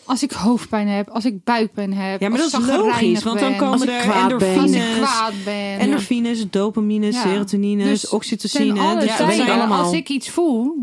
Als 0.05 0.23
ik 0.23 0.33
hoofdpijn 0.33 0.89
heb, 0.89 1.09
als 1.09 1.25
ik 1.25 1.45
buikpijn 1.45 1.93
heb. 1.95 2.21
ja, 2.21 2.29
maar 2.29 2.39
dat 2.39 2.53
is 2.53 2.67
logisch, 2.67 3.23
want 3.23 3.41
dan 3.41 3.57
komen 3.57 3.89
er 3.89 4.11
endorfines, 4.23 4.97
kwaad 4.99 5.33
ben. 5.45 5.79
endorfines, 5.79 6.51
dopamines, 6.51 7.15
Ja. 7.15 7.23
serotonines, 7.23 7.87
Dus 7.89 8.09
oxytocine. 8.09 8.73
Ten 8.75 8.83
alle 8.83 9.01
Dus 9.01 9.09
dat 9.09 9.17
tijden, 9.17 9.35
zijn 9.47 9.51
allemaal. 9.59 9.83
als 9.85 9.93
ik 9.93 10.09
iets 10.09 10.31
voel, 10.31 10.75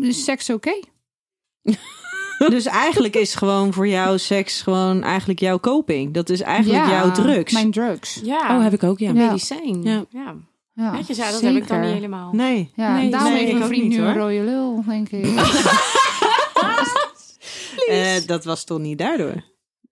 is 0.00 0.24
seks 0.24 0.50
oké. 0.50 0.72
Dus 2.48 2.64
eigenlijk 2.64 3.16
is 3.16 3.34
gewoon 3.34 3.72
voor 3.72 3.88
jou 3.88 4.18
seks 4.18 4.62
gewoon 4.62 5.02
eigenlijk 5.02 5.40
jouw 5.40 5.60
coping. 5.60 6.14
Dat 6.14 6.28
is 6.28 6.40
eigenlijk 6.40 6.84
Ja, 6.84 6.90
jouw 6.90 7.10
drugs. 7.10 7.52
Mijn 7.52 7.70
drugs. 7.70 8.20
Ja, 8.24 8.56
Oh, 8.56 8.62
heb 8.62 8.72
ik 8.72 8.82
ook, 8.82 8.98
ja. 8.98 9.12
Ja. 9.12 9.26
medicijn. 9.26 9.82
Ja. 9.82 10.04
Ja. 10.08 10.34
Ja, 10.74 10.92
Netjes, 10.92 11.16
ja, 11.16 11.30
dat 11.30 11.40
heb 11.40 11.56
ik 11.56 11.68
dan 11.68 11.80
niet 11.80 11.92
helemaal. 11.92 12.32
Nee. 12.32 12.72
Ja, 12.74 12.96
nee, 12.96 13.10
daarom 13.10 13.30
nee, 13.32 13.38
heeft 13.38 13.52
ik 13.52 13.58
mijn 13.58 13.68
vriend 13.70 13.88
nu 13.88 13.98
een 13.98 14.14
rode 14.14 14.42
lul, 14.42 14.84
denk 14.86 15.08
ik. 15.08 15.26
Eh, 17.88 18.26
dat 18.26 18.44
was 18.44 18.64
toch 18.64 18.78
niet 18.78 18.98
daardoor? 18.98 19.44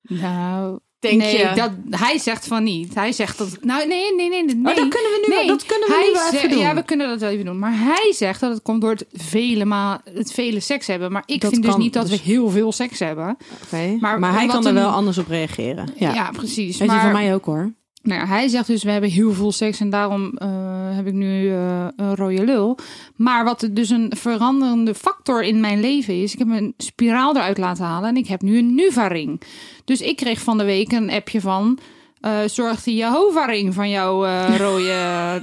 nou, 0.03 0.79
Denk 1.03 1.21
nee, 1.21 1.39
je? 1.39 1.51
Dat, 1.55 1.71
hij 1.91 2.19
zegt 2.19 2.47
van 2.47 2.63
niet. 2.63 2.95
Hij 2.95 3.13
zegt 3.13 3.39
dat... 3.39 3.59
Nou, 3.61 3.87
nee, 3.87 4.15
nee, 4.15 4.29
nee. 4.29 4.45
nee 4.45 4.55
Oh, 4.57 4.65
dat 4.65 4.75
kunnen 4.75 4.91
we 5.11 5.25
nu, 5.29 5.35
nee. 5.35 5.47
dat 5.47 5.67
kunnen 5.67 5.89
we 5.89 5.95
Hij 5.95 6.07
nu 6.07 6.13
wel 6.13 6.33
even 6.33 6.51
doen. 6.51 6.59
Ja, 6.59 6.75
we 6.75 6.83
kunnen 6.83 7.09
dat 7.09 7.21
wel 7.21 7.31
even 7.31 7.45
doen. 7.45 7.59
Maar 7.59 7.73
hij 7.79 8.13
zegt 8.17 8.41
dat 8.41 8.51
het 8.53 8.63
komt 8.63 8.81
door 8.81 8.91
het 8.91 9.05
vele, 9.13 9.65
ma 9.65 10.01
het 10.15 10.33
vele 10.33 10.61
seks 10.61 10.87
hebben. 10.87 11.13
Maar 11.13 11.23
ik 11.27 11.41
Dat 11.41 11.51
vind 11.51 11.63
dus 11.65 11.77
niet 11.77 11.93
dat 11.93 12.09
dus. 12.09 12.23
we 12.23 12.31
heel 12.31 12.49
veel 12.51 12.73
seks 12.73 12.99
hebben. 12.99 13.37
Maar 14.01 14.19
Maar, 14.19 14.33
hij 14.33 14.47
kan 14.47 14.63
er 14.63 14.69
een- 14.69 14.75
wel 14.75 14.91
anders 14.91 15.19
op 15.19 15.29
reageren. 15.29 15.89
Ja, 15.97 16.15
Ja. 16.15 16.31
precies. 16.31 16.79
Weet 16.79 16.89
je, 16.89 16.95
maar 16.95 17.03
voor 17.03 17.13
mij 17.13 17.35
ook 17.35 17.45
hoor. 17.45 17.73
Nou 18.03 18.27
hij 18.27 18.49
zegt 18.49 18.67
dus, 18.67 18.83
we 18.83 18.91
hebben 18.91 19.11
heel 19.11 19.33
veel 19.33 19.53
seks 19.53 19.81
en 19.81 19.91
daarom 19.91 20.37
eh, 20.37 20.49
heb 20.97 21.07
ik 21.07 21.13
nu 21.13 21.49
eh, 21.49 21.87
een 21.97 22.17
rode 22.17 22.45
lul. 22.45 22.79
Maar 23.17 23.45
wat 23.45 23.69
dus 23.71 23.91
een 23.91 24.13
veranderende 24.17 24.95
factor 24.95 25.43
in 25.43 25.61
mijn 25.61 25.81
leven 25.81 26.23
is, 26.23 26.33
ik 26.33 26.39
heb 26.39 26.49
een 26.49 26.75
spiraal 26.77 27.37
eruit 27.37 27.59
laten 27.59 27.85
halen 27.85 28.09
en 28.09 28.17
ik 28.17 28.27
heb 28.27 28.43
nu 28.43 28.59
een 28.59 28.75
Nuva-ring. 28.75 29.41
Dus 29.85 30.01
ik 30.01 30.17
kreeg 30.17 30.41
van 30.41 30.59
de 30.59 30.65
week 30.65 30.93
een 30.93 31.11
appje 31.11 31.41
van, 31.41 31.79
eh 32.23 32.39
zorgt 32.47 32.85
die 32.85 32.97
Jehovah-ring 32.97 33.75
van 33.75 33.91
jouw 33.91 34.25
eh, 34.25 34.57
rode, 34.59 35.41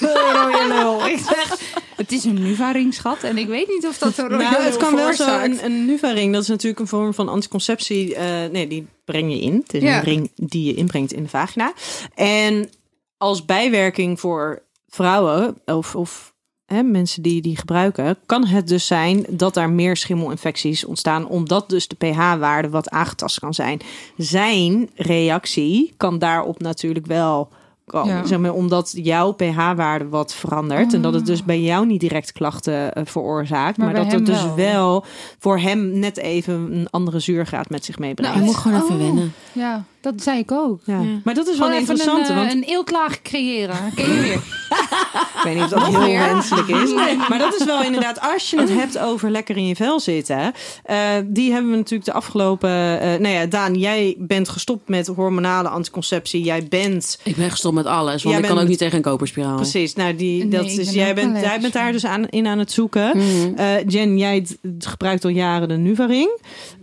rode 0.00 0.66
lul. 0.68 1.06
Ik 1.14 1.18
zeg, 1.18 1.58
het 1.96 2.12
is 2.12 2.24
een 2.24 2.42
Nuva-ring, 2.42 2.94
schat. 2.94 3.22
En 3.22 3.38
ik 3.38 3.46
weet 3.46 3.68
niet 3.68 3.86
of 3.86 3.98
dat 3.98 4.18
een 4.18 4.28
rode 4.28 4.42
Nou, 4.42 4.62
het 4.62 4.76
kan 4.76 4.94
wel 4.94 5.12
zo. 5.12 5.38
Een, 5.40 5.64
een 5.64 5.84
Nuva-ring, 5.86 6.32
dat 6.32 6.42
is 6.42 6.48
natuurlijk 6.48 6.80
een 6.80 6.86
vorm 6.88 7.14
van 7.14 7.28
anticonceptie. 7.28 8.14
eh, 8.14 8.50
nee, 8.50 8.66
die 8.66 8.86
breng 9.04 9.32
je 9.32 9.38
in. 9.40 9.54
Het 9.54 9.74
is 9.74 9.82
Ja. 9.82 9.96
een 9.98 10.04
ring 10.04 10.30
die 10.34 10.64
je 10.64 10.74
inbrengt 10.74 11.12
in 11.12 11.22
de 11.22 11.28
vagina. 11.28 11.72
En 12.14 12.70
als 13.18 13.44
bijwerking 13.44 14.20
voor 14.20 14.62
vrouwen 14.88 15.56
of, 15.64 15.94
of 15.96 16.34
hè, 16.68 16.82
mensen 16.82 17.22
die 17.22 17.42
die 17.42 17.56
gebruiken, 17.56 18.16
kan 18.26 18.46
het 18.46 18.68
dus 18.68 18.86
zijn 18.86 19.24
dat 19.28 19.54
daar 19.54 19.70
meer 19.70 19.96
schimmelinfecties 19.96 20.84
ontstaan, 20.84 21.28
omdat 21.28 21.68
dus 21.68 21.88
de 21.88 21.96
pH-waarde 21.96 22.68
wat 22.68 22.90
aangetast 22.90 23.38
kan 23.38 23.54
zijn. 23.54 23.80
Zijn 24.16 24.90
reactie 24.94 25.94
kan 25.96 26.18
daarop 26.18 26.60
natuurlijk 26.60 27.06
wel 27.06 27.48
komen, 27.86 28.14
Ja. 28.16 28.26
zeg 28.26 28.38
maar, 28.38 28.52
omdat 28.52 28.92
jouw 28.96 29.32
pH-waarde 29.32 30.08
wat 30.08 30.34
verandert 30.34 30.94
en 30.94 31.02
dat 31.02 31.14
het 31.14 31.26
dus 31.26 31.44
bij 31.44 31.60
jou 31.60 31.86
niet 31.86 32.00
direct 32.00 32.32
klachten 32.32 32.92
eh, 32.94 33.02
veroorzaakt, 33.06 33.76
Maar 33.76 33.94
dat 33.94 34.12
het 34.12 34.26
dus 34.26 34.42
wel. 34.42 34.54
wel 34.56 35.04
voor 35.38 35.58
hem 35.58 35.98
net 35.98 36.16
even 36.16 36.54
een 36.54 36.86
andere 36.90 37.18
zuurgraad 37.20 37.70
met 37.70 37.84
zich 37.84 37.98
meebrengt. 37.98 38.34
Nou, 38.34 38.46
Je 38.46 38.52
moet 38.52 38.60
gewoon 38.62 38.82
even 38.82 38.94
Oh. 38.94 39.02
wennen. 39.02 39.32
Ja, 39.52 39.84
dat 40.00 40.22
zei 40.22 40.38
ik 40.38 40.52
ook. 40.52 40.80
Ja. 40.84 41.00
Ja. 41.00 41.20
Maar 41.24 41.34
dat 41.34 41.46
is 41.46 41.58
wel 41.58 41.68
Gewoon 41.68 41.82
een 41.82 42.00
een, 42.00 42.24
eh, 42.28 42.36
want 42.36 42.52
een 42.52 42.62
eeltlaag 42.62 43.22
creëren. 43.22 43.76
Ken 43.94 44.14
je 44.14 44.20
weer? 44.20 44.42
ik 45.38 45.44
weet 45.44 45.54
niet 45.54 45.64
of 45.64 45.70
dat 45.70 45.86
heel 46.04 46.18
wenselijk 46.18 46.68
is. 46.68 46.94
Maar 47.28 47.38
dat 47.38 47.54
is 47.58 47.64
wel 47.64 47.82
inderdaad, 47.82 48.20
als 48.20 48.50
je 48.50 48.60
het 48.60 48.70
hebt 48.74 48.98
over 48.98 49.30
lekker 49.30 49.56
in 49.56 49.66
je 49.66 49.76
vel 49.76 50.00
zitten. 50.00 50.52
eh, 50.84 50.96
die 51.26 51.52
hebben 51.52 51.70
we 51.70 51.76
natuurlijk 51.76 52.04
de 52.04 52.12
afgelopen... 52.12 52.70
eh 53.00 53.08
nou 53.18 53.28
ja, 53.34 53.46
Daan, 53.46 53.74
jij 53.74 54.14
bent 54.18 54.48
gestopt 54.48 54.88
met 54.88 55.06
hormonale 55.06 55.68
anticonceptie. 55.68 56.42
Jij 56.42 56.66
bent... 56.68 57.18
Ik 57.24 57.36
ben 57.36 57.50
gestopt 57.50 57.74
met 57.74 57.86
alles, 57.86 58.22
want 58.22 58.34
Jij 58.36 58.44
ik 58.44 58.50
kan 58.50 58.62
ook 58.62 58.68
niet 58.68 58.78
tegen 58.78 58.96
een 58.96 59.02
koperspiraal. 59.02 59.56
Precies, 59.56 59.94
nou 59.94 60.14
die, 60.16 60.44
Nee, 60.44 60.48
dat 60.60 60.64
is, 60.70 60.76
ben 60.76 60.94
jij, 60.94 61.14
bent, 61.14 61.40
jij 61.40 61.60
bent 61.60 61.72
daar 61.72 61.92
dus 61.92 62.04
aan, 62.06 62.28
in 62.28 62.46
aan 62.46 62.58
het 62.58 62.72
zoeken. 62.72 63.16
Mhm. 63.16 63.54
Eh, 63.56 63.66
Jen, 63.86 64.18
jij 64.18 64.46
gebruikt 64.78 65.24
al 65.24 65.30
jaren 65.30 65.68
de 65.68 65.76
Nuvaring. 65.76 66.40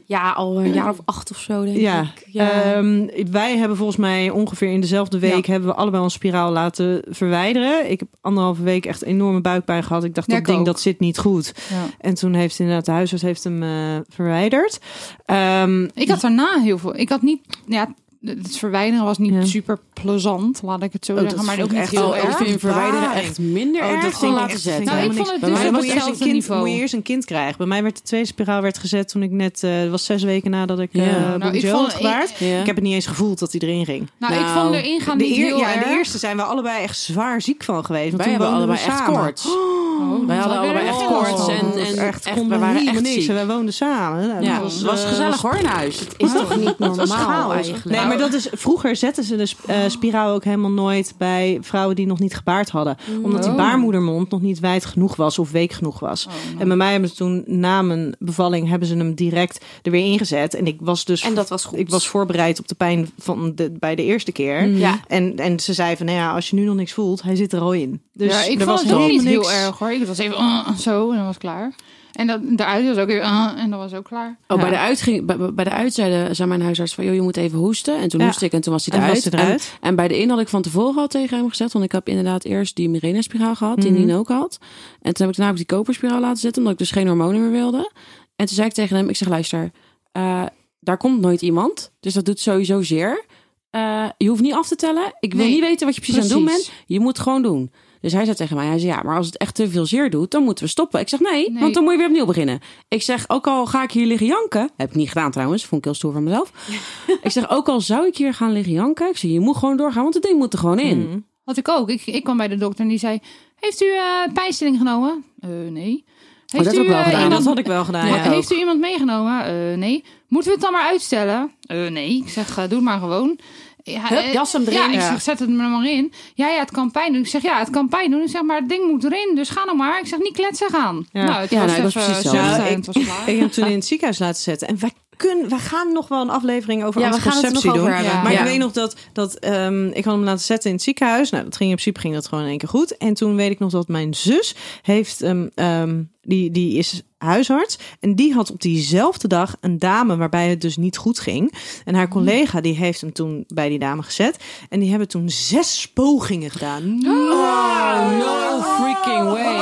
Ja, 0.07 0.31
al 0.31 0.59
een 0.59 0.73
jaar 0.73 0.89
of 0.89 0.97
acht 1.05 1.31
of 1.31 1.37
zo, 1.37 1.63
denk 1.63 1.77
Ja. 1.77 2.01
ik. 2.01 2.23
Ja. 2.31 2.51
Ehm, 2.73 3.07
wij 3.31 3.57
hebben 3.57 3.77
volgens 3.77 3.97
mij 3.97 4.29
ongeveer 4.29 4.71
in 4.71 4.81
dezelfde 4.81 5.19
week 5.19 5.45
Ja. 5.45 5.51
hebben 5.51 5.69
we 5.69 5.75
allebei 5.75 6.03
een 6.03 6.09
spiraal 6.09 6.51
laten 6.51 7.01
verwijderen. 7.09 7.91
Ik 7.91 7.99
heb 7.99 8.09
anderhalve 8.45 8.63
week 8.63 8.86
echt 8.86 9.03
enorme 9.03 9.41
buikpijn 9.41 9.84
gehad. 9.84 10.03
Ik 10.03 10.15
dacht 10.15 10.29
Ja, 10.31 10.36
dat 10.36 10.45
ding 10.45 10.60
ook. 10.60 10.65
dat 10.65 10.79
zit 10.79 10.99
niet 10.99 11.17
goed. 11.17 11.53
Ja. 11.69 11.86
En 11.99 12.13
toen 12.13 12.34
heeft 12.34 12.60
inderdaad 12.60 12.86
de 12.86 12.91
huisarts 12.91 13.23
heeft 13.23 13.43
hem 13.43 13.63
eh, 13.63 13.69
verwijderd. 14.10 14.79
Ehm, 15.25 15.84
Ik 15.93 16.10
had 16.10 16.21
daarna 16.21 16.60
heel 16.62 16.77
veel. 16.77 16.97
Ik 16.97 17.10
had 17.10 17.21
niet. 17.21 17.41
Ja, 17.67 17.93
het 18.25 18.57
verwijderen 18.57 19.05
was 19.05 19.17
niet 19.17 19.33
Ja. 19.33 19.45
super 19.45 19.77
plezant, 19.93 20.59
laat 20.63 20.83
ik 20.83 20.93
het 20.93 21.05
zo 21.05 21.11
Oh, 21.13 21.19
dat 21.19 21.29
zeggen. 21.29 21.45
Maar 21.47 21.61
ook 21.63 21.71
echt 21.71 21.91
heel 21.91 22.07
Oh, 22.07 22.15
ik 22.17 22.23
erg. 22.23 22.38
vind 22.38 22.59
verwijderen 22.59 23.13
echt 23.13 23.39
minder 23.39 23.81
Oh, 23.81 23.88
dat 23.93 24.03
erg 24.03 24.19
dan 24.19 24.29
ik 24.29 24.35
laten 24.39 24.59
zetten. 24.59 24.85
Nou, 24.85 24.97
ik 25.05 25.13
vond 25.13 25.31
het 25.31 25.41
dus 25.41 25.65
op 25.65 25.71
moet 25.71 25.71
je 25.71 25.71
eerst 25.71 25.81
een 25.81 25.93
hetzelfde 25.95 26.23
kind, 26.23 26.33
niveau. 26.33 26.61
moet 26.61 26.69
je 26.69 26.75
eerst 26.75 26.93
een 26.93 27.01
kind 27.01 27.25
krijgen. 27.25 27.57
Bij 27.57 27.67
mij 27.67 27.81
werd 27.83 27.95
de 27.95 28.01
tweede 28.01 28.27
spiraal 28.27 28.61
werd 28.61 28.77
gezet 28.77 29.09
toen 29.09 29.23
ik 29.23 29.31
net, 29.31 29.63
eh 29.63 29.71
het 29.79 29.89
was 29.89 30.05
zes 30.05 30.23
weken 30.23 30.51
nadat 30.51 30.79
ik 30.79 30.89
Ja. 30.91 31.03
eh 31.03 31.35
Nou, 31.35 31.53
ik 31.55 31.67
vond- 31.69 31.81
had 31.81 31.93
gebaard. 31.93 32.29
Ik, 32.29 32.39
Ja. 32.39 32.45
heb 32.47 32.75
het 32.75 32.81
niet 32.83 32.93
eens 32.93 33.05
gevoeld 33.07 33.39
dat 33.39 33.51
hij 33.51 33.61
erin 33.61 33.85
ging. 33.85 34.09
Nou, 34.17 34.33
ik 34.33 34.39
Nou, 34.39 34.59
vond 34.61 34.75
erin 34.75 34.99
gaan 35.01 35.17
De, 35.17 35.23
niet 35.23 35.38
eer- 35.38 35.45
heel 35.45 35.57
ja, 35.57 35.73
erg. 35.75 35.83
de 35.83 35.89
eerste 35.89 36.17
zijn 36.17 36.38
we 36.38 36.43
allebei 36.43 36.83
echt 36.83 36.97
zwaar 36.97 37.41
ziek 37.41 37.63
van 37.63 37.85
geweest. 37.85 38.03
Want 38.11 38.23
Wij 38.23 38.31
toen 38.33 38.41
hebben 38.41 38.57
allebei 38.57 38.79
echt 38.88 39.03
koorts. 39.05 39.47
Oh, 39.99 40.27
Wij 40.27 40.35
dat 40.35 40.45
hadden 40.45 40.61
allebei 40.63 40.88
echt 40.88 40.99
erg. 41.01 41.07
koorts 41.07 41.47
en- 41.47 41.71
dat 41.71 41.75
echt, 41.97 42.23
we 42.33 42.57
waren 42.57 42.88
echt 42.88 43.07
ziek. 43.07 43.27
En 43.29 43.33
wij 43.35 43.47
woonden 43.47 43.73
samen. 43.73 44.27
Nou, 44.27 44.61
dat 44.61 44.71
het 44.73 44.81
was 44.81 45.03
gezellig 45.05 45.41
hoor 45.41 45.55
in 45.55 45.65
huis. 45.65 45.99
is 46.17 46.31
toch 46.31 46.55
niet 46.57 46.79
normaal 46.79 47.53
eigenlijk? 47.53 47.85
Maar 48.17 48.30
dat 48.30 48.34
is, 48.39 48.47
vroeger 48.51 48.95
zetten 48.95 49.23
ze 49.23 49.36
de 49.36 49.51
eh, 49.67 49.78
spiraal 49.88 50.34
ook 50.34 50.43
helemaal 50.43 50.71
nooit 50.71 51.13
bij 51.17 51.58
vrouwen 51.62 51.95
die 51.95 52.06
nog 52.06 52.19
niet 52.19 52.36
gebaard 52.36 52.69
hadden. 52.69 52.97
Omdat 53.21 53.41
die 53.41 53.51
Oh. 53.51 53.58
baarmoedermond 53.58 54.30
nog 54.30 54.41
niet 54.41 54.60
wijd 54.60 54.86
genoeg 54.86 55.15
was 55.15 55.39
of 55.39 55.51
week 55.51 55.71
genoeg 55.71 55.99
was. 55.99 56.28
En 56.60 56.67
bij 56.67 56.78
mij 56.78 56.91
hebben 56.91 57.10
ze 57.10 57.15
toen 57.15 57.43
na 57.45 57.82
mijn 57.82 58.15
bevalling 58.19 58.69
hebben 58.69 58.88
ze 58.88 58.95
hem 58.95 59.13
direct 59.13 59.65
er 59.84 59.91
weer 59.91 60.06
ingezet. 60.06 60.54
En 60.54 60.67
ik 60.67 60.78
was 60.80 61.06
dus 61.06 61.21
En 61.21 61.36
dat 61.36 61.49
was 61.49 61.65
goed. 61.65 61.80
ik 61.80 61.89
was 61.89 62.08
voorbereid 62.08 62.60
op 62.60 62.67
de 62.67 62.75
pijn 62.75 63.12
van 63.17 63.51
de, 63.56 63.71
bij 63.80 63.95
de 63.95 64.04
eerste 64.04 64.32
keer. 64.32 64.67
Ja. 64.67 64.99
En, 65.08 65.36
en 65.38 65.60
ze 65.60 65.73
zei 65.73 65.95
van, 65.97 66.06
nou 66.06 66.17
ja, 66.17 66.34
als 66.34 66.49
je 66.49 66.56
nu 66.56 66.65
nog 66.65 66.75
niks 66.75 66.93
voelt, 66.93 67.21
hij 67.21 67.36
zit 67.36 67.54
er 67.54 67.60
al 67.60 67.73
in. 67.73 68.01
Dus 68.13 68.32
ja, 68.32 68.43
ik 68.43 68.60
er 68.60 68.65
vond 68.65 68.65
was 68.65 68.82
het 68.82 68.91
ook 68.91 69.08
niet 69.10 69.23
heel 69.23 69.51
erg 69.51 69.80
hoor. 69.80 69.91
Ik 69.91 70.06
was 70.06 70.17
even 70.17 70.38
uh, 70.38 70.78
zo 70.78 71.10
en 71.12 71.17
dan 71.17 71.25
was 71.25 71.38
klaar. 71.38 71.73
En 72.15 72.28
dat, 72.28 72.39
daaruit 72.58 72.88
was 72.88 72.97
ook 72.97 73.08
weer 73.08 73.21
uh, 73.21 73.51
en 73.58 73.69
dan 73.69 73.80
was 73.80 73.93
ook 73.93 74.04
klaar. 74.04 74.38
Oh, 74.47 74.58
Ja. 74.58 74.63
bij 74.63 74.69
de 74.71 74.78
uit 74.78 75.01
ging, 75.01 75.25
bij, 75.25 75.54
bij 75.54 75.63
de 75.63 75.69
uit 75.71 75.93
zei 75.93 76.45
mijn 76.45 76.62
huisarts 76.62 76.95
van, 76.95 77.06
joh, 77.06 77.13
je 77.13 77.21
moet 77.21 77.38
even 77.38 77.58
hoesten. 77.58 77.97
En 77.99 78.10
toen 78.10 78.19
Ja. 78.19 78.25
hoest 78.25 78.41
ik 78.41 78.51
en 78.54 78.62
toen 78.62 78.73
was 78.73 78.86
hij 78.86 78.97
eruit. 78.99 79.13
was 79.23 79.34
hij 79.34 79.41
eruit. 79.43 79.71
En, 79.82 79.88
en 79.89 79.95
bij 79.95 80.08
de 80.08 80.17
in 80.19 80.30
had 80.30 80.39
ik 80.39 80.47
van 80.47 80.62
tevoren 80.62 80.97
al 81.01 81.08
tegen 81.08 81.38
hem 81.38 81.49
gezegd, 81.49 81.73
want 81.73 81.86
ik 81.86 81.91
heb 81.91 82.08
inderdaad 82.10 82.43
eerst 82.43 82.75
die 82.75 82.89
Mirena-spiraal 82.89 83.56
gehad, 83.56 83.82
die. 83.82 83.91
Nien 83.91 84.13
ook 84.13 84.28
had. 84.28 84.58
En 85.01 85.13
toen 85.13 85.25
heb 85.25 85.30
ik 85.30 85.36
daarna 85.36 85.51
ook 85.51 85.58
die 85.58 85.65
koperspiraal 85.65 86.19
laten 86.19 86.38
zetten, 86.41 86.62
omdat 86.62 86.73
ik 86.73 86.80
dus 86.88 86.91
geen 86.91 87.08
hormonen 87.08 87.41
meer 87.41 87.51
wilde. 87.51 87.91
En 88.36 88.45
toen 88.45 88.56
zei 88.56 88.67
ik 88.67 88.73
tegen 88.73 88.95
hem, 88.97 89.10
ik 89.10 89.15
zeg, 89.15 89.28
luister, 89.28 89.71
eh, 90.12 90.43
daar 90.80 90.97
komt 90.97 91.21
nooit 91.21 91.41
iemand, 91.41 91.91
dus 91.99 92.13
dat 92.13 92.25
doet 92.25 92.39
sowieso 92.39 92.82
zeer. 92.82 93.25
Eh, 93.69 94.06
je 94.17 94.28
hoeft 94.28 94.41
niet 94.41 94.54
af 94.54 94.67
te 94.67 94.75
tellen. 94.75 95.13
Ik 95.19 95.34
wil 95.34 95.43
Nee, 95.43 95.54
niet 95.54 95.63
weten 95.63 95.86
wat 95.86 95.95
je 95.95 96.01
precies, 96.01 96.17
aan 96.17 96.23
het 96.28 96.32
doen 96.34 96.45
precies. 96.45 96.67
bent. 96.67 96.80
Je 96.88 96.99
moet 96.99 97.08
het 97.17 97.19
gewoon 97.19 97.41
doen. 97.41 97.71
Dus 98.05 98.13
hij 98.13 98.23
zei 98.25 98.35
tegen 98.37 98.55
mij, 98.55 98.65
hij 98.65 98.79
zei, 98.79 98.91
ja, 98.91 99.01
maar 99.03 99.17
als 99.17 99.25
het 99.25 99.37
echt 99.37 99.55
te 99.55 99.69
veel 99.69 99.85
zeer 99.85 100.09
doet, 100.09 100.31
dan 100.31 100.43
moeten 100.43 100.63
we 100.63 100.69
stoppen. 100.69 100.99
Ik 100.99 101.09
zeg, 101.09 101.19
nee, 101.19 101.51
Nee. 101.51 101.61
want 101.61 101.73
dan 101.73 101.83
moet 101.83 101.91
je 101.91 101.97
weer 101.97 102.07
opnieuw 102.07 102.25
beginnen. 102.25 102.59
Ik 102.87 103.01
zeg, 103.01 103.29
ook 103.29 103.47
al 103.47 103.65
ga 103.65 103.83
ik 103.83 103.91
hier 103.91 104.05
liggen 104.05 104.27
janken, 104.27 104.69
heb 104.77 104.89
ik 104.89 104.95
niet 104.95 105.07
gedaan 105.07 105.31
trouwens, 105.31 105.65
vond 105.65 105.79
ik 105.81 105.85
heel 105.85 105.93
stoer 105.93 106.13
van 106.13 106.23
mezelf. 106.23 106.51
ik 107.23 107.31
zeg, 107.31 107.49
ook 107.49 107.67
al 107.69 107.81
zou 107.81 108.07
ik 108.07 108.17
hier 108.17 108.33
gaan 108.33 108.51
liggen 108.51 108.73
janken, 108.73 109.09
ik 109.09 109.17
zeg, 109.17 109.31
je 109.31 109.39
moet 109.39 109.57
gewoon 109.57 109.77
doorgaan, 109.77 110.01
want 110.01 110.13
het 110.13 110.23
ding 110.23 110.37
moet 110.37 110.53
er 110.53 110.59
gewoon 110.59 110.79
in. 110.79 110.99
Mhm. 110.99 111.19
Had 111.43 111.57
ik 111.57 111.69
ook. 111.69 111.89
Ik, 111.89 112.05
ik 112.05 112.23
kwam 112.23 112.37
bij 112.37 112.47
de 112.47 112.55
dokter 112.55 112.83
en 112.83 112.89
die 112.89 112.97
zei: 112.99 113.19
Heeft 113.59 113.81
u 113.81 113.85
eh 113.85 114.33
pijnstilling 114.33 114.77
genomen? 114.77 115.23
Eh, 115.39 115.49
nee. 115.49 116.03
Heeft 116.45 116.63
dat 116.65 116.73
heb 116.73 116.83
ik 116.83 116.89
wel 116.89 116.97
eh, 116.97 117.03
gedaan. 117.03 117.21
Iemand- 117.23 117.43
dat 117.43 117.47
had 117.47 117.57
ik 117.57 117.65
wel 117.65 117.85
gedaan. 117.85 118.07
Ja, 118.07 118.15
ja. 118.15 118.31
heeft 118.31 118.51
u 118.51 118.55
iemand 118.55 118.79
meegenomen? 118.79 119.45
Eh, 119.45 119.77
nee. 119.77 120.03
Moeten 120.27 120.49
we 120.51 120.55
het 120.57 120.63
dan 120.65 120.73
maar 120.73 120.87
uitstellen? 120.89 121.51
Eh, 121.61 121.87
nee. 121.87 122.17
Ik 122.17 122.29
zeg, 122.29 122.55
doe 122.55 122.63
het 122.67 122.81
maar 122.81 122.99
gewoon. 122.99 123.39
Ja, 123.88 124.02
Hup, 124.08 124.17
eh, 124.19 124.34
jas 124.34 124.54
hem 124.54 124.62
erin. 124.62 124.74
Ja, 124.74 124.91
ik 124.91 125.02
zeg, 125.02 125.21
zet 125.21 125.39
het 125.39 125.50
er 125.50 125.56
maar 125.56 125.86
in. 125.86 126.13
Ja, 126.34 126.48
ja, 126.50 126.60
het 126.60 126.71
kan 126.71 126.91
pijn 126.91 127.13
doen. 127.13 127.21
Ik 127.21 127.28
zeg, 127.28 127.41
ja, 127.41 127.60
het 127.60 127.69
kan 127.69 127.88
pijn 127.88 128.12
doen. 128.12 128.21
Ik 128.21 128.30
zeg, 128.30 128.41
maar 128.41 128.58
het 128.60 128.69
ding 128.69 128.91
moet 128.91 129.04
erin. 129.04 129.32
Dus 129.36 129.50
ga 129.50 129.63
nou 129.65 129.78
maar. 129.78 130.00
Ik 130.00 130.08
zeg, 130.08 130.19
niet 130.19 130.34
kletsen 130.34 130.69
gaan. 130.69 131.06
Ja. 131.12 131.24
Nou, 131.24 131.41
het 131.41 131.50
Ja, 131.50 131.62
was 131.62 131.71
nou, 131.71 131.84
was 131.84 131.93
precies 131.93 132.21
zo. 132.21 132.34
Ja, 132.36 132.67
en 132.67 132.78
ik- 132.78 132.86
heb 133.26 133.39
hem 133.39 133.50
toen 133.52 133.65
in 133.65 133.71
het 133.76 133.86
ziekenhuis 133.86 134.19
laten 134.19 134.41
zetten. 134.41 134.67
En 134.67 134.80
wij, 134.80 134.91
kunnen, 135.17 135.49
wij 135.49 135.60
gaan 135.60 135.93
nog 135.93 136.08
wel 136.08 136.21
een 136.21 136.30
aflevering 136.30 136.84
over 136.84 137.01
Ja, 137.01 137.08
we 137.10 137.13
anticonceptie 137.15 137.73
doen. 137.73 137.89
Ja. 137.89 138.21
Maar 138.21 138.32
Ja. 138.32 138.39
ik 138.39 138.45
weet 138.45 138.58
nog 138.60 138.71
dat, 138.71 138.95
dat 139.13 139.34
ehm, 139.39 139.88
ik 139.88 140.06
had 140.06 140.13
hem 140.13 140.23
laten 140.23 140.45
zetten 140.45 140.69
in 140.69 140.75
het 140.75 140.84
ziekenhuis. 140.86 141.30
Nou, 141.30 141.43
dat 141.43 141.56
ging 141.56 141.69
in 141.69 141.75
principe 141.75 141.99
ging 141.99 142.13
dat 142.13 142.28
gewoon 142.28 142.43
in 142.43 142.49
één 142.49 142.58
keer 142.60 142.69
goed. 142.69 142.97
En 142.97 143.13
toen 143.13 143.36
weet 143.36 143.51
ik 143.51 143.60
nog 143.60 143.71
dat 143.71 143.88
mijn 143.88 144.13
zus 144.13 144.56
heeft, 144.82 145.21
ehm, 145.21 146.04
die, 146.21 146.51
die 146.51 146.78
is 146.78 147.01
huisarts. 147.17 147.78
En 147.99 148.15
die 148.15 148.34
had 148.34 148.51
op 148.51 148.62
diezelfde 148.62 149.28
dag 149.28 149.56
een 149.62 149.80
dame 149.80 150.17
waarbij 150.17 150.49
het 150.49 150.62
dus 150.62 150.78
niet 150.78 150.97
goed 150.97 151.19
ging. 151.19 151.54
En 151.86 151.95
haar 151.95 152.08
collega 152.08 152.62
die 152.62 152.75
heeft 152.75 153.01
hem 153.01 153.13
toen 153.13 153.43
bij 153.47 153.69
die 153.69 153.80
dame 153.80 154.04
gezet. 154.04 154.38
En 154.69 154.80
die 154.80 154.89
hebben 154.89 155.08
toen 155.08 155.30
zes 155.30 155.91
pogingen 155.93 156.51
gedaan. 156.51 157.01
Oh, 157.06 158.17
no 158.17 158.62
freaking 158.62 159.23
way. 159.30 159.54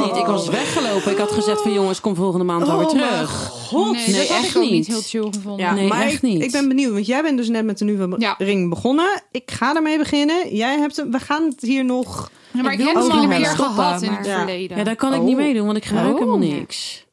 Niet. 0.00 0.16
Ik 0.16 0.26
was 0.26 0.48
weggelopen. 0.48 1.12
Ik 1.12 1.18
had 1.18 1.30
gezegd 1.32 1.62
van, 1.62 1.72
jongens, 1.72 2.00
kom 2.00 2.14
volgende 2.14 2.44
maand 2.44 2.66
wel 2.66 2.76
weer 2.78 2.86
Oh, 2.86 2.92
terug. 2.92 3.30
god. 3.48 3.92
nee, 3.92 4.06
nee, 4.08 4.16
dat 4.16 4.28
had 4.28 4.36
echt 4.44 4.50
ik 4.50 4.56
ook 4.56 4.62
niet 4.62 4.72
niet. 4.72 4.86
heel 4.86 5.00
chill 5.02 5.28
gevonden. 5.32 5.66
Ja, 5.66 5.74
Nee, 5.74 5.88
maar 5.88 6.02
echt 6.02 6.14
ik, 6.14 6.22
niet. 6.22 6.42
ik 6.42 6.52
ben 6.52 6.68
benieuwd, 6.68 6.92
want 6.92 7.06
jij 7.06 7.22
bent 7.22 7.36
dus 7.36 7.48
net 7.48 7.64
met 7.64 7.78
de 7.78 7.84
nieuwe 7.84 8.14
Ja. 8.18 8.34
ring 8.38 8.68
begonnen. 8.68 9.22
Ik 9.30 9.50
ga 9.50 9.74
ermee 9.76 9.98
beginnen. 9.98 10.54
Jij 10.56 10.78
hebt 10.78 10.96
hem, 10.96 11.10
we 11.10 11.18
gaan 11.18 11.44
het 11.44 11.60
hier 11.60 11.84
nog. 11.84 12.30
Ja, 12.52 12.62
maar 12.62 12.72
Ik 12.72 12.78
heb 12.78 12.88
hem 12.94 13.10
al 13.10 13.22
een 13.22 13.28
keer 13.28 13.46
stoppen, 13.46 13.74
gehad 13.74 14.02
in 14.02 14.12
het 14.12 14.26
Ja. 14.26 14.36
verleden. 14.36 14.76
Ja, 14.76 14.84
daar 14.84 14.96
kan 14.96 15.12
ik 15.14 15.20
Oh. 15.20 15.24
niet 15.26 15.36
meedoen, 15.36 15.64
want 15.66 15.76
ik 15.76 15.84
gebruik 15.84 16.08
Oh. 16.08 16.14
helemaal 16.14 16.38
Nee. 16.38 16.52
niks. 16.52 17.06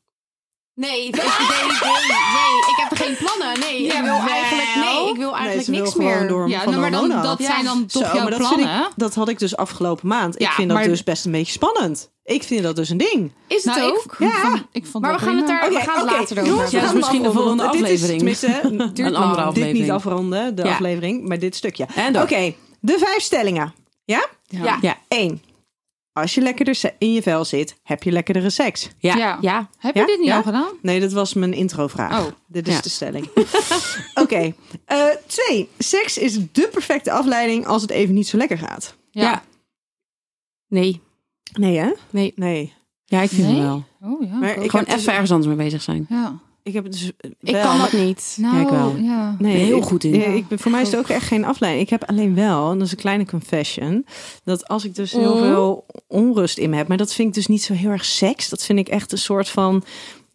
Nee, 0.77 1.07
ik- 1.07 1.15
nee, 1.15 1.25
nee, 1.25 2.01
nee, 2.37 2.59
ik 2.71 2.85
heb 2.89 2.97
geen 2.97 3.15
plannen. 3.17 3.59
Nee, 3.59 3.83
ik 3.85 3.91
wil 3.91 4.01
Jawel. 4.03 4.27
eigenlijk, 4.29 4.75
nee, 4.75 5.09
ik 5.09 5.15
wil 5.17 5.35
eigenlijk 5.35 5.67
niks 5.67 5.95
meer. 5.95 6.27
door 6.27 6.49
Ja, 6.49 6.59
van 6.61 6.69
nou, 6.69 6.81
maar 6.81 6.91
dan, 6.91 7.09
dat 7.21 7.41
zijn 7.41 7.63
dan 7.65 7.85
toch 7.85 8.07
Zo, 8.07 8.13
jouw 8.13 8.21
maar 8.23 8.31
dat, 8.37 8.47
vind 8.47 8.61
plannen. 8.61 8.85
ik, 8.87 8.91
dat 8.95 9.15
had 9.15 9.29
ik 9.29 9.39
dus 9.39 9.55
afgelopen 9.55 10.07
maand. 10.07 10.35
ik 10.35 10.41
Ja, 10.41 10.51
vind 10.51 10.69
dat 10.69 10.77
maar- 10.77 10.87
dus 10.87 11.03
best 11.03 11.25
een 11.25 11.31
beetje 11.31 11.51
spannend. 11.51 12.09
Ik 12.23 12.43
vind 12.43 12.63
dat 12.63 12.75
dus 12.75 12.89
een 12.89 12.97
ding. 12.97 13.31
Is 13.47 13.63
het 13.63 13.75
Nou, 13.75 13.91
ook? 13.91 14.03
Ik, 14.03 14.19
Ja. 14.19 14.27
ik 14.27 14.33
vond, 14.41 14.63
ik 14.71 14.85
vond 14.85 15.03
Maar 15.03 15.11
dat 15.11 15.21
we 15.21 15.27
gaan 15.27 15.37
het 15.37 15.47
daar- 15.47 15.69
we 15.69 15.75
gaan 15.79 15.95
het 15.99 16.05
later 16.11 16.21
over 16.21 16.35
hebben. 16.35 16.65
we 16.69 16.77
Ja, 16.77 16.93
misschien 16.93 17.21
de 17.23 17.31
volgende 17.31 17.63
afronden. 17.63 17.71
Dit 17.71 17.99
is 17.99 18.03
aflevering. 18.03 18.17
tenminste, 18.17 18.47
Een 19.05 19.15
andere 19.15 19.35
Dit 19.35 19.45
aflevering. 19.45 19.79
niet 19.79 19.91
afronden, 19.91 20.55
de 20.55 20.63
Ja. 20.63 20.71
aflevering, 20.71 21.27
maar 21.27 21.39
dit 21.39 21.55
stukje. 21.55 21.85
Oké, 22.21 22.53
de 22.79 22.95
vijf 22.99 23.21
stellingen. 23.21 23.73
Ja? 24.05 24.25
Ja. 24.47 24.77
Ja. 24.81 24.97
Eén. 25.07 25.41
Als 26.21 26.35
je 26.35 26.41
lekkerder 26.41 26.93
in 26.97 27.13
je 27.13 27.21
vel 27.21 27.45
zit, 27.45 27.75
heb 27.83 28.03
je 28.03 28.11
lekkerdere 28.11 28.49
seks. 28.49 28.89
Ja. 28.99 29.15
Ja. 29.15 29.37
Ja. 29.41 29.69
Heb 29.77 29.95
Ja? 29.95 30.01
je 30.01 30.07
dit 30.07 30.17
niet 30.19 30.27
Ja? 30.27 30.35
al 30.37 30.43
gedaan? 30.43 30.71
Nee, 30.81 30.99
dat 30.99 31.11
was 31.11 31.33
mijn 31.33 31.53
introvraag. 31.53 32.25
Oh. 32.25 32.31
Dit 32.47 32.67
is 32.67 32.73
Ja. 32.75 32.81
de 32.81 32.89
stelling. 32.89 33.27
Oké. 34.23 34.53
Eh, 34.85 35.05
twee. 35.27 35.69
Seks 35.77 36.17
is 36.17 36.37
de 36.51 36.69
perfecte 36.71 37.11
afleiding 37.11 37.65
als 37.67 37.81
het 37.81 37.91
even 37.91 38.13
niet 38.13 38.27
zo 38.27 38.37
lekker 38.37 38.57
gaat. 38.57 38.95
Ja. 39.11 39.43
Nee. 40.67 41.01
Nee, 41.53 41.77
hè? 41.77 41.91
Nee. 42.09 42.33
Nee. 42.35 42.73
Ja, 43.05 43.21
ik 43.21 43.29
vind 43.29 43.47
Nee? 43.47 43.55
het 43.55 43.63
wel. 43.63 43.83
Oh 44.01 44.27
ja. 44.27 44.35
Maar 44.35 44.49
ik 44.63 44.69
Gewoon 44.69 44.85
dus- 44.85 44.95
even 44.95 45.13
ergens 45.13 45.31
anders 45.31 45.55
mee 45.55 45.65
bezig 45.65 45.81
zijn. 45.81 46.05
ja. 46.09 46.39
Ik 46.67 46.73
heb 46.73 46.83
het 46.83 46.93
dus 46.93 47.11
Ik 47.41 47.51
wel, 47.51 47.61
kan 47.61 47.77
maar- 47.77 47.91
dat 47.91 47.99
niet. 48.01 48.37
Nou, 48.39 48.61
ik 48.61 48.67
wel. 48.69 48.95
ja. 48.97 49.35
Nee, 49.39 49.55
Ben 49.57 49.65
heel 49.65 49.77
ik- 49.77 49.83
goed 49.83 50.03
in. 50.03 50.13
Ja, 50.15 50.25
ik 50.25 50.47
ben, 50.47 50.59
voor 50.59 50.71
mij 50.71 50.81
is 50.81 50.91
het 50.91 50.99
ook 50.99 51.07
echt 51.09 51.27
geen 51.27 51.45
afleiding. 51.45 51.83
Ik 51.83 51.89
heb 51.89 52.03
alleen 52.09 52.35
wel, 52.35 52.71
en 52.71 52.77
dat 52.77 52.87
is 52.87 52.91
een 52.93 52.97
kleine 52.99 53.25
confession, 53.25 54.05
dat 54.43 54.67
als 54.67 54.85
ik 54.85 54.95
dus 54.95 55.11
heel 55.11 55.35
Mhm. 55.35 55.43
veel 55.43 55.85
onrust 56.07 56.57
in 56.57 56.69
me 56.69 56.75
heb, 56.75 56.87
maar 56.87 56.97
dat 56.97 57.13
vind 57.13 57.27
ik 57.27 57.33
dus 57.33 57.47
niet 57.47 57.63
zo 57.63 57.73
heel 57.73 57.89
erg 57.89 58.05
seks. 58.05 58.49
Dat 58.49 58.63
vind 58.63 58.79
ik 58.79 58.87
echt 58.87 59.11
een 59.11 59.17
soort 59.17 59.49
van, 59.49 59.83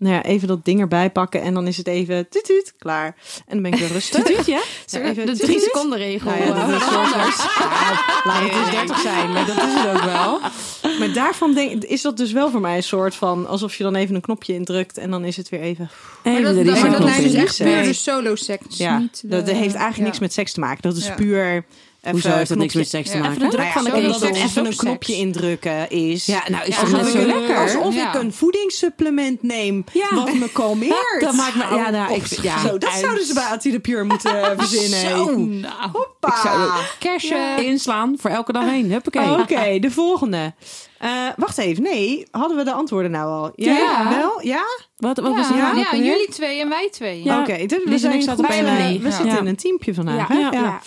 nou 0.02 0.14
ja, 0.14 0.22
even 0.22 0.48
dat 0.48 0.64
ding 0.64 0.80
erbij 0.80 1.10
pakken 1.10 1.42
en 1.42 1.54
dan 1.54 1.66
is 1.66 1.76
het 1.76 1.86
even 1.86 2.28
tuut, 2.28 2.44
tuut, 2.44 2.74
klaar. 2.78 3.06
En 3.46 3.52
dan 3.52 3.62
ben 3.62 3.72
ik 3.72 3.78
weer 3.78 3.88
rustig. 3.92 4.24
Tuut, 4.24 4.46
ja? 4.46 4.60
Even 4.92 5.26
de 5.26 5.36
drie 5.36 5.60
seconden 5.60 5.98
regel. 5.98 6.30
Nou 6.30 6.42
ja, 6.44 6.66
dat 6.66 6.80
is 6.80 6.86
eh, 6.88 6.96
anders. 6.96 7.36
laat 8.24 8.42
het 8.42 8.52
eens 8.52 8.70
30 8.70 9.00
zijn, 9.00 9.32
maar 9.32 9.46
dat 9.46 9.56
is 9.56 9.62
het 9.62 9.96
ook 9.96 10.02
wel. 10.02 10.40
Maar 10.98 11.12
daarvan 11.12 11.54
denk, 11.54 11.84
is 11.84 12.02
dat 12.02 12.16
dus 12.16 12.32
wel 12.32 12.50
voor 12.50 12.60
mij 12.60 12.76
een 12.76 12.82
soort 12.82 13.14
van, 13.14 13.46
alsof 13.46 13.74
je 13.74 13.82
dan 13.82 13.94
even 13.94 14.14
een 14.14 14.20
knopje 14.20 14.54
indrukt 14.54 14.98
en 14.98 15.10
dan 15.10 15.24
is 15.24 15.36
het 15.36 15.48
weer 15.48 15.60
even... 15.60 15.90
Maar 16.22 16.42
dat, 16.42 16.64
maar 16.64 16.90
dat 16.90 17.02
lijkt 17.02 17.22
dus 17.22 17.34
echt 17.34 17.56
puur 17.58 17.82
de 17.82 17.92
solo 17.92 18.34
seks. 18.34 18.76
Ja, 18.76 18.98
niet 18.98 19.20
de- 19.20 19.28
dat 19.28 19.50
heeft 19.50 19.74
eigenlijk 19.74 20.04
niks 20.04 20.18
met 20.18 20.32
seks 20.32 20.52
te 20.52 20.60
maken. 20.60 20.82
Dat 20.82 20.96
is 20.96 21.06
Ja. 21.06 21.14
Hoezo 22.10 22.30
heeft 22.30 22.48
dat 22.48 22.58
niks 22.58 22.74
met 22.74 22.88
seks 22.88 23.10
te 23.10 23.16
Ja, 23.16 23.22
maken? 23.22 23.36
even 23.36 23.50
de 23.50 23.56
Nou 23.56 23.68
ja, 23.68 23.72
van 23.74 23.84
de 23.84 23.90
omdat 23.92 24.12
ketel. 24.20 24.28
het 24.28 24.36
even 24.36 24.66
een 24.66 24.76
knopje 24.76 25.14
indrukken 25.16 25.90
is. 25.90 26.26
Ja, 26.26 26.42
nou 26.48 26.64
is 26.66 26.74
Ja, 26.76 26.80
dat 26.82 26.90
net 26.90 27.06
zo 27.06 27.18
lekker. 27.26 27.56
Alsof 27.58 27.94
Ja. 27.94 28.14
ik 28.14 28.20
een 28.22 28.32
voedingssupplement 28.32 29.42
neem 29.42 29.84
Ja. 29.92 30.08
wat 30.14 30.32
me 30.34 30.48
kalmeert. 30.60 31.20
Dat 31.20 31.32
maakt 31.34 31.54
me- 31.54 31.76
ja, 31.76 31.90
nou, 31.90 32.20
ja. 32.42 32.58
zo, 32.58 32.78
dat 32.78 32.92
zouden 32.92 33.24
ze 33.24 33.34
bij 33.34 33.44
Attila 33.44 33.78
Pure 33.80 34.04
moeten 34.04 34.42
eh, 34.42 34.50
verzinnen. 34.66 34.98
Zo. 35.00 35.36
Nou, 35.36 35.90
Hoppa. 35.92 36.28
Ik 36.28 36.34
zou 36.42 36.70
kerstje. 36.98 37.54
Inslaan 37.58 38.16
voor 38.20 38.30
elke 38.30 38.52
dag 38.52 38.64
heen. 38.64 38.90
Huppakee. 38.92 39.30
Oké, 39.30 39.78
de 39.78 39.90
volgende. 39.90 40.54
Eh, 40.98 41.10
wacht 41.36 41.58
even, 41.58 41.82
nee, 41.82 42.26
hadden 42.30 42.56
we 42.56 42.64
de 42.64 42.72
antwoorden 42.72 43.10
nou 43.10 43.30
al? 43.30 43.52
Ja, 43.54 43.72
Ja. 43.76 44.08
wel? 44.18 44.40
Ja? 44.42 44.62
Wat, 44.96 45.16
wat 45.18 45.30
Ja, 45.30 45.36
was 45.36 45.48
die 45.48 45.56
ja, 45.56 45.68
alweer? 45.68 46.04
jullie 46.04 46.28
twee 46.28 46.60
en 46.60 46.68
wij 46.68 46.88
twee. 46.90 47.22
Ja. 47.24 47.40
Oké, 47.40 47.66
dus 47.66 47.78
we, 47.84 47.98
zijn 47.98 48.12
goed, 48.28 48.46
we 48.46 48.54
Ja. 49.02 49.10
zitten 49.10 49.26
Ja. 49.26 49.38
in 49.38 49.46
een 49.46 49.56
teampje 49.56 49.94
vandaag. 49.94 50.28
Ja, 50.28 50.34
hè? 50.34 50.38
ja, 50.40 50.80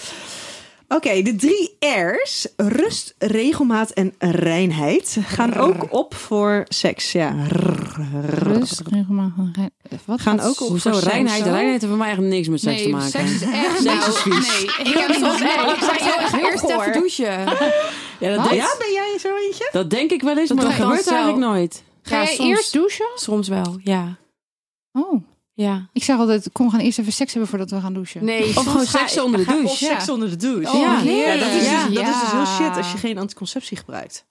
Oké, 0.96 1.22
de 1.22 1.36
drie 1.36 1.78
R's, 1.80 2.48
rust, 2.58 3.16
regelmaat 3.18 3.90
en 3.92 4.14
reinheid, 4.20 5.18
gaan 5.26 5.54
ook 5.56 5.94
op 5.94 6.14
voor 6.16 6.64
seks. 6.68 7.12
Ja, 7.12 7.36
Rust, 7.48 8.82
regelmatig. 8.90 9.56
rein- 9.56 9.72
Wat 10.06 10.22
Gaan 10.22 10.40
ook 10.40 10.62
op 10.62 10.68
Hoezo? 10.68 10.92
voor 10.92 11.00
seks. 11.02 11.12
Reinheid. 11.14 11.42
Reinheid 11.44 11.70
heeft 11.72 11.86
voor 11.86 11.98
mij 11.98 12.06
eigenlijk 12.08 12.36
niks 12.36 12.48
met 12.48 12.60
seks 12.60 12.78
te 12.78 12.84
Nee, 12.84 12.92
maken. 12.94 13.10
seks 13.10 13.32
is 13.32 13.42
echt... 13.42 13.66
Seks 13.66 13.78
is 13.78 13.84
nou, 13.84 14.12
vies. 14.14 14.48
Nee, 14.48 14.88
ik 14.88 14.98
heb 14.98 15.08
het 15.16 15.42
echt. 15.42 15.72
Ik 15.72 15.84
zei 15.84 15.98
heel 16.00 16.20
erg 16.20 16.34
eerst 16.52 16.64
even 16.64 16.92
douchen. 16.94 17.44
Ja, 18.20 18.36
dat, 18.44 18.54
Ja, 18.54 18.76
ben 18.80 18.92
jij 18.94 19.18
zo 19.20 19.36
eentje? 19.46 19.70
dat 19.72 19.90
denk 19.90 20.12
ik 20.12 20.22
wel 20.22 20.38
eens, 20.38 20.48
Dat 20.48 20.58
maar 20.58 20.66
dat 20.66 20.76
gebeurt 20.76 21.08
eigenlijk 21.08 21.38
nooit. 21.38 21.84
Ga 22.02 22.26
soms. 22.26 22.50
eerst 22.50 22.74
douchen? 22.74 23.08
Soms 23.16 23.48
wel, 23.48 23.80
ja. 23.84 24.18
Oh. 24.92 25.24
Ja. 25.58 25.88
Ik 25.94 26.04
zeg 26.04 26.18
altijd, 26.18 26.50
kom, 26.52 26.66
we 26.66 26.72
gaan 26.72 26.80
eerst 26.82 27.00
even 27.00 27.14
seks 27.14 27.32
hebben 27.32 27.50
voordat 27.50 27.70
we 27.70 27.80
gaan 27.80 27.94
douchen. 27.94 28.26
Nee, 28.26 28.58
Of 28.58 28.66
gewoon 28.66 28.86
seks 28.86 29.20
onder 29.20 29.40
de 29.40 29.46
douche. 29.46 29.66
Of 29.68 29.78
seks 29.78 30.10
onder 30.10 30.30
de 30.30 30.36
douche. 30.36 30.72
Oh, 30.72 30.82
Ja. 30.82 31.00
Ja, 31.02 31.38
dat 31.38 31.50
is, 31.52 31.70
dus, 31.70 31.96
dat 31.96 32.08
is 32.08 32.20
dus 32.22 32.32
heel 32.32 32.46
shit 32.46 32.78
als 32.78 32.92
je 32.92 32.98
geen 32.98 33.18
anticonceptie 33.18 33.78
gebruikt. 33.78 34.26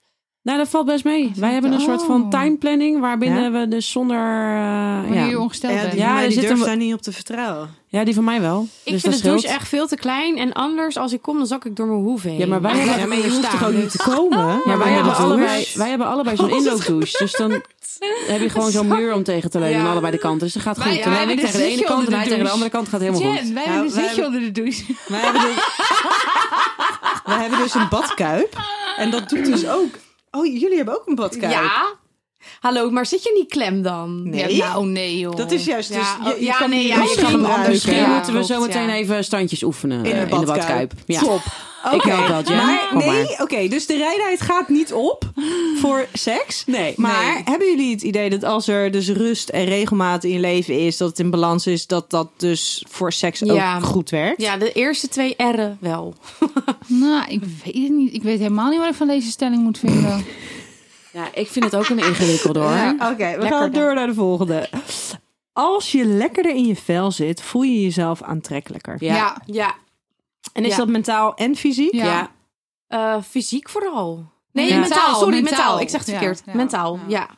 Nou, 0.45 0.57
dat 0.57 0.67
valt 0.69 0.85
best 0.85 1.03
mee. 1.03 1.31
Wij 1.35 1.51
hebben 1.53 1.71
een 1.73 1.79
soort 1.79 2.03
van 2.03 2.23
Oh. 2.23 2.29
timeplanning 2.41 2.99
waarbinnen 2.99 3.43
Ja? 3.43 3.51
we 3.59 3.67
dus 3.67 3.91
zonder... 3.91 4.17
eh, 4.17 5.01
Wanneer 5.01 5.25
je 5.25 5.29
ja. 5.31 5.37
ongesteld 5.39 5.73
Ja, 5.73 5.79
bent. 5.79 5.91
die, 5.91 6.01
Ja, 6.01 6.27
die 6.27 6.39
durft 6.39 6.65
daar 6.65 6.77
niet 6.77 6.93
op 6.93 7.01
te 7.01 7.11
vertrouwen. 7.11 7.69
ja, 7.87 8.03
die 8.03 8.13
van 8.13 8.23
mij 8.23 8.41
wel. 8.41 8.67
Ik 8.83 8.91
dus 8.91 9.01
vind 9.01 9.13
dat 9.13 9.21
de 9.23 9.29
douche 9.29 9.47
echt 9.47 9.67
veel 9.67 9.87
te 9.87 9.95
klein. 9.95 10.37
En 10.37 10.53
anders, 10.53 10.97
als 10.97 11.13
ik 11.13 11.21
kom, 11.21 11.37
dan 11.37 11.47
zak 11.47 11.65
ik 11.65 11.75
door 11.75 11.87
mijn 11.87 11.99
hoef 11.99 12.23
heen. 12.23 12.37
Ja, 12.37 12.47
maar 12.47 12.61
wij 12.61 12.77
hebben- 12.77 13.17
Ja, 13.17 13.29
hoeft 13.29 13.49
toch 13.51 13.65
ook 13.67 13.73
niet 13.73 13.83
dus- 13.83 13.91
te 13.91 14.09
komen? 14.09 14.37
Ja, 14.39 14.59
maar 14.65 14.77
wij, 14.77 14.89
ja, 14.89 14.95
hebben 14.95 15.15
allebei, 15.15 15.67
wij 15.75 15.89
hebben 15.89 16.07
allebei 16.07 16.35
zo'n 16.41 16.49
inloopdouche. 16.49 17.17
Dus 17.17 17.31
dan 17.31 17.51
heb 18.27 18.41
je 18.41 18.49
gewoon 18.49 18.71
zo'n 18.71 18.87
muur 18.97 19.13
om 19.13 19.23
tegen 19.23 19.49
te 19.49 19.59
leunen 19.59 19.77
Ja. 19.77 19.83
aan 19.85 19.91
allebei 19.91 20.11
de 20.11 20.17
kanten. 20.19 20.39
Dus 20.39 20.53
dat 20.53 20.63
gaat 20.63 20.75
goed. 20.75 20.85
wij 20.85 20.93
Dan 21.01 21.09
ben 21.09 21.17
hebben 21.17 21.35
ik 21.37 21.41
tegen 21.45 21.59
de 21.59 21.65
ene 21.65 21.83
kant 21.83 22.07
en 22.07 22.13
hij 22.13 22.23
de 22.23 22.29
tegen 22.29 22.45
de 22.45 22.51
andere 22.51 22.71
kant. 22.71 22.87
gaat 22.89 22.99
helemaal 22.99 23.21
goed. 23.21 23.33
Jen, 23.39 23.53
wij 23.53 23.63
Ja, 23.63 23.69
hebben 23.71 23.89
een 23.89 23.95
wij 23.95 24.07
zitje 24.07 24.25
onder 24.25 24.41
de 24.41 24.51
douche. 24.51 24.83
Dus, 25.07 25.17
wij 27.25 27.37
hebben 27.41 27.59
dus 27.59 27.73
een 27.73 27.87
badkuip. 27.89 28.57
En 28.97 29.09
dat 29.11 29.29
doet 29.29 29.45
dus 29.45 29.67
ook... 29.67 29.89
Oh, 30.35 30.45
jullie 30.45 30.75
hebben 30.77 30.95
ook 30.95 31.07
een 31.07 31.15
badkuip? 31.15 31.51
Ja. 31.51 31.93
Hallo, 32.59 32.89
maar 32.89 33.05
zit 33.05 33.23
je 33.23 33.31
niet 33.33 33.49
klem 33.49 33.81
dan? 33.81 34.29
Nee. 34.29 34.55
Ja, 34.55 34.67
nou, 34.73 34.85
nee 34.85 35.19
joh. 35.19 35.35
Dat 35.35 35.51
is 35.51 35.65
juist 35.65 35.93
dus... 35.93 35.97
Ja, 35.97 36.29
je, 36.29 36.35
je 36.39 36.45
ja, 36.45 36.57
kan 36.57 36.69
nee, 36.69 36.87
ja, 36.87 37.03
je 37.03 37.15
kan 37.21 37.31
hem 37.31 37.45
anders 37.45 37.67
Misschien 37.67 37.95
Ja, 37.95 38.07
moeten 38.07 38.33
we 38.33 38.43
zo 38.43 38.59
meteen 38.61 38.87
ja. 38.87 38.93
even 38.93 39.23
standjes 39.23 39.63
oefenen 39.63 40.05
In 40.05 40.11
eh, 40.11 40.29
de 40.29 40.35
in 40.35 40.39
de 40.39 40.45
badkuip. 40.45 40.93
badkuip. 41.05 41.41
Ik 41.91 41.93
Oké. 41.93 42.13
ook 42.15 42.27
wel, 42.27 42.41
Jen. 42.41 42.55
Maar 42.65 42.87
Kom 42.89 42.97
nee, 42.97 43.39
oké, 43.41 43.67
dus 43.67 43.85
de 43.85 43.97
reinheid 43.97 44.41
gaat 44.41 44.69
niet 44.69 44.93
op 44.93 45.23
voor 45.75 46.07
seks. 46.13 46.63
Nee. 46.65 46.93
Maar 46.97 47.33
nee. 47.33 47.41
hebben 47.45 47.67
jullie 47.69 47.91
het 47.91 48.01
idee 48.01 48.29
dat 48.29 48.43
als 48.43 48.67
er 48.67 48.91
dus 48.91 49.09
rust 49.09 49.49
en 49.49 49.65
regelmaat 49.65 50.23
in 50.23 50.31
je 50.31 50.39
leven 50.39 50.79
is, 50.79 50.97
dat 50.97 51.09
het 51.09 51.19
in 51.19 51.29
balans 51.29 51.67
is, 51.67 51.87
dat 51.87 52.09
dat 52.09 52.29
dus 52.37 52.85
voor 52.89 53.11
seks 53.13 53.39
Ja. 53.39 53.75
ook 53.75 53.83
goed 53.83 54.09
werkt? 54.09 54.41
Ja, 54.41 54.57
de 54.57 54.71
eerste 54.71 55.07
twee 55.07 55.33
R'en 55.37 55.77
wel. 55.81 56.13
Nou, 56.87 57.25
ik 57.27 57.39
weet 57.63 57.73
het 57.73 57.91
niet. 57.91 58.13
Ik 58.13 58.23
weet 58.23 58.39
helemaal 58.39 58.69
niet 58.69 58.79
wat 58.79 58.89
ik 58.89 58.95
van 58.95 59.07
deze 59.07 59.29
stelling 59.31 59.63
moet 59.63 59.77
vinden. 59.79 60.25
Ja, 61.13 61.27
ik 61.33 61.47
vind 61.47 61.65
het 61.65 61.75
ook 61.75 61.89
een 61.89 61.97
ingewikkelde 61.97 62.59
hoor. 62.59 62.69
Ja. 62.71 62.91
Oké, 62.93 63.15
we 63.15 63.23
Lekker 63.23 63.47
gaan 63.47 63.71
dan. 63.71 63.81
door 63.81 63.93
naar 63.93 64.07
de 64.07 64.13
volgende. 64.13 64.69
Als 65.53 65.91
je 65.91 66.05
lekkerder 66.05 66.55
in 66.55 66.65
je 66.65 66.75
vel 66.75 67.11
zit, 67.11 67.41
voel 67.41 67.61
je 67.61 67.81
jezelf 67.81 68.21
aantrekkelijker. 68.21 68.95
Ja. 68.99 69.15
Ja. 69.15 69.41
Ja. 69.45 69.75
En 70.55 70.63
is 70.65 70.71
Ja. 70.71 70.77
dat 70.77 70.87
mentaal 70.87 71.35
en 71.35 71.55
fysiek? 71.55 71.93
Ja. 71.93 72.05
Ja. 72.05 72.31
Eh, 72.87 73.21
fysiek 73.23 73.69
vooral. 73.69 74.31
Nee, 74.51 74.67
Ja. 74.69 74.79
mentaal. 74.79 75.15
Sorry, 75.15 75.33
mentaal. 75.35 75.43
Mentaal. 75.57 75.79
Ik 75.79 75.89
zeg 75.89 75.99
het 75.99 76.09
verkeerd. 76.09 76.41
ja, 76.45 76.53
mentaal, 76.55 76.99
ja. 77.07 77.29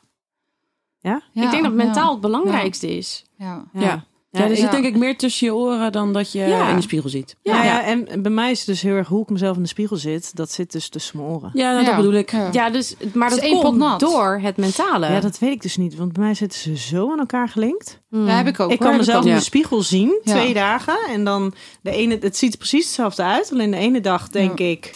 ja. 1.00 1.22
Ja, 1.32 1.44
Ik 1.46 1.52
denk 1.52 1.64
dat 1.64 1.72
ja. 1.72 1.84
mentaal 1.84 2.12
het 2.12 2.22
belangrijkste 2.22 2.98
is. 2.98 3.26
Ja. 3.38 3.66
Ja. 3.74 4.04
Ja, 4.38 4.44
er 4.46 4.52
ik- 4.52 4.58
zit 4.58 4.72
denk 4.72 4.86
ik 4.86 4.96
meer 4.98 5.18
tussen 5.18 5.48
je 5.48 5.54
oren 5.56 5.92
dan 5.92 6.14
dat 6.14 6.32
je 6.32 6.40
Ja. 6.40 6.70
in 6.70 6.76
de 6.76 6.82
spiegel 6.82 7.10
ziet. 7.10 7.36
Ja, 7.42 7.56
Ja. 7.56 7.64
ja, 7.64 7.84
en 7.84 8.22
bij 8.22 8.32
mij 8.32 8.52
is 8.52 8.58
het 8.58 8.68
dus 8.68 8.82
heel 8.82 8.94
erg 8.96 9.08
hoe 9.08 9.22
ik 9.22 9.30
mezelf 9.30 9.56
in 9.56 9.62
de 9.62 9.68
spiegel 9.68 9.96
zit. 9.96 10.36
Dat 10.36 10.52
zit 10.52 10.72
dus 10.72 10.90
tussen 10.90 11.18
mijn 11.18 11.30
oren. 11.30 11.52
Ja, 11.54 11.72
nou, 11.72 11.86
dat 11.86 11.96
bedoel 11.96 12.14
ik. 12.14 12.32
Ja. 12.52 12.70
Dus, 12.70 12.96
maar 13.14 13.30
Het 13.30 13.30
dat 13.30 13.32
is 13.32 13.40
één 13.40 13.54
pot 13.54 13.64
komt 13.64 13.78
nat. 13.78 14.00
door 14.00 14.40
het 14.42 14.58
mentale. 14.58 15.12
Ja, 15.12 15.20
dat 15.20 15.40
weet 15.40 15.52
ik 15.52 15.62
dus 15.62 15.78
niet. 15.78 15.96
Want 15.96 16.14
bij 16.14 16.24
mij 16.24 16.34
zitten 16.34 16.60
ze 16.60 16.78
zo 16.78 17.12
aan 17.12 17.20
elkaar 17.20 17.50
gelinkt. 17.50 18.02
Mm. 18.10 18.28
Ja, 18.28 18.36
heb 18.38 18.48
ik 18.48 18.60
ook. 18.60 18.72
Ik 18.72 18.80
hoor. 18.80 18.88
kan 18.88 18.98
mezelf 18.98 19.26
in 19.26 19.34
de 19.36 19.40
spiegel 19.42 19.82
zien, 19.82 20.20
Ja. 20.24 20.32
twee 20.32 20.54
dagen. 20.54 20.98
En 21.10 21.24
dan 21.24 21.54
de 21.82 21.92
ene, 21.92 22.18
het 22.22 22.38
ziet 22.38 22.52
er 22.52 22.58
precies 22.58 22.86
hetzelfde 22.86 23.24
uit. 23.24 23.50
Alleen 23.52 23.72
de 23.72 23.78
ene 23.78 24.02
dag 24.02 24.30
denk 24.30 24.60
Ja. 24.60 24.66
ik, 24.66 24.94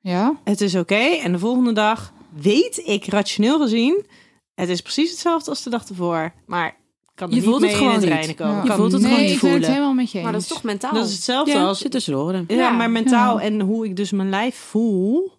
Ja. 0.00 0.34
het 0.44 0.60
is 0.60 0.74
oké. 0.74 0.94
En 0.94 1.32
de 1.32 1.38
volgende 1.38 1.72
dag 1.72 2.12
weet 2.40 2.82
ik 2.84 3.06
rationeel 3.06 3.58
gezien, 3.60 4.06
het 4.54 4.68
is 4.68 4.80
precies 4.80 5.10
hetzelfde 5.10 5.50
als 5.50 5.62
de 5.62 5.70
dag 5.70 5.88
ervoor. 5.88 6.32
Maar 6.46 6.76
kan 7.16 7.28
er 7.28 7.34
Je 7.34 7.40
niet 7.40 7.48
voelt 7.50 7.62
het 7.62 7.74
gewoon 7.74 7.88
in 7.88 7.94
het 7.94 8.04
niet. 8.04 8.12
reinen 8.14 8.34
komen. 8.34 8.62
Je 8.62 8.68
kan 8.68 8.76
voelt 8.76 8.92
het 8.92 9.00
niet 9.00 9.10
nee, 9.10 9.18
gewoon 9.18 9.32
ik 9.34 9.40
ben 9.40 9.50
het 9.50 9.50
voelen. 9.50 9.70
helemaal 9.72 9.94
met 9.94 10.10
je 10.10 10.14
eens. 10.14 10.24
Maar 10.24 10.32
dat 10.32 10.42
is 10.42 10.48
toch 10.48 10.62
mentaal? 10.62 10.92
Dat 10.94 11.06
is 11.06 11.12
hetzelfde 11.12 11.52
Ja, 11.52 11.64
als... 11.66 11.78
zit 11.78 11.90
tussen 11.90 12.12
de 12.12 12.18
oren. 12.18 12.44
Ja, 12.48 12.54
Ja. 12.56 12.70
maar 12.70 12.90
mentaal 12.90 13.38
Ja. 13.38 13.44
en 13.44 13.60
hoe 13.60 13.84
ik 13.84 13.96
dus 13.96 14.10
mijn 14.10 14.28
lijf 14.30 14.56
voel, 14.56 15.32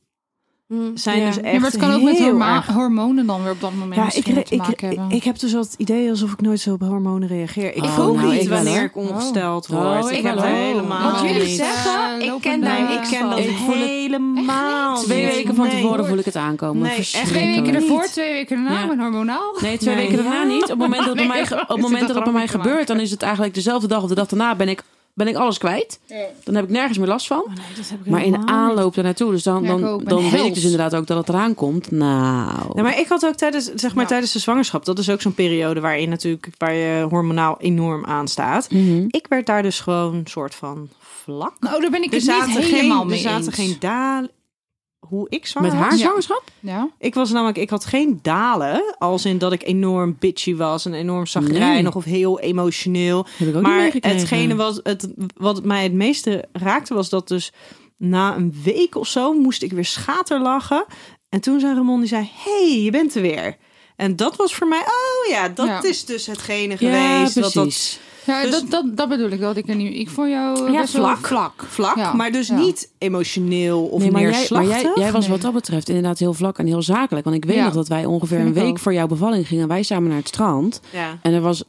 Mm, 0.67 0.97
zijn 0.97 1.25
dus 1.25 1.37
echt 1.41 1.53
Ja, 1.53 1.59
maar 1.59 1.71
het 1.71 1.79
kan 1.79 1.93
ook 1.93 2.01
met 2.01 2.19
erg- 2.19 2.67
hormonen 2.67 3.25
dan 3.25 3.43
weer 3.43 3.51
op 3.51 3.61
dat 3.61 3.73
moment 3.73 3.95
Ja, 3.95 4.19
ik, 4.19 4.23
te 4.45 4.55
ik, 4.55 4.57
maken 4.57 4.87
hebben. 4.87 5.05
ik, 5.09 5.15
ik 5.15 5.23
heb 5.23 5.39
dus 5.39 5.51
het 5.51 5.73
idee 5.77 6.09
alsof 6.09 6.31
ik 6.31 6.41
nooit 6.41 6.59
zo 6.59 6.73
op 6.73 6.81
hormonen 6.81 7.27
reageer. 7.27 7.75
Ik 7.75 7.83
Oh, 7.83 7.95
voel 7.95 8.13
nou, 8.15 8.33
niet 8.33 8.47
wanneer 8.47 8.83
ik 8.83 8.95
ongesteld 8.95 9.69
Oh. 9.69 9.83
word. 9.83 10.03
Oh, 10.03 10.11
ik 10.11 10.23
heb 10.23 10.35
wel, 10.35 10.43
helemaal 10.43 11.11
Wat 11.11 11.21
jullie 11.29 11.47
zeggen, 11.47 12.21
ik 12.21 12.41
ken 12.41 12.61
daar 12.61 12.81
niks 12.89 13.11
Ik 13.11 13.17
ken 13.17 13.29
dat 13.29 13.39
helemaal 13.39 14.95
niet. 14.95 15.03
Twee 15.05 15.25
weken 15.25 15.55
van 15.55 15.69
tevoren 15.69 16.05
voel 16.07 16.17
ik 16.17 16.25
het 16.25 16.35
aankomen. 16.35 16.81
Nee, 16.81 16.97
echt 16.97 17.25
Twee 17.25 17.55
weken 17.55 17.75
ervoor, 17.75 18.03
twee 18.05 18.31
weken 18.33 18.63
daarna 18.63 18.85
met 18.85 18.97
hormonaal. 18.99 19.55
Nee, 19.61 19.77
twee 19.77 19.95
weken 19.95 20.15
daarna 20.15 20.43
niet. 20.43 20.63
Op 20.63 20.69
het 20.69 20.77
moment 20.77 21.05
dat 21.05 21.15
het 22.15 22.23
bij 22.23 22.33
mij, 22.33 22.47
gebeurt, 22.47 22.87
dan 22.87 22.99
is 22.99 23.11
het 23.11 23.21
eigenlijk 23.21 23.53
dezelfde 23.53 23.87
dag 23.87 24.01
of 24.03 24.09
de 24.09 24.15
dag 24.15 24.27
daarna 24.27 24.55
ben 24.55 24.69
ik, 24.69 24.83
ben 25.17 25.27
ik 25.27 25.35
alles 25.35 25.57
kwijt. 25.57 25.99
Dan 26.43 26.55
heb 26.55 26.63
ik 26.63 26.69
nergens 26.69 26.97
meer 26.97 27.07
last 27.07 27.27
van. 27.27 27.39
Oh, 27.39 27.47
nee, 27.47 27.65
dat 27.75 27.89
heb 27.89 27.99
ik 27.99 28.11
Maar 28.11 28.23
in 28.25 28.31
de 28.31 28.45
aanloop 28.45 28.93
daarnaartoe, 28.95 29.31
dus 29.31 29.43
dan, 29.43 29.63
dan, 29.65 30.01
dan 30.03 30.29
weet 30.29 30.45
ik 30.45 30.53
dus 30.53 30.63
inderdaad 30.63 30.95
ook 30.95 31.07
dat 31.07 31.17
het 31.17 31.29
eraan 31.29 31.55
komt. 31.55 31.91
Nou, 31.91 32.71
Ja, 32.75 32.81
maar 32.81 32.99
ik 32.99 33.07
had 33.07 33.25
ook 33.25 33.35
tijdens, 33.35 33.73
zeg 33.75 33.93
maar, 33.93 34.03
Ja. 34.03 34.09
tijdens 34.09 34.31
de 34.31 34.39
zwangerschap, 34.39 34.85
dat 34.85 34.99
is 34.99 35.09
ook 35.09 35.21
zo'n 35.21 35.33
periode 35.33 35.79
waarin 35.79 36.09
natuurlijk, 36.09 36.49
waar 36.57 36.73
je 36.73 37.05
hormonaal 37.09 37.57
enorm 37.59 38.05
aanstaat. 38.05 38.71
Mhm. 38.71 39.05
Ik 39.07 39.25
werd 39.29 39.45
daar 39.45 39.63
dus 39.63 39.79
gewoon 39.79 40.21
soort 40.25 40.55
van 40.55 40.89
vlak. 41.23 41.53
Nou, 41.59 41.81
daar 41.81 41.91
ben 41.91 42.03
ik 42.03 42.11
het 42.11 42.21
niet 42.21 42.31
zaten, 42.31 42.61
helemaal 42.61 42.97
geen, 42.99 43.07
mee 43.07 43.15
er 43.17 43.23
zaten 43.29 43.45
eens. 43.45 43.55
geen 43.55 43.75
dalen. 43.79 44.29
Hoe 45.09 45.25
ik 45.29 45.45
zwanger 45.45 45.69
met 45.69 45.79
haar 45.79 45.89
was. 45.89 45.99
Ja. 45.99 46.03
zwangerschap? 46.05 46.43
Ja? 46.59 46.89
Ik 46.99 47.13
was 47.13 47.31
namelijk, 47.31 47.57
ik 47.57 47.69
had 47.69 47.85
geen 47.85 48.19
dalen, 48.21 48.95
als 48.97 49.25
in 49.25 49.37
dat 49.37 49.51
ik 49.53 49.63
enorm 49.63 50.15
bitchy 50.19 50.55
was 50.55 50.85
en 50.85 50.93
enorm 50.93 51.25
zagrijnig 51.25 51.95
of 51.95 52.03
heel 52.03 52.39
emotioneel. 52.39 53.25
Heb 53.37 53.47
ik 53.47 53.55
ook 53.55 53.61
niet 53.61 53.63
maar 53.71 53.91
hetgene 53.99 54.55
wat, 54.55 54.79
het, 54.83 55.07
wat 55.35 55.63
mij 55.63 55.83
het 55.83 55.93
meeste 55.93 56.45
raakte 56.51 56.93
was 56.93 57.09
dat 57.09 57.27
dus 57.27 57.51
na 57.97 58.35
een 58.35 58.55
week 58.63 58.95
of 58.95 59.07
zo 59.07 59.33
moest 59.33 59.63
ik 59.63 59.71
weer 59.71 59.85
schaterlachen. 59.85 60.85
En 61.29 61.39
toen 61.41 61.59
zei 61.59 61.75
Ramon, 61.75 61.99
die 61.99 62.09
zei, 62.09 62.29
hey, 62.43 62.81
je 62.83 62.91
bent 62.91 63.15
er 63.15 63.21
weer. 63.21 63.57
En 63.95 64.15
dat 64.15 64.35
was 64.35 64.55
voor 64.55 64.67
mij, 64.67 64.79
oh 64.81 65.29
ja, 65.31 65.49
dat 65.49 65.67
Ja. 65.67 65.83
is 65.83 66.05
dus 66.05 66.25
hetgene 66.25 66.75
Ja, 66.79 67.17
geweest. 67.17 67.35
wat 67.35 67.53
dat, 67.53 67.63
precies. 67.63 67.99
Ja, 68.27 68.41
Dus- 68.41 68.51
dat, 68.51 68.69
dat, 68.69 68.97
dat 68.97 69.09
bedoel 69.09 69.29
ik 69.29 69.39
wel. 69.39 69.55
Ik, 69.55 69.67
er 69.69 69.75
niet, 69.75 69.95
ik 69.95 70.09
vond 70.09 70.29
jou 70.29 70.65
eh, 70.67 70.73
ja, 70.73 70.81
best 70.81 70.93
wel 70.93 71.03
vlak, 71.05 71.25
vlak, 71.27 71.63
vlak. 71.67 71.95
Ja, 71.95 72.13
Maar 72.13 72.31
dus 72.31 72.47
ja. 72.47 72.55
niet 72.57 72.91
emotioneel 72.97 73.83
of 73.85 74.01
Nee, 74.01 74.11
maar 74.11 74.21
jij, 74.21 74.47
maar 74.49 74.65
jij, 74.65 74.91
jij 74.95 75.11
was 75.11 75.21
Nee. 75.21 75.31
wat 75.31 75.41
dat 75.41 75.53
betreft 75.53 75.87
inderdaad 75.89 76.19
heel 76.19 76.33
vlak 76.33 76.57
en 76.57 76.65
heel 76.65 76.81
zakelijk. 76.81 77.25
Want 77.25 77.37
ik 77.37 77.45
weet 77.45 77.55
Ja. 77.55 77.63
nog 77.63 77.73
dat 77.73 77.87
wij 77.87 78.05
ongeveer 78.05 78.37
Vind 78.37 78.47
een 78.55 78.61
week 78.63 78.69
ook. 78.71 78.79
voor 78.79 78.93
jouw 78.93 79.07
bevalling 79.07 79.47
gingen. 79.47 79.67
Wij 79.67 79.83
samen 79.83 80.07
naar 80.09 80.17
het 80.17 80.27
strand. 80.27 80.81
Ja. 80.93 81.17
En 81.21 81.33
er 81.33 81.41
was 81.41 81.63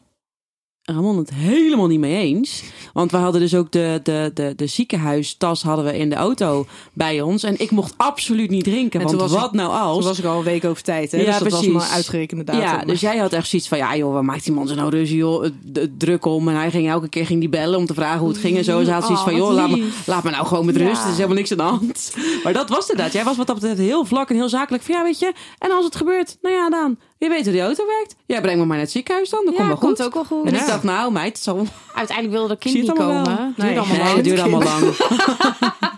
Ramon 0.95 1.17
het 1.19 1.31
helemaal 1.35 1.87
niet 1.87 1.99
mee 2.01 2.17
eens. 2.17 2.63
Want 2.93 3.11
we 3.11 3.17
hadden 3.17 3.41
dus 3.41 3.55
ook 3.55 3.71
de, 3.73 4.01
de, 4.03 4.31
de, 4.35 4.53
de 4.57 4.67
ziekenhuistas 4.67 5.63
hadden 5.63 5.85
we 5.85 5.99
in 5.99 6.11
de 6.11 6.17
auto 6.17 6.67
bij 6.93 7.21
ons. 7.21 7.43
En 7.43 7.61
ik 7.61 7.71
mocht 7.71 7.95
absoluut 7.97 8.51
niet 8.51 8.65
drinken. 8.65 9.01
En 9.01 9.07
Want 9.07 9.21
was 9.21 9.33
wat 9.33 9.53
nou 9.53 9.71
als... 9.73 9.97
Toen 9.99 10.07
was 10.07 10.19
ik 10.19 10.25
al 10.25 10.39
een 10.39 10.45
week 10.45 10.65
over 10.65 10.83
tijd, 10.83 11.11
hè? 11.13 11.19
Ja, 11.19 11.25
dus 11.25 11.39
dat 11.39 11.49
precies. 11.49 11.73
was 11.73 11.83
mijn 11.83 11.95
uitgerekende 11.95 12.45
datum. 12.45 12.61
Ja, 12.63 12.85
dus 12.85 13.01
jij 13.01 13.17
had 13.17 13.33
echt 13.33 13.49
zoiets 13.49 13.69
van, 13.69 13.79
ja 13.79 13.97
joh, 13.97 14.13
waar 14.13 14.25
maakt 14.25 14.45
die 14.45 14.53
man 14.53 14.69
zo 14.69 14.75
nou 14.75 14.91
ruzie, 14.91 15.17
joh? 15.17 15.43
Het- 15.43 15.53
het 15.73 15.99
Druk 15.99 16.25
om. 16.25 16.49
En 16.49 16.55
hij 16.57 16.71
ging 16.71 16.89
elke 16.89 17.09
keer 17.09 17.27
ging 17.27 17.41
die 17.41 17.49
bellen 17.49 17.79
om 17.79 17.87
te 17.87 17.95
vragen 17.95 18.19
hoe 18.21 18.29
het 18.29 18.39
ging 18.39 18.57
en 18.57 18.65
zo. 18.65 18.85
Ze 18.85 18.91
had 18.91 19.05
zoiets 19.05 19.23
van, 19.23 19.33
Oh, 19.33 19.39
joh, 19.39 19.47
wat 19.49 19.57
laat 19.57 19.71
me, 19.71 19.89
laat 20.07 20.25
me 20.25 20.31
nou 20.31 20.47
gewoon 20.47 20.67
met 20.67 20.77
Ja. 20.77 20.87
rust. 20.87 21.03
Er 21.03 21.09
is 21.11 21.15
helemaal 21.17 21.37
niks 21.37 21.51
aan 21.51 21.57
de 21.57 21.63
hand. 21.63 22.15
Maar 22.45 22.53
dat 22.53 22.69
was 22.69 22.89
inderdaad. 22.89 23.13
Jij 23.15 23.25
was 23.25 23.37
wat 23.37 23.47
dat 23.47 23.57
betreft 23.61 23.79
heel 23.81 24.05
vlak 24.05 24.31
en 24.31 24.37
heel 24.37 24.49
zakelijk. 24.49 24.83
Van, 24.83 24.95
ja, 24.95 25.03
weet 25.03 25.19
je, 25.19 25.33
en 25.59 25.71
als 25.71 25.85
het 25.85 25.97
gebeurt, 25.97 26.39
nou 26.43 26.55
ja, 26.55 26.71
dan. 26.71 26.97
Je 27.19 27.29
weet 27.29 27.43
hoe 27.45 27.53
die 27.53 27.63
auto 27.63 27.87
werkt. 27.87 28.15
Ja, 28.27 28.41
breng 28.41 28.59
me 28.59 28.65
maar 28.65 28.77
naar 28.77 28.85
het 28.85 28.91
ziekenhuis 28.95 29.31
dan. 29.31 29.45
Dat 29.45 29.55
Ja, 29.55 29.59
komt 29.59 29.69
wel 29.69 29.77
goed. 29.77 29.87
komt 29.99 30.03
ook 30.07 30.15
wel 30.15 30.25
goed. 30.39 30.47
En 30.49 30.55
Ja. 30.55 30.61
ik 30.61 30.67
dacht, 30.67 30.83
nou 30.83 31.13
meid, 31.13 31.33
het 31.35 31.43
zal... 31.43 31.67
Uiteindelijk 31.95 32.37
wilde 32.37 32.49
dat 32.55 32.59
kind 32.59 32.75
zie 32.75 32.83
het 32.85 32.93
niet 32.93 33.01
allemaal 33.01 33.25
komen. 33.25 33.55
wel. 33.57 33.67
Nee. 33.67 33.79
allemaal 33.79 33.97
Nee, 33.97 34.05
lang. 34.05 34.15
het 34.17 34.25
duurde 34.25 34.43
allemaal 34.43 34.63
lang. 34.63 34.83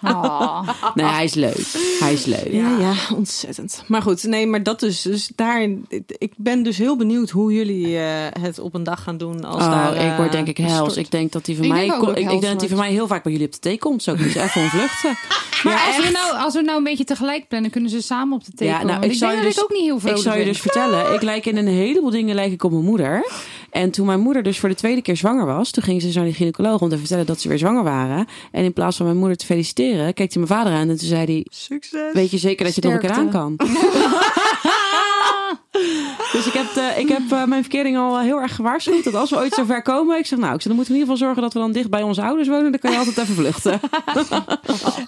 Oh. 0.03 0.69
Nee, 0.95 1.07
hij 1.07 1.25
is 1.25 1.35
leuk. 1.35 1.67
Hij 2.01 2.13
is 2.13 2.25
leuk. 2.25 2.53
Ja, 2.53 2.77
ja, 2.79 2.93
ontzettend. 3.17 3.83
Maar 3.87 4.03
goed, 4.03 4.23
nee, 4.23 4.47
maar 4.47 4.63
dat 4.63 4.81
dus. 4.81 5.03
Dus 5.03 5.31
daar, 5.35 5.69
ik 6.19 6.33
ben 6.37 6.63
dus 6.63 6.79
heel 6.79 6.97
benieuwd 6.97 7.31
hoe 7.31 7.53
jullie 7.53 7.99
eh, 7.99 8.05
het 8.43 8.59
op 8.59 8.75
een 8.75 8.83
dag 8.83 9.03
gaan 9.03 9.17
doen. 9.17 9.45
Als 9.45 9.65
Oh, 9.65 9.71
daar, 9.71 9.93
eh, 9.95 10.11
ik 10.11 10.17
word 10.17 10.33
denk 10.33 10.47
ik 10.49 10.57
hels. 10.57 10.97
Ik 10.97 11.11
denk 11.11 11.33
dat 11.33 11.45
die 11.45 11.57
van 11.57 11.65
Ik 11.65 11.71
mij, 11.71 11.87
denk 11.89 12.03
ik 12.03 12.09
ik, 12.09 12.17
ik 12.17 12.29
denk 12.29 12.43
dat 12.43 12.61
die 12.61 12.69
van 12.69 12.79
mij 12.79 12.91
heel 12.91 13.07
vaak 13.07 13.23
bij 13.23 13.33
jullie 13.33 13.47
op 13.47 13.53
de 13.53 13.59
thee 13.59 13.79
komt. 13.79 14.03
Zo 14.03 14.13
ik 14.13 14.19
moet 14.21 14.35
even 14.37 14.63
ontvluchten. 14.63 15.17
Maar 15.63 15.87
als, 15.87 15.97
we 16.07 16.11
nou, 16.13 16.37
als 16.45 16.55
we 16.55 16.61
nou 16.61 16.79
een 16.79 16.85
beetje 16.85 17.05
tegelijk 17.05 17.49
plannen, 17.49 17.71
kunnen 17.71 17.91
ze 17.91 18.03
samen 18.03 18.37
op 18.39 18.45
de 18.45 18.53
thee 18.55 18.69
Ja, 18.69 18.79
komen. 18.79 18.93
nou, 18.93 19.05
ik 19.05 19.11
ik 19.13 19.17
zou 19.19 19.31
denk 19.31 19.43
je 19.43 19.49
dat 19.49 19.57
ik 19.57 19.69
dus- 19.69 19.77
ook 19.77 19.79
niet 19.79 19.87
heel 19.87 19.95
Ik 19.95 20.01
vrolijk 20.01 20.23
zou 20.23 20.39
je 20.39 20.45
dus 20.45 20.61
vertellen, 20.61 21.10
ik 21.15 21.23
lijk 21.23 21.47
in 21.47 21.57
een 21.57 21.67
heleboel 21.67 22.11
dingen 22.11 22.35
lijk 22.35 22.53
ik 22.53 22.65
op 22.65 22.71
mijn 22.71 22.85
moeder. 22.85 23.25
En 23.71 23.91
toen 23.91 24.07
mijn 24.07 24.21
moeder 24.21 24.43
dus 24.43 24.59
voor 24.59 24.69
de 24.69 24.75
tweede 24.75 25.03
keer 25.03 25.17
zwanger 25.17 25.47
was, 25.47 25.71
toen 25.71 25.83
ging 25.83 26.01
ze 26.01 26.07
dus 26.07 26.17
naar 26.17 26.25
de 26.25 26.33
gynaecoloog 26.33 26.81
om 26.81 26.89
te 26.89 26.99
vertellen 26.99 27.27
dat 27.27 27.41
ze 27.41 27.49
weer 27.49 27.59
zwanger 27.59 27.83
waren. 27.83 28.27
En 28.53 28.65
in 28.65 28.73
plaats 28.73 28.97
van 28.97 29.07
mijn 29.07 29.19
moeder 29.19 29.37
te 29.37 29.47
feliciteren, 29.47 30.15
keek 30.15 30.33
hij 30.33 30.43
mijn 30.43 30.59
vader 30.59 30.73
aan 30.73 30.89
en 30.89 30.97
toen 30.97 31.09
zei 31.09 31.25
hij, 31.25 31.47
Succes. 31.49 32.13
weet 32.13 32.31
je 32.31 32.39
zeker 32.39 32.65
dat 32.65 32.75
je 32.75 32.81
het 32.81 32.91
nog 32.91 33.03
een 33.03 33.09
keer 33.09 33.19
aan 33.19 33.31
kan? 33.31 33.57
dus 36.33 36.47
ik 36.47 36.53
heb, 36.53 36.75
de, 36.75 36.95
ik 36.99 37.09
heb 37.09 37.23
eh, 37.31 37.45
mijn 37.45 37.63
verkering 37.63 37.97
al 37.97 38.21
heel 38.21 38.41
erg 38.41 38.55
gewaarschuwd 38.55 39.05
dat 39.05 39.15
als 39.15 39.31
we 39.31 39.37
ooit 39.37 39.55
zover 39.55 39.83
komen, 39.83 40.19
ik 40.19 40.27
zeg 40.27 40.39
nou, 40.39 40.55
ik 40.55 40.61
zeg, 40.61 40.69
dan 40.69 40.77
moeten 40.77 40.95
we 40.95 41.01
in 41.01 41.07
ieder 41.07 41.17
geval 41.17 41.29
zorgen 41.29 41.43
dat 41.43 41.53
we 41.53 41.59
dan 41.59 41.73
dicht 41.73 41.91
bij 41.91 42.03
onze 42.03 42.23
ouders 42.23 42.49
wonen, 42.49 42.71
dan 42.71 42.81
kan 42.81 42.91
je 42.93 42.99
altijd 42.99 43.19
even 43.19 43.35
vluchten. 43.35 43.81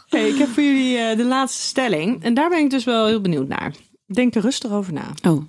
Hey, 0.09 0.29
ik 0.29 0.39
heb 0.39 0.49
voor 0.49 0.63
jullie 0.63 0.99
eh, 0.99 1.17
de 1.17 1.25
laatste 1.25 1.63
stelling. 1.63 2.23
En 2.23 2.35
daar 2.35 2.49
ben 2.49 2.59
ik 2.59 2.71
dus 2.71 2.85
wel 2.85 3.07
heel 3.07 3.21
benieuwd 3.21 3.49
naar. 3.49 3.75
Denk 4.07 4.35
er 4.35 4.43
rustig 4.43 4.71
over 4.71 4.93
na. 4.93 5.03
Oh, 5.29 5.43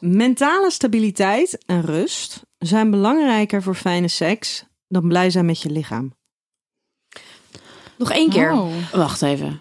Mentale 0.00 0.70
stabiliteit 0.70 1.58
en 1.66 1.82
rust 1.82 2.42
zijn 2.58 2.90
belangrijker 2.90 3.62
voor 3.62 3.74
fijne 3.74 4.08
seks 4.08 4.64
dan 4.88 5.08
blij 5.08 5.30
zijn 5.30 5.46
met 5.46 5.62
je 5.62 5.70
lichaam. 5.70 6.14
Nog 7.98 8.10
één 8.10 8.30
keer. 8.30 8.52
Oh. 8.52 8.92
wacht 8.92 9.22
even. 9.22 9.60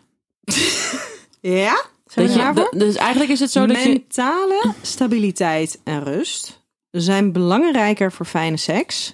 Ja? 1.42 1.86
Zijn 2.06 2.28
Dat 2.28 2.70
je, 2.72 2.78
dus 2.78 2.96
eigenlijk 2.96 3.32
is 3.32 3.40
het 3.40 3.52
zo 3.52 3.66
dat 3.66 3.84
je... 3.84 3.90
Mentale 3.90 4.74
stabiliteit 4.82 5.80
en 5.84 6.04
rust 6.04 6.64
zijn 6.92 7.32
belangrijker 7.32 8.12
voor 8.12 8.26
fijne 8.26 8.58
seks 8.58 9.14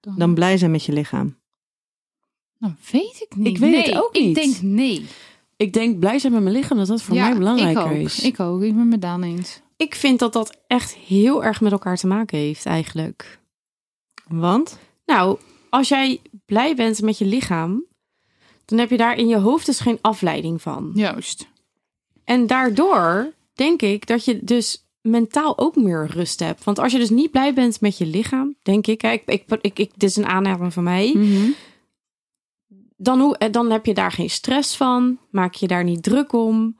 dan 0.00 0.34
blij 0.34 0.56
zijn 0.56 0.70
met 0.70 0.84
je 0.84 0.92
lichaam. 0.92 1.36
Nou, 2.58 2.74
weet 2.90 3.26
ik 3.28 3.36
niet. 3.36 3.46
Ik 3.46 3.58
weet 3.58 3.70
nee, 3.70 3.82
het 3.82 4.02
ook 4.02 4.14
Ik 4.14 4.24
niet. 4.24 4.34
denk 4.34 4.60
nee. 4.60 5.06
Ik 5.56 5.72
denk 5.72 5.98
blij 5.98 6.18
zijn 6.18 6.32
met 6.32 6.42
mijn 6.42 6.54
lichaam, 6.54 6.78
dat 6.78 6.86
dat 6.86 7.02
voor 7.02 7.16
mij 7.16 7.36
belangrijker 7.36 7.84
ik 7.84 7.90
ook. 7.90 8.04
is. 8.04 8.20
Ik 8.20 8.40
ook. 8.40 8.62
Ik 8.62 8.74
ben 8.76 8.88
met 8.88 9.02
Daan 9.02 9.22
eens. 9.22 9.60
Ik 9.76 9.94
vind 9.94 10.18
dat 10.18 10.32
dat 10.32 10.56
echt 10.66 10.94
heel 10.94 11.44
erg 11.44 11.60
met 11.60 11.72
elkaar 11.72 11.96
te 11.96 12.06
maken 12.06 12.38
heeft 12.38 12.66
eigenlijk. 12.66 13.40
Want? 14.28 14.78
Nou, 15.06 15.38
als 15.70 15.88
jij 15.88 16.20
blij 16.46 16.74
bent 16.74 17.02
met 17.02 17.18
je 17.18 17.24
lichaam, 17.24 17.84
dan 18.64 18.78
heb 18.78 18.90
je 18.90 18.96
daar 18.96 19.16
in 19.16 19.28
je 19.28 19.36
hoofd 19.36 19.66
dus 19.66 19.80
geen 19.80 19.98
afleiding 20.00 20.62
van. 20.62 20.90
Juist. 20.94 21.48
En 22.24 22.46
daardoor 22.46 23.32
denk 23.54 23.82
ik 23.82 24.06
dat 24.06 24.24
je 24.24 24.44
dus 24.44 24.86
mentaal 25.00 25.58
ook 25.58 25.76
meer 25.76 26.06
rust 26.06 26.40
hebt. 26.40 26.64
Want 26.64 26.78
als 26.78 26.92
je 26.92 26.98
dus 26.98 27.10
niet 27.10 27.30
blij 27.30 27.54
bent 27.54 27.80
met 27.80 27.98
je 27.98 28.06
lichaam, 28.06 28.56
denk 28.62 28.86
ik, 28.86 29.00
hè, 29.00 29.10
ik, 29.10 29.22
ik, 29.26 29.44
ik, 29.60 29.78
ik, 29.78 29.90
dit 29.96 30.02
is 30.10 30.16
een 30.16 30.26
aanname 30.26 30.70
van 30.70 30.82
mij, 30.82 31.12
Mhm. 31.16 31.50
dan, 32.96 33.20
hoe, 33.20 33.36
eh, 33.38 33.52
dan 33.52 33.70
heb 33.70 33.86
je 33.86 33.94
daar 33.94 34.12
geen 34.12 34.30
stress 34.30 34.76
van, 34.76 35.18
maak 35.30 35.54
je 35.54 35.66
daar 35.66 35.84
niet 35.84 36.02
druk 36.02 36.32
om. 36.32 36.78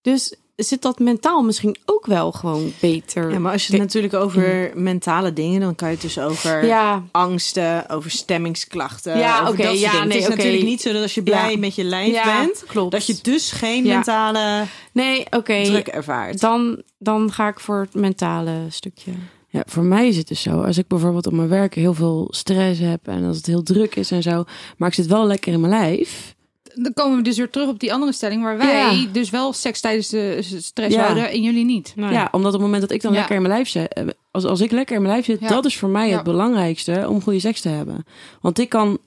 Dus 0.00 0.34
zit 0.56 0.82
dat 0.82 0.98
mentaal 0.98 1.42
misschien 1.42 1.76
ook 1.84 2.06
wel 2.06 2.32
gewoon 2.32 2.72
beter. 2.80 3.30
Ja, 3.32 3.38
maar 3.38 3.52
als 3.52 3.66
je 3.66 3.72
het 3.72 3.82
natuurlijk 3.82 4.14
over 4.14 4.70
mentale 4.74 5.32
dingen, 5.32 5.60
dan 5.60 5.74
kan 5.74 5.88
je 5.88 5.94
het 5.94 6.02
dus 6.02 6.18
over 6.18 6.64
Ja, 6.66 7.02
angsten, 7.10 7.88
over 7.88 8.10
stemmingsklachten. 8.10 9.18
Ja, 9.18 9.48
oké, 9.48 9.62
ja, 9.68 9.90
dingen. 9.92 10.08
nee, 10.08 10.16
het 10.22 10.28
is 10.30 10.36
natuurlijk 10.36 10.64
niet 10.64 10.80
zo 10.80 10.92
dat 10.92 11.02
als 11.02 11.14
je 11.14 11.22
blij 11.22 11.50
Ja. 11.52 11.58
met 11.58 11.74
je 11.74 11.84
lijf 11.84 12.12
ja, 12.12 12.40
bent, 12.40 12.64
klopt. 12.66 12.92
dat 12.92 13.06
je 13.06 13.18
dus 13.22 13.50
geen 13.52 13.84
Ja. 13.84 13.94
mentale 13.94 14.64
Nee, 14.92 15.26
oké. 15.30 15.62
druk 15.64 15.86
ervaart. 15.86 16.40
Dan, 16.40 16.82
dan 16.98 17.32
ga 17.32 17.48
ik 17.48 17.60
voor 17.60 17.80
het 17.80 17.94
mentale 17.94 18.52
stukje. 18.68 19.12
Ja, 19.48 19.62
voor 19.66 19.84
mij 19.84 20.08
is 20.08 20.16
het 20.16 20.28
dus 20.28 20.42
zo. 20.42 20.62
Als 20.62 20.78
ik 20.78 20.86
bijvoorbeeld 20.86 21.26
op 21.26 21.32
mijn 21.32 21.48
werk 21.48 21.74
heel 21.74 21.94
veel 21.94 22.26
stress 22.30 22.80
heb 22.80 23.06
en 23.08 23.24
als 23.24 23.36
het 23.36 23.46
heel 23.46 23.62
druk 23.62 23.96
is 23.96 24.10
en 24.10 24.22
zo, 24.22 24.44
maar 24.76 24.88
ik 24.88 24.94
zit 24.94 25.06
wel 25.06 25.26
lekker 25.26 25.52
in 25.52 25.60
mijn 25.60 25.72
lijf. 25.72 26.33
Dan 26.74 26.92
komen 26.94 27.16
we 27.16 27.22
dus 27.22 27.36
weer 27.36 27.50
terug 27.50 27.68
op 27.68 27.80
die 27.80 27.92
andere 27.92 28.12
stelling 28.12 28.42
waar 28.42 28.56
wij 28.58 28.96
Ja. 28.96 29.06
dus 29.12 29.30
wel 29.30 29.52
seks 29.52 29.80
tijdens 29.80 30.08
de 30.08 30.38
stress 30.42 30.94
Ja. 30.94 31.02
houden 31.02 31.30
en 31.30 31.42
jullie 31.42 31.64
niet. 31.64 31.92
Nee. 31.96 32.12
Ja, 32.12 32.28
omdat 32.32 32.46
op 32.54 32.58
het 32.58 32.62
moment 32.62 32.80
dat 32.82 32.90
ik 32.90 33.02
dan 33.02 33.12
Ja. 33.12 33.18
lekker 33.18 33.36
in 33.36 33.42
mijn 33.42 33.54
lijf 33.54 33.68
zit, 33.68 33.92
eh, 33.92 34.04
als, 34.30 34.44
als 34.44 34.60
ik 34.60 34.70
lekker 34.70 34.96
in 34.96 35.02
mijn 35.02 35.14
lijf 35.14 35.24
zit, 35.26 35.40
Ja. 35.40 35.48
dat 35.48 35.64
is 35.64 35.76
voor 35.78 35.88
mij 35.88 36.08
Ja. 36.08 36.14
het 36.14 36.24
belangrijkste 36.24 37.04
om 37.08 37.22
goede 37.22 37.40
seks 37.40 37.60
te 37.60 37.68
hebben. 37.68 38.04
Want 38.40 38.58
ik 38.58 38.68
kan 38.68 38.98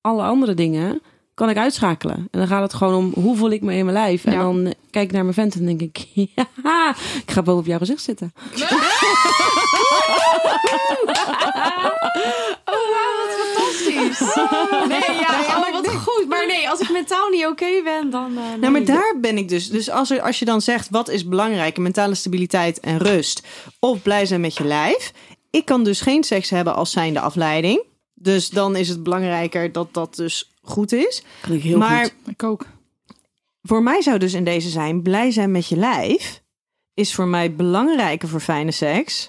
alle 0.00 0.22
andere 0.22 0.54
dingen 0.54 1.00
kan 1.34 1.48
ik 1.50 1.56
uitschakelen. 1.56 2.16
En 2.16 2.38
dan 2.38 2.46
gaat 2.48 2.62
het 2.62 2.74
gewoon 2.74 2.94
om 2.94 3.22
hoe 3.22 3.36
voel 3.36 3.50
ik 3.50 3.62
me 3.62 3.74
in 3.74 3.84
mijn 3.84 3.96
lijf. 3.96 4.24
En 4.24 4.38
dan 4.38 4.66
eh, 4.66 4.72
kijk 4.90 5.04
ik 5.04 5.12
naar 5.12 5.22
mijn 5.22 5.34
vent 5.34 5.54
en 5.54 5.66
denk 5.66 5.80
ik, 5.80 6.06
ja, 6.36 6.46
ik 7.24 7.30
ga 7.30 7.42
boven 7.42 7.60
op 7.60 7.66
jouw 7.66 7.78
gezicht 7.78 8.02
zitten. 8.02 8.32
Fantastisch. 13.36 14.34
Nee, 14.88 15.16
ja, 15.20 15.58
oh, 15.58 15.65
wat 15.84 15.94
goed. 15.94 16.28
Maar 16.28 16.46
nee, 16.46 16.68
als 16.70 16.80
ik 16.80 16.90
mentaal 16.90 17.28
niet 17.28 17.46
oké 17.46 17.82
ben, 17.84 18.10
dan... 18.10 18.38
eh, 18.38 18.44
nee. 18.48 18.58
Nou, 18.58 18.72
maar 18.72 18.84
daar 18.84 19.14
ben 19.20 19.38
ik 19.38 19.48
dus. 19.48 19.68
Dus 19.68 19.90
als, 19.90 20.10
er, 20.10 20.20
als 20.20 20.38
je 20.38 20.44
dan 20.44 20.60
zegt, 20.60 20.90
wat 20.90 21.08
is 21.08 21.28
belangrijker? 21.28 21.82
Mentale 21.82 22.14
stabiliteit 22.14 22.80
en 22.80 22.98
rust. 22.98 23.42
Of 23.78 24.02
blij 24.02 24.26
zijn 24.26 24.40
met 24.40 24.56
je 24.56 24.64
lijf. 24.64 25.12
Ik 25.50 25.64
kan 25.64 25.84
dus 25.84 26.00
geen 26.00 26.24
seks 26.24 26.50
hebben 26.50 26.74
als 26.74 26.90
zijnde 26.90 27.20
afleiding. 27.20 27.82
Dus 28.14 28.48
dan 28.50 28.76
is 28.76 28.88
het 28.88 29.02
belangrijker 29.02 29.72
dat 29.72 29.94
dat 29.94 30.14
dus 30.14 30.50
goed 30.62 30.92
is. 30.92 31.22
Kan 31.40 31.52
ik 31.52 31.62
heel 31.62 31.78
maar 31.78 32.02
goed. 32.02 32.12
Ik 32.26 32.42
ook. 32.42 32.64
voor 33.62 33.82
mij 33.82 34.02
zou 34.02 34.18
dus 34.18 34.34
in 34.34 34.44
deze 34.44 34.68
zijn, 34.68 35.02
blij 35.02 35.30
zijn 35.30 35.50
met 35.50 35.68
je 35.68 35.76
lijf... 35.76 36.42
is 36.94 37.14
voor 37.14 37.26
mij 37.28 37.54
belangrijker 37.54 38.28
voor 38.28 38.40
fijne 38.40 38.72
seks... 38.72 39.28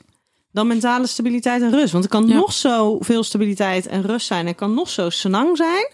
dan 0.52 0.68
mentale 0.68 1.08
stabiliteit 1.08 1.62
en 1.62 1.72
rust. 1.72 1.92
Want 1.92 2.04
er 2.04 2.10
kan 2.10 2.28
Ja. 2.28 2.34
nog 2.36 2.54
zo 2.54 2.98
veel 3.00 3.24
stabiliteit 3.24 3.88
en 3.88 4.02
rust 4.02 4.28
zijn. 4.28 4.48
Er 4.48 4.56
kan 4.56 4.74
nog 4.74 4.90
zo 4.90 5.10
senang 5.10 5.58
zijn. 5.58 5.92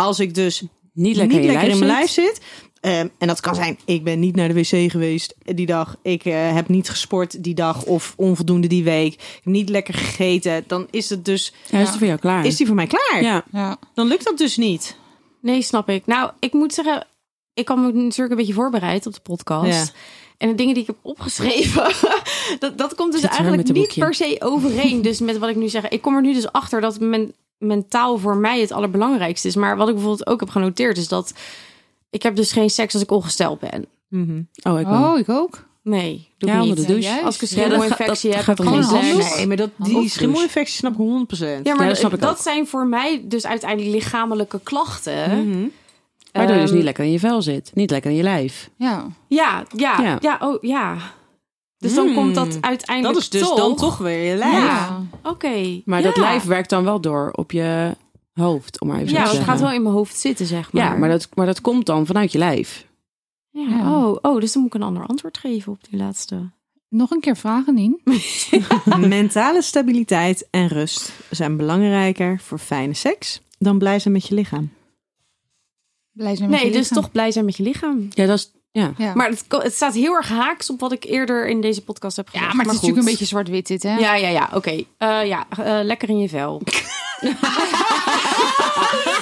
Als 0.00 0.20
ik 0.20 0.34
dus 0.34 0.62
Niet 0.92 1.16
lekker, 1.16 1.36
niet 1.36 1.46
in, 1.46 1.52
je 1.52 1.58
lekker 1.58 1.72
in 1.72 1.78
mijn 1.78 1.90
lijf 1.90 2.10
zit. 2.10 2.40
Ehm, 2.80 3.08
en 3.18 3.26
dat 3.26 3.40
kan 3.40 3.54
zijn, 3.54 3.78
ik 3.84 4.04
ben 4.04 4.20
niet 4.20 4.36
naar 4.36 4.48
de 4.48 4.54
wc 4.54 4.90
geweest 4.90 5.34
die 5.44 5.66
dag. 5.66 5.96
Ik 6.02 6.24
eh, 6.24 6.52
heb 6.54 6.68
niet 6.68 6.88
gesport 6.88 7.42
die 7.44 7.54
dag 7.54 7.84
of 7.84 8.14
onvoldoende 8.16 8.66
die 8.66 8.84
week. 8.84 9.12
Ik 9.12 9.20
heb 9.34 9.52
niet 9.52 9.68
lekker 9.68 9.94
gegeten. 9.94 10.64
Dan 10.66 10.86
is 10.90 11.10
het 11.10 11.24
dus, 11.24 11.52
Ja, 11.70 11.78
is 11.78 11.88
het 11.88 11.98
voor 11.98 12.06
jou 12.06 12.18
klaar? 12.18 12.46
is 12.46 12.56
die 12.56 12.66
voor 12.66 12.74
mij 12.74 12.86
klaar. 12.86 13.22
ja. 13.22 13.44
Ja. 13.52 13.76
Dan 13.94 14.06
lukt 14.06 14.24
dat 14.24 14.38
dus 14.38 14.56
niet. 14.56 14.96
Nee, 15.40 15.62
snap 15.62 15.88
ik. 15.88 16.06
Nou, 16.06 16.30
ik 16.38 16.52
moet 16.52 16.74
zeggen, 16.74 17.06
ik 17.54 17.68
had 17.68 17.76
me 17.76 17.92
natuurlijk 17.92 18.30
een 18.30 18.36
beetje 18.36 18.52
voorbereid 18.52 19.06
op 19.06 19.14
de 19.14 19.20
podcast. 19.20 19.92
Ja. 19.92 20.00
En 20.38 20.48
de 20.48 20.54
dingen 20.54 20.74
die 20.74 20.82
ik 20.82 20.88
heb 20.88 20.98
opgeschreven, 21.02 21.92
dat, 22.58 22.78
dat 22.78 22.94
komt 22.94 23.12
dus 23.12 23.22
eigenlijk 23.22 23.72
niet 23.72 23.94
per 23.94 24.14
se 24.14 24.36
overeen. 24.38 25.02
Dus 25.02 25.20
met 25.20 25.38
wat 25.38 25.48
ik 25.48 25.56
nu 25.56 25.68
zeg, 25.68 25.88
ik 25.88 26.02
kom 26.02 26.14
er 26.14 26.22
nu 26.22 26.32
dus 26.32 26.52
achter 26.52 26.80
dat 26.80 27.00
men, 27.00 27.34
mentaal 27.60 28.18
voor 28.18 28.36
mij 28.36 28.60
het 28.60 28.72
allerbelangrijkste 28.72 29.48
is. 29.48 29.56
Maar 29.56 29.76
wat 29.76 29.88
ik 29.88 29.94
bijvoorbeeld 29.94 30.26
ook 30.28 30.40
heb 30.40 30.48
genoteerd 30.50 30.96
is 30.96 31.08
dat 31.08 31.32
ik 32.10 32.22
heb 32.22 32.36
dus 32.36 32.52
geen 32.52 32.70
seks 32.70 32.94
als 32.94 33.02
ik 33.02 33.10
ongesteld 33.10 33.58
ben. 33.60 33.86
Oh, 34.62 34.80
ik. 34.80 34.86
Oh, 34.86 35.18
ik 35.18 35.28
ook. 35.28 35.68
Nee, 35.82 36.28
doe 36.38 36.48
Ja, 36.50 36.54
ik 36.56 36.62
onder 36.62 36.76
niet. 36.76 36.86
de 36.86 36.92
douche. 36.92 37.08
Juist. 37.08 37.24
Als 37.24 37.34
ik 37.34 37.40
een 37.42 37.48
Ja, 37.48 37.54
schimmelinfectie 37.56 38.30
dat 38.30 38.44
heb, 38.46 38.60
geen 38.60 38.84
seks. 38.84 39.36
Nee, 39.36 39.46
maar 39.46 39.56
dat, 39.56 39.70
die 39.76 40.08
schimmelinfectie 40.08 40.74
snap 40.76 40.92
ik 40.92 40.98
100%. 40.98 41.02
Ja, 41.62 41.74
maar 41.74 41.82
Ja, 41.82 41.88
dat 41.88 41.96
snap 41.96 42.14
ik 42.14 42.20
dat 42.20 42.30
ook. 42.30 42.36
zijn 42.42 42.66
voor 42.66 42.86
mij 42.86 43.22
dus 43.24 43.46
uiteindelijk 43.46 43.94
lichamelijke 43.94 44.60
klachten. 44.62 45.48
Mhm. 45.48 45.66
Waardoor 46.32 46.54
je 46.56 46.60
dus 46.62 46.70
niet 46.72 46.82
lekker 46.82 47.04
in 47.04 47.10
je 47.12 47.18
vel 47.18 47.42
zit. 47.42 47.70
Niet 47.74 47.90
lekker 47.90 48.10
in 48.10 48.16
je 48.16 48.22
lijf. 48.22 48.70
Ja. 48.76 49.06
Ja, 49.28 49.64
ja, 49.76 50.00
Ja. 50.02 50.18
ja, 50.20 50.38
oh, 50.40 50.62
ja. 50.62 50.96
Dus 51.80 51.94
dan 51.94 52.06
Hmm. 52.06 52.14
komt 52.14 52.34
dat 52.34 52.58
uiteindelijk 52.60 53.14
Dat 53.14 53.22
is 53.22 53.30
dus 53.30 53.40
toch. 53.48 53.56
dan 53.56 53.76
toch 53.76 53.98
weer 53.98 54.30
je 54.30 54.36
lijf. 54.36 54.52
Ja. 54.64 55.02
Oké. 55.22 55.80
Maar 55.84 55.98
ja. 56.00 56.06
dat 56.06 56.16
lijf 56.16 56.44
werkt 56.44 56.70
dan 56.70 56.84
wel 56.84 57.00
door 57.00 57.30
op 57.32 57.52
je 57.52 57.96
hoofd, 58.32 58.80
om 58.80 58.88
maar 58.88 58.96
even 58.96 59.08
zo 59.08 59.14
Ja, 59.16 59.24
te 59.30 59.36
het 59.36 59.44
gaat 59.44 59.60
wel 59.60 59.72
in 59.72 59.82
mijn 59.82 59.94
hoofd 59.94 60.16
zitten, 60.16 60.46
zeg 60.46 60.72
maar. 60.72 60.82
Ja, 60.84 60.96
maar 60.96 61.08
dat, 61.08 61.28
maar 61.34 61.46
dat 61.46 61.60
komt 61.60 61.86
dan 61.86 62.06
vanuit 62.06 62.32
je 62.32 62.38
lijf. 62.38 62.86
Ja, 63.50 63.66
Ja. 63.68 63.96
Oh, 64.04 64.16
oh, 64.22 64.40
dus 64.40 64.52
dan 64.52 64.62
moet 64.62 64.74
ik 64.74 64.80
een 64.80 64.86
ander 64.86 65.06
antwoord 65.06 65.38
geven 65.38 65.72
op 65.72 65.78
die 65.90 65.98
laatste. 65.98 66.50
Nog 66.88 67.10
een 67.10 67.20
keer 67.20 67.36
vragen, 67.36 67.74
Nien. 67.74 68.00
Mentale 69.08 69.62
stabiliteit 69.62 70.46
en 70.50 70.66
rust 70.68 71.12
zijn 71.30 71.56
belangrijker 71.56 72.40
voor 72.40 72.58
fijne 72.58 72.94
seks 72.94 73.40
dan 73.58 73.78
blij 73.78 73.98
zijn 73.98 74.14
met 74.14 74.26
je 74.26 74.34
lichaam. 74.34 74.70
Blij 76.12 76.36
zijn 76.36 76.50
met 76.50 76.58
Nee, 76.60 76.68
je 76.68 76.76
dus 76.76 76.88
lichaam. 76.88 77.02
toch 77.02 77.12
blij 77.12 77.30
zijn 77.30 77.44
met 77.44 77.56
je 77.56 77.62
lichaam. 77.62 78.06
Ja, 78.10 78.26
dat 78.26 78.38
is... 78.38 78.52
Ja. 78.72 78.92
Ja. 78.96 79.14
Maar 79.14 79.28
het, 79.28 79.44
het 79.48 79.74
staat 79.74 79.94
heel 79.94 80.14
erg 80.14 80.28
haaks 80.28 80.70
op 80.70 80.80
wat 80.80 80.92
ik 80.92 81.04
eerder 81.04 81.48
in 81.48 81.60
deze 81.60 81.82
podcast 81.82 82.16
heb 82.16 82.28
gezegd. 82.28 82.50
ja, 82.50 82.56
maar 82.56 82.64
het 82.64 82.74
is 82.74 82.80
natuurlijk 82.80 83.06
een 83.06 83.12
beetje 83.12 83.26
zwart-wit 83.28 83.66
dit, 83.66 83.82
hè? 83.82 83.96
Ja, 83.96 84.14
ja, 84.14 84.28
ja, 84.28 84.48
oké. 84.52 84.84
Eh, 84.98 85.26
ja, 85.26 85.46
eh, 85.58 85.78
lekker 85.82 86.08
in 86.08 86.18
je 86.18 86.28
vel. 86.28 86.62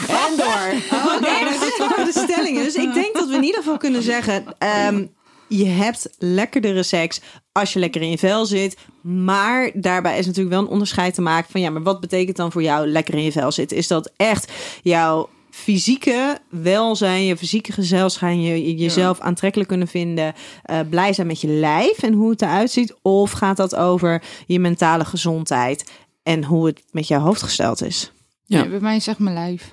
En 0.09 0.37
door. 0.37 0.73
Nee, 1.21 1.43
maar 1.45 1.57
dit 1.61 1.77
waren 1.79 2.05
de 2.05 2.25
stellingen. 2.25 2.65
Dus 2.65 2.75
ik 2.75 2.95
denk 2.95 3.15
dat 3.15 3.29
we 3.29 3.35
in 3.35 3.43
ieder 3.45 3.61
geval 3.63 3.77
kunnen 3.77 4.03
zeggen... 4.03 4.45
ehm, 4.59 5.05
je 5.49 5.65
hebt 5.67 6.09
lekkerdere 6.19 6.83
seks 6.83 7.21
als 7.53 7.73
je 7.73 7.79
lekker 7.79 8.03
in 8.03 8.11
je 8.11 8.19
vel 8.19 8.47
zit. 8.47 8.77
Maar 9.01 9.71
daarbij 9.75 10.19
is 10.19 10.27
natuurlijk 10.27 10.55
wel 10.55 10.65
een 10.65 10.71
onderscheid 10.71 11.15
te 11.15 11.21
maken 11.21 11.51
van... 11.51 11.61
ja, 11.61 11.71
maar 11.71 11.83
wat 11.83 12.01
betekent 12.01 12.37
dan 12.37 12.53
voor 12.53 12.63
jou 12.63 12.87
lekker 12.87 13.15
in 13.15 13.23
je 13.23 13.33
vel 13.33 13.53
zitten? 13.53 13.77
Is 13.77 13.87
dat 13.87 14.11
echt 14.17 14.53
jouw 14.83 15.29
fysieke 15.63 16.39
welzijn, 16.51 17.25
je 17.25 17.37
fysieke 17.37 17.73
gezelschap, 17.73 18.31
je, 18.31 18.37
je 18.67 18.75
jezelf 18.77 19.21
aantrekkelijk 19.21 19.69
kunnen 19.69 19.89
vinden, 19.89 20.35
eh, 20.63 20.79
blij 20.91 21.13
zijn 21.13 21.27
met 21.27 21.41
je 21.41 21.49
lijf 21.49 22.03
en 22.03 22.13
hoe 22.13 22.31
het 22.31 22.43
eruit 22.43 22.71
ziet? 22.71 22.95
Of 23.03 23.31
gaat 23.31 23.57
dat 23.57 23.77
over 23.77 24.23
je 24.47 24.59
mentale 24.61 25.05
gezondheid 25.05 25.91
en 26.23 26.45
hoe 26.45 26.67
het 26.67 26.83
met 26.91 27.09
jouw 27.09 27.21
hoofd 27.21 27.43
gesteld 27.43 27.83
is? 27.83 28.13
Ja. 28.45 28.61
Nee, 28.61 28.69
bij 28.71 28.81
mij 28.81 28.97
is 28.97 29.07
echt 29.07 29.19
mijn 29.19 29.35
lijf. 29.35 29.73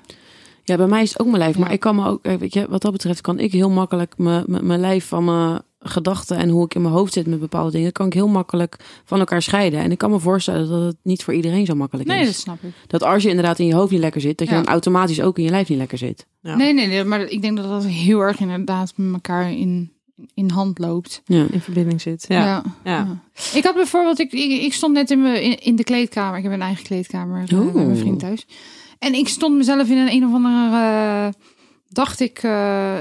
Ja, 0.63 0.75
bij 0.77 0.87
mij 0.87 1.01
is 1.01 1.09
het 1.09 1.19
ook 1.19 1.27
mijn 1.27 1.37
lijf. 1.39 1.57
Maar 1.57 1.71
ik 1.71 1.79
kan 1.79 1.95
me 1.95 2.07
ook, 2.07 2.25
eh, 2.25 2.35
weet 2.35 2.53
je, 2.53 2.65
wat 2.69 2.81
dat 2.81 2.91
betreft, 2.91 3.21
kan 3.21 3.39
ik 3.39 3.51
heel 3.51 3.69
makkelijk 3.69 4.13
mijn- 4.17 4.43
mijn 4.47 4.65
mijn 4.65 4.79
lijf 4.79 5.07
van 5.07 5.23
mijn 5.25 5.61
gedachten 5.89 6.37
en 6.37 6.49
hoe 6.49 6.65
ik 6.65 6.75
in 6.75 6.81
mijn 6.81 6.93
hoofd 6.93 7.13
zit 7.13 7.27
met 7.27 7.39
bepaalde 7.39 7.71
dingen, 7.71 7.91
kan 7.91 8.05
ik 8.05 8.13
heel 8.13 8.27
makkelijk 8.27 8.77
van 9.05 9.19
elkaar 9.19 9.41
scheiden. 9.41 9.79
En 9.79 9.91
ik 9.91 9.97
kan 9.97 10.11
me 10.11 10.19
voorstellen 10.19 10.69
dat 10.69 10.81
het 10.81 10.97
niet 11.03 11.23
voor 11.23 11.33
iedereen 11.33 11.65
zo 11.65 11.75
makkelijk 11.75 12.09
Nee, 12.09 12.19
is. 12.19 12.25
dat 12.25 12.35
snap 12.35 12.63
ik. 12.63 12.73
Dat 12.87 13.03
als 13.03 13.23
je 13.23 13.29
inderdaad 13.29 13.59
in 13.59 13.65
je 13.65 13.73
hoofd 13.73 13.91
niet 13.91 13.99
lekker 13.99 14.21
zit, 14.21 14.37
dat 14.37 14.47
je 14.47 14.53
dan 14.53 14.65
automatisch 14.65 15.21
ook 15.21 15.37
in 15.37 15.43
je 15.43 15.49
lijf 15.49 15.69
niet 15.69 15.77
lekker 15.77 15.97
zit. 15.97 16.25
Ja. 16.41 16.55
Nee, 16.55 16.73
nee, 16.73 16.87
nee, 16.87 17.03
maar 17.03 17.21
ik 17.21 17.41
denk 17.41 17.57
dat 17.57 17.69
dat 17.69 17.85
heel 17.85 18.19
erg 18.19 18.39
inderdaad 18.39 18.93
met 18.95 19.13
elkaar 19.13 19.51
in, 19.51 19.91
in 20.33 20.49
hand 20.49 20.79
loopt. 20.79 21.21
Ja. 21.25 21.45
In 21.51 21.61
verbinding 21.61 22.01
zit. 22.01 22.25
Ja. 22.27 22.45
Ja. 22.45 22.63
Ja. 22.83 22.91
ja. 22.97 23.19
Ik 23.53 23.63
had 23.63 23.75
bijvoorbeeld, 23.75 24.19
ik, 24.19 24.31
ik, 24.31 24.61
ik 24.61 24.73
stond 24.73 24.93
net 24.93 25.11
in, 25.11 25.21
mijn, 25.21 25.41
in, 25.41 25.59
in 25.59 25.75
de 25.75 25.83
kleedkamer. 25.83 26.37
Ik 26.37 26.43
heb 26.43 26.53
een 26.53 26.61
eigen 26.61 26.83
kleedkamer 26.83 27.43
bij 27.73 27.85
mijn 27.85 27.97
vriend 27.97 28.19
thuis. 28.19 28.45
En 28.99 29.13
ik 29.13 29.27
stond 29.27 29.55
mezelf 29.57 29.89
in 29.89 29.97
een 29.97 30.11
een 30.11 30.25
of 30.25 30.33
andere, 30.33 30.75
eh, 30.75 31.27
dacht 31.95 32.19
ik, 32.19 32.37
eh, 32.43 32.97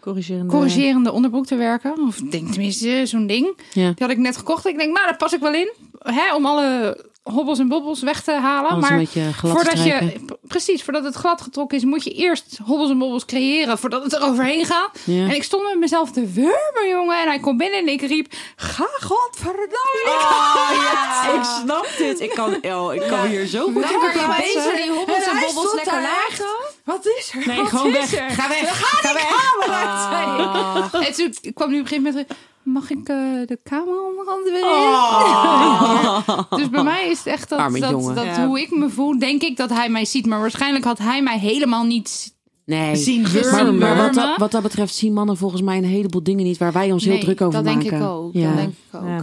Corrigerende. 0.00 0.52
corrigerende 0.52 1.12
onderbroek 1.12 1.46
te 1.46 1.56
werken. 1.56 1.98
Of 2.06 2.16
denk 2.16 2.50
tenminste, 2.52 3.02
zo'n 3.06 3.26
ding. 3.26 3.56
Ja. 3.72 3.86
Die 3.88 3.94
had 4.06 4.10
ik 4.10 4.18
net 4.18 4.36
gekocht. 4.36 4.66
Ik 4.66 4.78
denk, 4.78 4.92
nou, 4.92 5.06
daar 5.06 5.16
pas 5.16 5.32
ik 5.32 5.40
wel 5.40 5.54
in. 5.54 5.72
Hè, 5.98 6.34
om 6.34 6.46
alle 6.46 6.96
hobbels 7.32 7.58
en 7.58 7.68
bobbels 7.68 8.00
weg 8.02 8.22
te 8.22 8.32
halen. 8.32 8.70
Alles 8.70 8.88
maar 8.88 8.98
beetje 8.98 9.32
glad 9.32 9.52
voordat 9.52 9.78
strijken. 9.78 10.10
je, 10.10 10.36
precies, 10.46 10.82
voordat 10.82 11.04
het 11.04 11.14
glad 11.14 11.40
getrokken 11.40 11.78
is, 11.78 11.84
moet 11.84 12.04
je 12.04 12.10
eerst 12.10 12.58
hobbels 12.64 12.90
en 12.90 12.98
bobbels 12.98 13.24
creëren 13.24 13.78
voordat 13.78 14.02
het 14.02 14.12
er 14.12 14.22
overheen 14.22 14.64
gaat. 14.64 14.90
Ja. 15.04 15.22
En 15.24 15.34
ik 15.34 15.42
stond 15.42 15.62
met 15.64 15.78
mezelf 15.78 16.10
te 16.10 16.26
wurmen, 16.26 16.88
jongen. 16.88 17.20
En 17.20 17.26
hij 17.28 17.38
kwam 17.38 17.56
binnen 17.56 17.78
en 17.78 17.88
ik 17.88 18.00
riep, 18.00 18.32
ga 18.56 18.86
godverdamme. 19.00 20.02
Oh, 20.06 20.70
ja. 20.70 21.12
Ik 21.38 21.44
snap 21.62 21.88
dit. 21.98 22.20
Ik 22.20 22.30
kan, 22.30 22.56
oh, 22.74 22.94
ik 22.94 23.00
kan 23.08 23.26
hier 23.26 23.46
zo 23.46 23.62
goed 23.64 23.74
Nou, 23.74 23.98
maar 24.00 24.12
verplaatsen. 24.12 24.54
deze 24.54 24.82
die 24.82 24.90
hobbels 24.92 25.24
En 25.26 25.38
bobbels 25.40 25.74
lekker 25.74 25.92
laag. 26.02 26.38
Wat 26.84 27.06
is 27.06 27.32
er? 27.34 27.46
Nee, 27.46 27.56
Wat 27.56 27.68
gewoon 27.68 27.86
is 27.96 28.10
weg. 28.10 28.20
er? 28.20 28.30
Ga 28.30 28.48
weg. 28.48 28.78
Ga 29.00 29.12
weg. 29.12 29.26
camera 29.28 30.08
zei 30.10 31.02
ik. 31.02 31.08
En 31.08 31.14
toen 31.14 31.52
kwam 31.54 31.70
nu 31.70 31.74
op 31.80 31.82
een 31.82 31.88
gegeven 31.88 32.12
moment... 32.12 32.28
Mag 32.64 32.90
ik 32.90 33.08
eh, 33.08 33.16
de 33.46 33.58
camera 33.64 34.00
onderhand 34.08 34.44
weer 34.44 34.58
in? 34.58 34.64
Oh. 34.64 36.38
Dus 36.58 36.70
bij 36.70 36.82
mij 36.82 37.08
is 37.10 37.18
het 37.18 37.26
echt 37.26 37.48
dat, 37.48 37.58
Arme 37.58 37.80
dat, 37.80 37.90
jongen. 37.90 38.14
dat 38.14 38.24
Ja. 38.24 38.46
hoe 38.46 38.60
ik 38.60 38.70
me 38.70 38.88
voel, 38.90 39.18
denk 39.18 39.42
ik 39.42 39.56
dat 39.56 39.70
hij 39.70 39.88
mij 39.88 40.04
ziet. 40.04 40.26
Maar 40.26 40.40
waarschijnlijk 40.40 40.84
had 40.84 40.98
hij 40.98 41.22
mij 41.22 41.38
helemaal 41.38 41.84
niet... 41.84 42.32
Nee. 42.66 42.96
Zien 42.96 43.22
Maar, 43.50 43.74
maar 43.74 43.96
wat, 43.96 44.14
dat, 44.14 44.36
wat 44.36 44.50
dat 44.50 44.62
betreft 44.62 44.94
zien 44.94 45.12
mannen 45.12 45.36
volgens 45.36 45.62
mij 45.62 45.76
een 45.76 45.84
heleboel 45.84 46.22
dingen 46.22 46.44
niet 46.44 46.58
waar 46.58 46.72
wij 46.72 46.92
ons 46.92 47.04
heel 47.04 47.18
druk 47.18 47.40
over 47.40 47.52
dat 47.62 47.74
maken. 47.74 47.90
denk 47.90 48.02
ik 48.02 48.08
ook. 48.08 48.32
Ja. 48.34 48.46
Dat 48.48 48.56
denk 48.56 48.68
ik 48.92 49.00
ook. 49.00 49.02
Ja. 49.06 49.20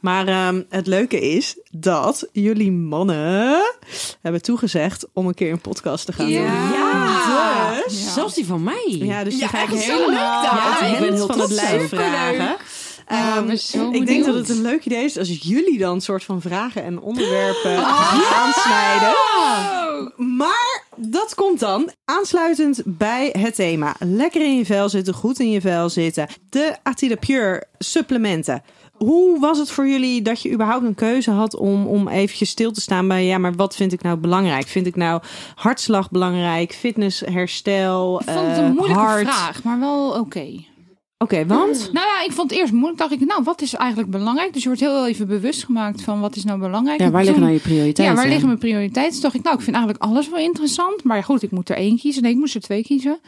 Maar 0.00 0.26
ehm, 0.28 0.62
het 0.68 0.86
leuke 0.86 1.20
is 1.20 1.58
dat 1.70 2.28
jullie 2.32 2.72
mannen 2.72 3.56
hebben 4.22 4.42
toegezegd 4.42 5.06
om 5.12 5.26
een 5.26 5.34
keer 5.34 5.52
een 5.52 5.60
podcast 5.60 6.06
te 6.06 6.12
gaan 6.12 6.28
Ja. 6.28 6.38
doen. 6.40 6.78
Ja. 6.80 7.82
Dus, 7.86 8.04
Ja. 8.04 8.10
Zelfs 8.10 8.34
die 8.34 8.46
van 8.46 8.62
mij. 8.62 8.96
ja, 9.00 9.24
dus 9.24 9.32
die 9.32 9.42
Ja, 9.42 9.48
ga 9.48 9.62
ik 9.62 9.70
leuk 9.70 9.80
uit 9.80 10.12
Ja, 10.12 10.86
ik 10.86 10.98
ben 10.98 11.12
heel 11.14 11.26
van 11.26 11.28
het 11.28 11.36
trots. 11.48 11.52
lijf 11.62 11.82
Superleuk. 11.82 12.06
vragen. 12.08 12.56
Ehm, 13.08 13.50
ik 13.50 13.60
zo 13.60 13.90
ik 13.90 14.06
denk 14.06 14.24
dat 14.24 14.34
het 14.34 14.48
een 14.48 14.62
leuk 14.62 14.84
idee 14.84 15.04
is 15.04 15.18
als 15.18 15.38
jullie 15.42 15.78
dan 15.78 15.94
een 15.94 16.00
soort 16.00 16.24
van 16.24 16.40
vragen 16.40 16.82
en 16.84 17.00
onderwerpen 17.00 17.76
Oh. 17.78 18.32
aansnijden. 18.38 19.14
Maar 20.36 20.84
dat 20.96 21.34
komt 21.34 21.60
dan 21.60 21.90
aansluitend 22.04 22.82
bij 22.84 23.34
het 23.38 23.54
thema. 23.54 23.94
Lekker 23.98 24.40
in 24.40 24.56
je 24.56 24.64
vel 24.64 24.88
zitten, 24.88 25.14
goed 25.14 25.38
in 25.40 25.50
je 25.50 25.60
vel 25.60 25.88
zitten. 25.88 26.28
De 26.50 26.76
Atida 26.82 27.16
Pure 27.16 27.64
supplementen. 27.78 28.62
Hoe 28.92 29.40
was 29.40 29.58
het 29.58 29.70
voor 29.70 29.88
jullie 29.88 30.22
dat 30.22 30.42
je 30.42 30.52
überhaupt 30.52 30.84
een 30.84 30.94
keuze 30.94 31.30
had 31.30 31.56
om, 31.56 31.86
om 31.86 32.08
eventjes 32.08 32.50
stil 32.50 32.72
te 32.72 32.80
staan 32.80 33.08
bij... 33.08 33.24
ja, 33.26 33.38
maar 33.38 33.52
wat 33.54 33.76
vind 33.76 33.92
ik 33.92 34.02
nou 34.02 34.16
belangrijk? 34.16 34.66
Vind 34.66 34.86
ik 34.86 34.96
nou 34.96 35.22
hartslag 35.54 36.10
belangrijk, 36.10 36.72
fitness, 36.74 37.20
herstel, 37.20 38.20
Ik 38.20 38.28
vond 38.32 38.46
het 38.48 38.58
een 38.58 38.64
eh, 38.64 38.70
moeilijke 38.70 39.02
hart? 39.02 39.22
vraag, 39.28 39.62
maar 39.62 39.78
wel 39.80 40.10
oké. 40.10 40.46
Oké, 41.18 41.46
want? 41.46 41.92
Nou 41.92 42.06
ja, 42.06 42.22
ik 42.24 42.32
vond 42.32 42.50
het 42.50 42.58
eerst 42.60 42.72
moeilijk. 42.72 42.98
Dacht 42.98 43.12
ik, 43.12 43.20
nou, 43.26 43.42
wat 43.42 43.60
is 43.62 43.74
eigenlijk 43.74 44.10
belangrijk? 44.10 44.52
Dus 44.52 44.62
je 44.62 44.68
wordt 44.68 44.82
heel 44.82 45.06
even 45.06 45.26
bewust 45.26 45.64
gemaakt 45.64 46.02
van 46.02 46.20
wat 46.20 46.36
is 46.36 46.44
nou 46.44 46.58
belangrijk. 46.58 46.98
Ja, 47.00 47.06
En 47.06 47.12
waar 47.12 47.24
liggen 47.24 47.40
nou 47.42 47.52
je 47.54 47.60
prioriteiten? 47.60 48.04
Ja, 48.04 48.14
waar 48.14 48.26
liggen 48.28 48.46
mijn 48.46 48.58
prioriteiten? 48.58 49.12
Toen 49.12 49.22
dacht 49.22 49.34
ik, 49.34 49.42
nou, 49.42 49.56
ik 49.56 49.62
vind 49.62 49.76
eigenlijk 49.76 50.04
alles 50.04 50.28
wel 50.28 50.38
interessant. 50.40 51.04
Maar 51.04 51.16
ja, 51.16 51.22
goed, 51.22 51.42
ik 51.42 51.50
moet 51.50 51.68
er 51.68 51.76
één 51.76 51.98
kiezen. 51.98 52.22
Nee, 52.22 52.32
ik 52.32 52.38
moest 52.38 52.54
er 52.54 52.60
twee 52.60 52.82
kiezen. 52.82 53.20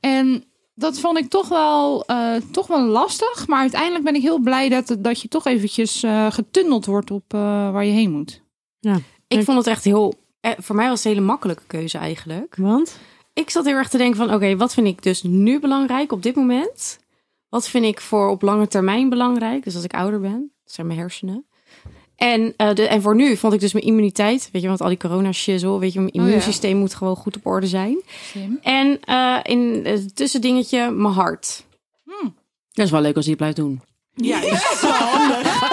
En 0.00 0.44
dat 0.74 0.98
vond 1.00 1.18
ik 1.18 1.28
toch 1.30 1.48
wel, 1.48 2.04
eh, 2.04 2.34
toch 2.50 2.66
wel 2.66 2.80
lastig. 2.86 3.46
Maar 3.46 3.60
uiteindelijk 3.60 4.04
ben 4.04 4.14
ik 4.14 4.22
heel 4.22 4.38
blij 4.38 4.68
dat, 4.68 4.96
dat 4.98 5.20
je 5.20 5.28
toch 5.28 5.46
eventjes 5.46 6.02
eh, 6.02 6.26
getunneld 6.30 6.86
wordt 6.86 7.10
op 7.10 7.24
eh, 7.34 7.40
waar 7.72 7.84
je 7.84 7.92
heen 7.92 8.10
moet. 8.10 8.42
Ik 9.28 9.42
vond 9.44 9.58
het 9.58 9.66
echt 9.66 9.84
heel... 9.84 10.14
eh, 10.40 10.50
Voor 10.58 10.76
mij 10.76 10.88
was 10.88 10.96
het 10.98 11.04
een 11.06 11.12
hele 11.12 11.26
makkelijke 11.26 11.62
keuze 11.66 11.98
eigenlijk. 11.98 12.56
Want? 12.58 12.98
Ik 13.32 13.50
zat 13.50 13.64
heel 13.64 13.76
erg 13.76 13.88
te 13.88 13.98
denken 13.98 14.16
van... 14.16 14.34
Oké, 14.34 14.56
wat 14.56 14.74
vind 14.74 14.86
ik 14.86 15.02
dus 15.02 15.22
nu 15.22 15.60
belangrijk 15.60 16.12
op 16.12 16.22
dit 16.22 16.34
moment? 16.34 16.98
Wat 17.54 17.68
vind 17.68 17.84
ik 17.84 18.00
voor 18.00 18.28
op 18.28 18.42
lange 18.42 18.68
termijn 18.68 19.08
belangrijk? 19.08 19.64
Dus 19.64 19.74
als 19.74 19.84
ik 19.84 19.94
ouder 19.94 20.20
ben. 20.20 20.52
Dat 20.64 20.74
zijn 20.74 20.86
mijn 20.86 20.98
hersenen. 20.98 21.46
En, 22.16 22.54
eh, 22.56 22.74
de, 22.74 22.88
en 22.88 23.02
voor 23.02 23.14
nu 23.14 23.36
vond 23.36 23.52
ik 23.52 23.60
dus 23.60 23.72
mijn 23.72 23.84
immuniteit. 23.84 24.48
Weet 24.52 24.62
je, 24.62 24.68
want 24.68 24.80
al 24.80 24.88
die 24.88 24.96
corona 24.96 25.32
shizzle. 25.32 25.78
Weet 25.78 25.92
je, 25.92 26.00
mijn 26.00 26.10
ja. 26.12 26.20
immuunsysteem 26.20 26.76
moet 26.76 26.94
gewoon 26.94 27.16
goed 27.16 27.36
op 27.36 27.46
orde 27.46 27.66
zijn. 27.66 28.02
Slim. 28.30 28.58
En 28.62 29.00
eh, 29.00 29.38
in 29.42 29.84
het 29.84 30.16
tussendingetje 30.16 30.90
mijn 30.90 31.14
hart. 31.14 31.64
Dat 32.72 32.84
is 32.84 32.90
wel 32.90 33.00
leuk 33.00 33.16
als 33.16 33.26
hij 33.26 33.34
het 33.38 33.42
blijft 33.42 33.56
doen. 33.56 33.82
Ja, 34.14 34.40
is 34.42 34.80
wel 34.80 34.90
handig. 34.90 35.42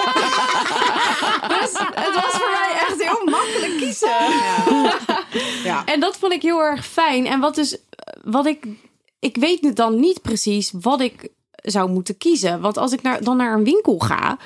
Dus 1.48 1.72
het 1.94 2.14
was 2.14 2.32
voor 2.32 2.50
mij 2.52 2.86
echt 2.88 3.02
heel 3.02 3.24
makkelijk 3.24 3.76
kiezen. 3.76 4.08
Ja. 5.64 5.84
En 5.84 6.00
dat 6.00 6.16
vond 6.16 6.32
ik 6.32 6.42
heel 6.42 6.60
erg 6.60 6.86
fijn. 6.86 7.26
En 7.26 7.40
wat 7.40 7.54
dus, 7.54 7.76
wat 8.24 8.46
ik, 8.46 8.66
ik 9.18 9.36
weet 9.36 9.62
nu 9.62 9.72
dan 9.72 10.00
niet 10.00 10.22
precies 10.22 10.72
wat 10.80 11.00
ik 11.00 11.30
zou 11.62 11.90
moeten 11.90 12.16
kiezen. 12.18 12.60
Want 12.60 12.78
als 12.78 12.92
ik 12.92 13.02
naar, 13.02 13.24
dan 13.24 13.36
naar 13.36 13.54
een 13.56 13.64
winkel 13.64 13.98
ga 13.98 14.38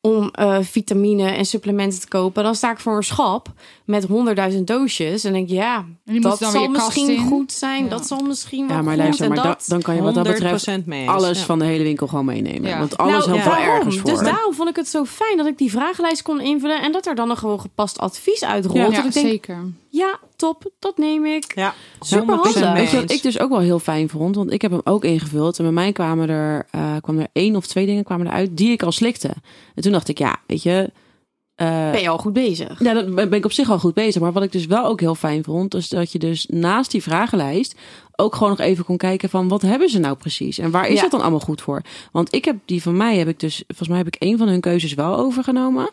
om 0.00 0.28
eh, 0.32 0.58
vitamine 0.60 1.30
en 1.30 1.44
supplementen 1.44 2.00
te 2.00 2.08
kopen, 2.08 2.42
dan 2.44 2.54
sta 2.54 2.70
ik 2.70 2.78
voor 2.78 2.96
een 2.96 3.02
schap 3.02 3.52
met 3.84 4.04
honderdduizend 4.04 4.66
doosjes. 4.66 5.24
En 5.24 5.32
denk 5.32 5.48
ik, 5.48 5.54
ja, 5.54 5.84
En 6.04 6.20
dat 6.20 6.38
zal 6.38 6.68
misschien 6.68 7.08
in. 7.10 7.18
goed 7.26 7.52
zijn. 7.52 7.84
Ja. 7.84 7.90
Dat 7.90 8.06
zal 8.06 8.20
misschien 8.20 8.66
wel 8.68 8.76
Ja, 8.76 8.82
maar 8.82 8.96
luister, 8.96 9.24
en 9.24 9.30
maar 9.34 9.42
da- 9.42 9.48
dat... 9.48 9.64
dan 9.66 9.82
kan 9.82 9.94
je 9.94 10.02
wat 10.02 10.14
dat 10.14 10.24
betreft 10.26 10.70
100% 10.70 10.84
mee 10.84 11.00
eens. 11.02 11.10
alles 11.10 11.38
Ja. 11.38 11.44
van 11.44 11.58
de 11.58 11.64
hele 11.64 11.82
winkel 11.84 12.06
gewoon 12.06 12.24
meenemen. 12.24 12.68
Ja. 12.70 12.78
Want 12.78 12.96
alles 12.96 13.26
Nou, 13.26 13.38
helpt 13.38 13.44
wel 13.56 13.64
ergens 13.74 13.96
voor. 13.98 14.10
Dus 14.10 14.20
daarom 14.20 14.54
vond 14.54 14.68
ik 14.68 14.76
het 14.76 14.88
zo 14.88 15.04
fijn 15.04 15.36
dat 15.36 15.46
ik 15.46 15.58
die 15.58 15.70
vragenlijst 15.70 16.22
kon 16.22 16.40
invullen 16.40 16.82
en 16.82 16.92
dat 16.92 17.06
er 17.06 17.14
dan 17.14 17.30
een 17.30 17.36
gewoon 17.36 17.60
gepast 17.60 17.98
advies 17.98 18.44
uitrolt. 18.44 18.76
Ja. 18.78 18.84
Dat 18.84 18.92
Ja, 18.92 19.04
ik 19.04 19.12
denk, 19.12 19.26
zeker. 19.26 19.58
Ja, 19.96 20.18
top, 20.36 20.70
dat 20.78 20.98
neem 20.98 21.26
ik. 21.26 21.52
Ja, 21.54 21.74
Super 22.00 22.36
100% 22.36 22.40
handig. 22.40 22.62
mee 22.62 22.72
Weet 22.72 22.90
je 22.90 23.00
wat 23.00 23.10
ik 23.10 23.22
dus 23.22 23.38
ook 23.38 23.50
wel 23.50 23.58
heel 23.60 23.78
fijn 23.78 24.08
vond? 24.08 24.36
Want 24.36 24.52
ik 24.52 24.62
heb 24.62 24.70
hem 24.70 24.80
ook 24.84 25.04
ingevuld. 25.04 25.58
En 25.58 25.64
bij 25.64 25.72
mij 25.72 25.92
kwamen 25.92 26.28
er, 26.28 26.66
eh 26.70 26.96
kwamen 27.00 27.22
er 27.22 27.28
één 27.32 27.56
of 27.56 27.66
twee 27.66 27.86
dingen 27.86 28.04
kwamen 28.04 28.26
eruit 28.26 28.56
die 28.56 28.70
ik 28.70 28.82
al 28.82 28.92
slikte. 28.92 29.28
En 29.74 29.82
toen 29.82 29.92
dacht 29.92 30.08
ik, 30.08 30.18
ja, 30.18 30.36
weet 30.46 30.62
je... 30.62 30.90
eh, 31.54 31.90
Ben 31.90 32.00
je 32.00 32.08
al 32.08 32.18
goed 32.18 32.32
bezig? 32.32 32.82
ja, 32.82 32.94
dan 32.94 33.14
ben 33.14 33.32
ik 33.32 33.44
op 33.44 33.52
zich 33.52 33.70
al 33.70 33.78
goed 33.78 33.94
bezig. 33.94 34.22
Maar 34.22 34.32
wat 34.32 34.42
ik 34.42 34.52
dus 34.52 34.66
wel 34.66 34.84
ook 34.84 35.00
heel 35.00 35.14
fijn 35.14 35.44
vond, 35.44 35.74
is 35.74 35.88
dat 35.88 36.12
je 36.12 36.18
dus 36.18 36.46
naast 36.50 36.90
die 36.90 37.02
vragenlijst 37.02 37.74
ook 38.18 38.34
gewoon 38.34 38.48
nog 38.50 38.58
even 38.60 38.84
kon 38.84 38.96
kijken 38.96 39.28
van 39.28 39.48
wat 39.48 39.62
hebben 39.62 39.88
ze 39.88 39.98
nou 39.98 40.16
precies 40.16 40.58
en 40.58 40.70
waar 40.70 40.88
is 40.88 40.94
Ja. 40.96 41.00
dat 41.02 41.10
dan 41.10 41.20
allemaal 41.20 41.40
goed 41.40 41.60
voor? 41.62 41.82
Want 42.12 42.34
ik 42.34 42.44
heb 42.44 42.56
die 42.64 42.82
van 42.82 42.96
mij 42.96 43.16
heb 43.16 43.28
ik 43.28 43.40
dus 43.40 43.62
volgens 43.66 43.88
mij 43.88 43.98
heb 43.98 44.06
ik 44.06 44.14
één 44.14 44.38
van 44.38 44.48
hun 44.48 44.60
keuzes 44.60 44.94
wel 44.94 45.16
overgenomen. 45.16 45.90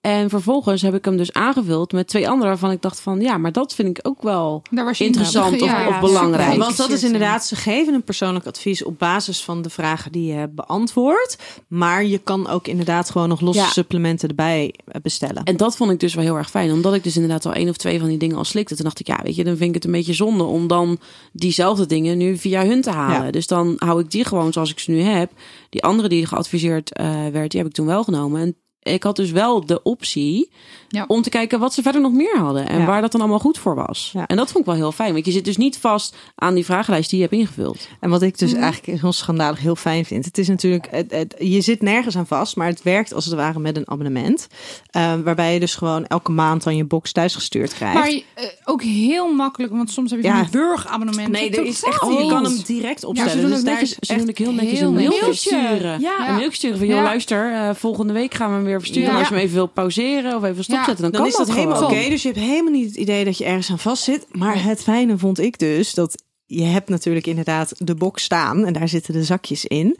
En 0.00 0.30
vervolgens 0.30 0.82
heb 0.82 0.94
ik 0.94 1.04
hem 1.04 1.16
dus 1.16 1.32
aangevuld 1.32 1.92
met 1.92 2.08
twee 2.08 2.28
andere 2.28 2.48
waarvan 2.48 2.70
ik 2.70 2.82
dacht 2.82 3.00
van 3.00 3.20
ja, 3.20 3.36
maar 3.38 3.52
dat 3.52 3.74
vind 3.74 3.98
ik 3.98 4.08
ook 4.08 4.22
wel 4.22 4.62
Interessant 4.98 5.62
of- 5.62 5.86
of 5.88 6.00
belangrijk. 6.00 6.42
super. 6.50 6.58
Want 6.64 6.76
dat 6.76 6.90
is 6.90 7.02
inderdaad, 7.02 7.44
ze 7.44 7.56
geven 7.56 7.94
een 7.94 8.02
persoonlijk 8.02 8.46
advies 8.46 8.84
op 8.84 8.98
basis 8.98 9.42
van 9.44 9.62
de 9.62 9.70
vragen 9.70 10.12
die 10.12 10.26
je 10.26 10.32
hebt 10.32 10.54
beantwoord. 10.54 11.38
Maar 11.68 12.04
je 12.04 12.18
kan 12.18 12.48
ook 12.48 12.66
inderdaad 12.66 13.10
gewoon 13.10 13.28
nog 13.28 13.40
losse 13.40 13.60
Ja. 13.62 13.68
supplementen 13.68 14.28
erbij 14.28 14.74
bestellen. 15.02 15.42
En 15.44 15.56
dat 15.56 15.76
vond 15.76 15.90
ik 15.90 16.00
dus 16.00 16.14
wel 16.14 16.24
heel 16.24 16.36
erg 16.36 16.50
fijn. 16.50 16.72
Omdat 16.72 16.94
ik 16.94 17.02
dus 17.04 17.14
inderdaad 17.14 17.46
al 17.46 17.52
één 17.52 17.68
of 17.68 17.76
twee 17.76 17.98
van 17.98 18.08
die 18.08 18.18
dingen 18.18 18.36
al 18.36 18.44
slikte. 18.44 18.74
Toen 18.74 18.84
dacht 18.84 19.00
ik, 19.00 19.06
ja, 19.06 19.20
weet 19.22 19.34
je, 19.36 19.44
dan 19.44 19.56
vind 19.56 19.68
ik 19.68 19.74
het 19.74 19.84
een 19.84 19.92
beetje 19.92 20.12
zonde 20.14 20.44
om 20.44 20.66
dan 20.66 20.98
diezelfde 21.32 21.86
dingen 21.86 22.18
nu 22.18 22.36
via 22.36 22.64
hun 22.66 22.82
te 22.82 22.90
halen. 22.90 23.24
Ja. 23.24 23.30
Dus 23.30 23.46
dan 23.46 23.74
hou 23.78 24.00
ik 24.00 24.10
die 24.10 24.24
gewoon 24.24 24.52
zoals 24.52 24.70
ik 24.70 24.78
ze 24.78 24.90
nu 24.90 25.00
heb. 25.00 25.30
Die 25.70 25.82
andere 25.82 26.08
die 26.08 26.26
geadviseerd 26.26 26.92
eh, 26.92 27.26
werd, 27.32 27.50
die 27.50 27.60
heb 27.60 27.68
ik 27.68 27.74
toen 27.74 27.86
wel 27.86 28.04
genomen. 28.04 28.40
En 28.40 28.56
ik 28.82 29.02
had 29.02 29.16
dus 29.16 29.30
wel 29.30 29.66
de 29.66 29.82
optie 29.82 30.50
Ja. 30.88 31.04
om 31.08 31.22
te 31.22 31.28
kijken 31.30 31.58
wat 31.60 31.74
ze 31.74 31.82
verder 31.82 32.00
nog 32.00 32.12
meer 32.12 32.38
hadden. 32.38 32.68
En 32.68 32.78
Ja. 32.80 32.86
waar 32.86 33.00
dat 33.00 33.12
dan 33.12 33.20
allemaal 33.20 33.38
goed 33.38 33.58
voor 33.58 33.74
was. 33.74 34.10
Ja. 34.12 34.26
En 34.26 34.36
dat 34.36 34.46
vond 34.46 34.58
ik 34.58 34.64
wel 34.64 34.74
heel 34.74 34.92
fijn. 34.92 35.12
Want 35.12 35.24
je 35.26 35.32
zit 35.32 35.44
dus 35.44 35.56
niet 35.56 35.78
vast 35.78 36.16
aan 36.34 36.54
die 36.54 36.64
vragenlijst 36.64 37.10
die 37.10 37.18
je 37.18 37.24
hebt 37.24 37.36
ingevuld. 37.36 37.88
En 38.00 38.10
wat 38.10 38.22
ik 38.22 38.38
dus 38.38 38.52
Mhm. 38.52 38.62
eigenlijk 38.62 39.00
heel 39.00 39.12
schandalig 39.12 39.58
heel 39.60 39.76
fijn 39.76 40.04
vind. 40.04 40.24
Het 40.24 40.38
is 40.38 40.48
natuurlijk, 40.48 40.86
het, 40.90 41.10
het- 41.10 41.34
je 41.38 41.60
zit 41.60 41.82
nergens 41.82 42.16
aan 42.16 42.26
vast, 42.26 42.56
maar 42.56 42.66
het 42.66 42.82
werkt 42.82 43.14
als 43.14 43.24
het 43.24 43.34
ware 43.34 43.58
met 43.58 43.76
een 43.76 43.88
abonnement. 43.90 44.46
Eh, 44.90 45.12
waarbij 45.24 45.52
je 45.54 45.60
dus 45.60 45.74
gewoon 45.74 46.06
elke 46.06 46.30
maand 46.32 46.62
dan 46.62 46.76
je 46.76 46.84
box 46.84 47.12
thuisgestuurd 47.12 47.74
krijgt. 47.74 47.94
Maar 47.94 48.08
eh, 48.08 48.44
ook 48.64 48.82
heel 48.82 49.32
makkelijk, 49.32 49.72
want 49.72 49.90
soms 49.90 50.10
heb 50.10 50.20
je 50.20 50.26
Ja. 50.26 50.32
van 50.34 50.42
die 50.42 50.50
burgerabonnementen. 50.50 51.32
nee, 51.32 51.50
er 51.50 51.64
is 51.64 51.82
echt, 51.84 52.00
je 52.00 52.26
kan 52.28 52.44
hem 52.44 52.60
direct 52.66 53.00
Ja, 53.02 53.08
opstellen. 53.08 53.32
ze 53.32 53.40
doen 53.40 53.50
dus 53.50 53.62
netjes, 53.62 53.96
ze 54.00 54.16
doen 54.16 54.30
heel 54.34 54.52
netjes 54.52 54.78
heel 54.78 54.88
een 54.88 54.94
mailtje 54.94 55.34
sturen. 55.34 56.00
Ja. 56.00 56.28
Een 56.28 56.34
mailtje 56.34 56.56
sturen 56.56 56.78
van, 56.78 56.86
joh, 56.86 56.96
Ja. 56.96 57.02
luister, 57.02 57.52
eh, 57.52 57.74
volgende 57.74 58.12
week 58.12 58.34
gaan 58.34 58.48
we 58.50 58.54
hem 58.54 58.64
weer 58.64 58.78
versturen. 58.78 59.10
Ja. 59.12 59.18
Als 59.18 59.28
je 59.28 59.34
hem 59.34 59.42
even 59.42 59.54
wil 59.54 59.66
pauzeren 59.66 60.36
of 60.36 60.44
even 60.44 60.56
dan, 60.86 60.96
dan 60.96 61.10
kan 61.10 61.26
is 61.26 61.36
dat 61.36 61.52
helemaal 61.52 61.84
oké. 61.84 62.08
Dus 62.08 62.22
je 62.22 62.28
hebt 62.28 62.40
helemaal 62.40 62.72
niet 62.72 62.86
het 62.86 62.96
idee 62.96 63.24
dat 63.24 63.38
je 63.38 63.44
ergens 63.44 63.70
aan 63.70 63.78
vast 63.78 64.02
zit. 64.02 64.26
Maar 64.30 64.62
het 64.62 64.82
fijne 64.82 65.18
vond 65.18 65.38
ik 65.38 65.58
dus 65.58 65.94
dat 65.94 66.22
je 66.46 66.64
hebt 66.64 66.88
natuurlijk 66.88 67.26
inderdaad 67.26 67.72
de 67.78 67.94
box 67.94 68.22
staan 68.22 68.64
en 68.64 68.72
daar 68.72 68.88
zitten 68.88 69.12
de 69.12 69.24
zakjes 69.24 69.64
in. 69.64 69.96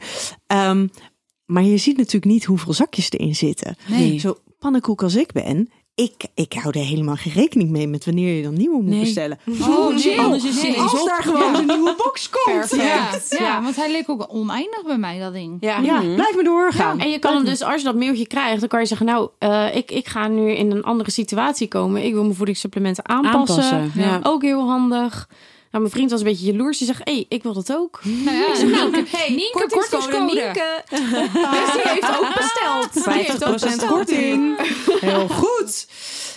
Ehm, 0.47 0.87
maar 1.45 1.63
je 1.63 1.77
ziet 1.77 1.97
natuurlijk 1.97 2.31
niet 2.31 2.45
hoeveel 2.45 2.73
zakjes 2.73 3.11
erin 3.11 3.35
zitten. 3.35 3.75
Nee. 3.87 4.19
Zo 4.19 4.37
pannenkoek 4.59 5.03
als 5.03 5.15
ik 5.15 5.31
ben, 5.31 5.69
ik, 5.99 6.13
ik 6.33 6.53
hou 6.53 6.79
er 6.79 6.85
helemaal 6.85 7.15
geen 7.15 7.33
rekening 7.33 7.69
mee 7.69 7.87
met 7.87 8.05
wanneer 8.05 8.35
je 8.35 8.43
dan 8.43 8.53
nieuwe 8.53 8.75
moet 8.81 8.85
Nee. 8.91 8.99
bestellen. 8.99 9.39
Oh, 9.61 9.95
nee. 9.95 10.19
Anders 10.19 10.43
is 10.45 10.61
Nee. 10.61 10.71
ineens 10.75 10.91
Als 10.91 11.05
daar 11.05 11.23
gewoon 11.23 11.55
een 11.55 11.65
nieuwe 11.65 11.93
box 11.97 12.29
komt. 12.29 12.69
Ja, 12.69 13.07
Perfect. 13.09 13.35
ja, 13.39 13.45
Ja. 13.45 13.61
want 13.63 13.75
hij 13.75 13.91
leek 13.91 14.09
ook 14.09 14.25
oneindig 14.33 14.83
bij 14.85 14.97
mij, 14.97 15.19
dat 15.19 15.33
ding. 15.33 15.57
Ja. 15.59 15.79
Ja, 15.79 15.99
blijf 15.99 16.35
maar 16.35 16.43
doorgaan. 16.43 16.99
En 16.99 17.09
je 17.09 17.19
kan 17.19 17.35
hem 17.35 17.45
dus, 17.45 17.61
als 17.61 17.75
je 17.75 17.83
dat 17.83 17.95
mailtje 17.95 18.27
krijgt, 18.27 18.59
dan 18.59 18.69
kan 18.69 18.79
je 18.79 18.85
zeggen, 18.85 19.05
nou, 19.05 19.29
eh, 19.39 19.75
ik, 19.75 19.91
ik 19.91 20.07
ga 20.07 20.27
nu 20.27 20.51
in 20.51 20.71
een 20.71 20.83
andere 20.83 21.11
situatie 21.11 21.67
komen. 21.67 22.03
Ik 22.05 22.13
wil 22.13 22.23
mijn 22.23 22.35
voedingssupplementen 22.35 23.07
aanpassen. 23.09 23.63
Aanpassen, 23.63 24.01
ja. 24.01 24.19
Ook 24.23 24.41
heel 24.41 24.67
handig. 24.67 25.29
Nou, 25.71 25.83
mijn 25.83 25.89
vriend 25.95 26.11
was 26.11 26.19
een 26.19 26.25
beetje 26.25 26.45
jaloers. 26.51 26.77
Die 26.77 26.87
zegt, 26.87 27.01
hé, 27.03 27.13
hey, 27.13 27.25
ik 27.29 27.43
wil 27.43 27.53
dat 27.53 27.73
ook. 27.73 27.99
Nou 28.03 28.37
ja, 28.37 28.63
Nienke, 28.63 29.03
Hey, 29.17 29.29
Nienke, 29.29 29.67
kortingscode. 29.69 30.19
Nienke. 30.25 30.83
Dus 30.89 31.71
die 31.73 31.81
heeft 31.83 32.19
ook 32.19 32.33
besteld. 32.35 32.93
Die 33.05 33.13
heeft 33.13 33.43
ook 33.45 33.49
50% 33.49 33.53
besteld. 33.63 33.85
korting. 33.91 34.57
Heel 34.99 35.27
goed. 35.27 35.87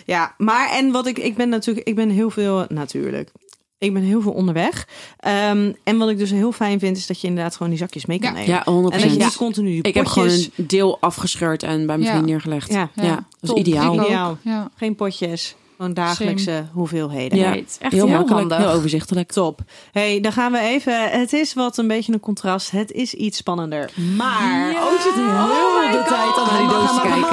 Ja, 0.06 0.34
maar 0.38 0.70
en 0.70 0.90
wat 0.90 1.06
ik, 1.06 1.18
ik 1.18 1.36
ben 1.36 1.48
natuurlijk, 1.48 1.86
ik 1.88 1.94
ben 1.94 2.08
heel 2.10 2.30
veel, 2.30 2.64
natuurlijk. 2.68 3.30
Ik 3.78 3.92
ben 3.92 4.02
heel 4.02 4.20
veel 4.20 4.32
onderweg. 4.32 4.86
Ehm, 5.18 5.72
en 5.84 5.98
wat 5.98 6.08
ik 6.08 6.18
dus 6.18 6.30
heel 6.30 6.52
fijn 6.52 6.78
vind, 6.78 6.96
is 6.96 7.06
dat 7.06 7.20
je 7.20 7.26
inderdaad 7.26 7.52
gewoon 7.52 7.68
die 7.68 7.78
zakjes 7.78 8.06
mee 8.06 8.18
kan 8.18 8.30
Ja. 8.32 8.38
nemen. 8.38 8.54
Ja, 8.54 8.62
100%. 8.64 9.02
En 9.02 9.08
dat 9.08 9.18
je 9.18 9.24
niet 9.24 9.36
continu 9.36 9.68
die 9.70 9.82
Ik 9.82 9.94
heb 9.94 10.06
gewoon 10.06 10.28
een 10.28 10.50
deel 10.56 10.96
afgescheurd 11.00 11.62
en 11.62 11.76
bij 11.76 11.84
mijn 11.86 12.02
Ja. 12.02 12.10
vriend 12.10 12.26
neergelegd. 12.26 12.72
Ja. 12.72 12.90
Ja, 12.94 13.02
Ja. 13.02 13.14
dat 13.14 13.24
is 13.40 13.48
Top. 13.48 13.58
Ik. 13.58 13.66
Ideaal. 13.66 14.38
Ja. 14.42 14.70
Geen 14.76 14.94
potjes, 14.94 15.54
gewoon 15.82 15.94
dagelijkse 16.06 16.64
hoeveelheden. 16.72 17.38
Ja. 17.38 17.50
Het 17.50 17.68
is 17.68 17.76
echt 17.80 17.92
heel 17.92 18.06
heel, 18.06 18.16
makkelijk, 18.16 18.50
handig. 18.50 18.58
heel 18.68 18.76
overzichtelijk. 18.76 19.32
Top. 19.32 19.60
hey, 19.92 20.20
dan 20.20 20.32
gaan 20.32 20.52
we 20.52 20.58
even. 20.58 21.10
Het 21.10 21.32
is 21.32 21.54
wat 21.54 21.76
een 21.78 21.88
beetje 21.88 22.12
een 22.12 22.20
contrast. 22.20 22.70
Het 22.70 22.92
is 22.92 23.14
iets 23.14 23.38
spannender. 23.38 23.90
Maar. 24.16 24.70
Oh, 24.70 24.90
je 24.92 24.98
zit 25.02 25.14
heel 25.14 25.22
my 25.24 25.90
de 26.02 26.08
tijd 26.08 26.36
al 26.36 26.46
naar 26.46 26.58
die 26.58 26.68
doos 26.68 26.88
te 26.88 27.08
mag, 27.08 27.28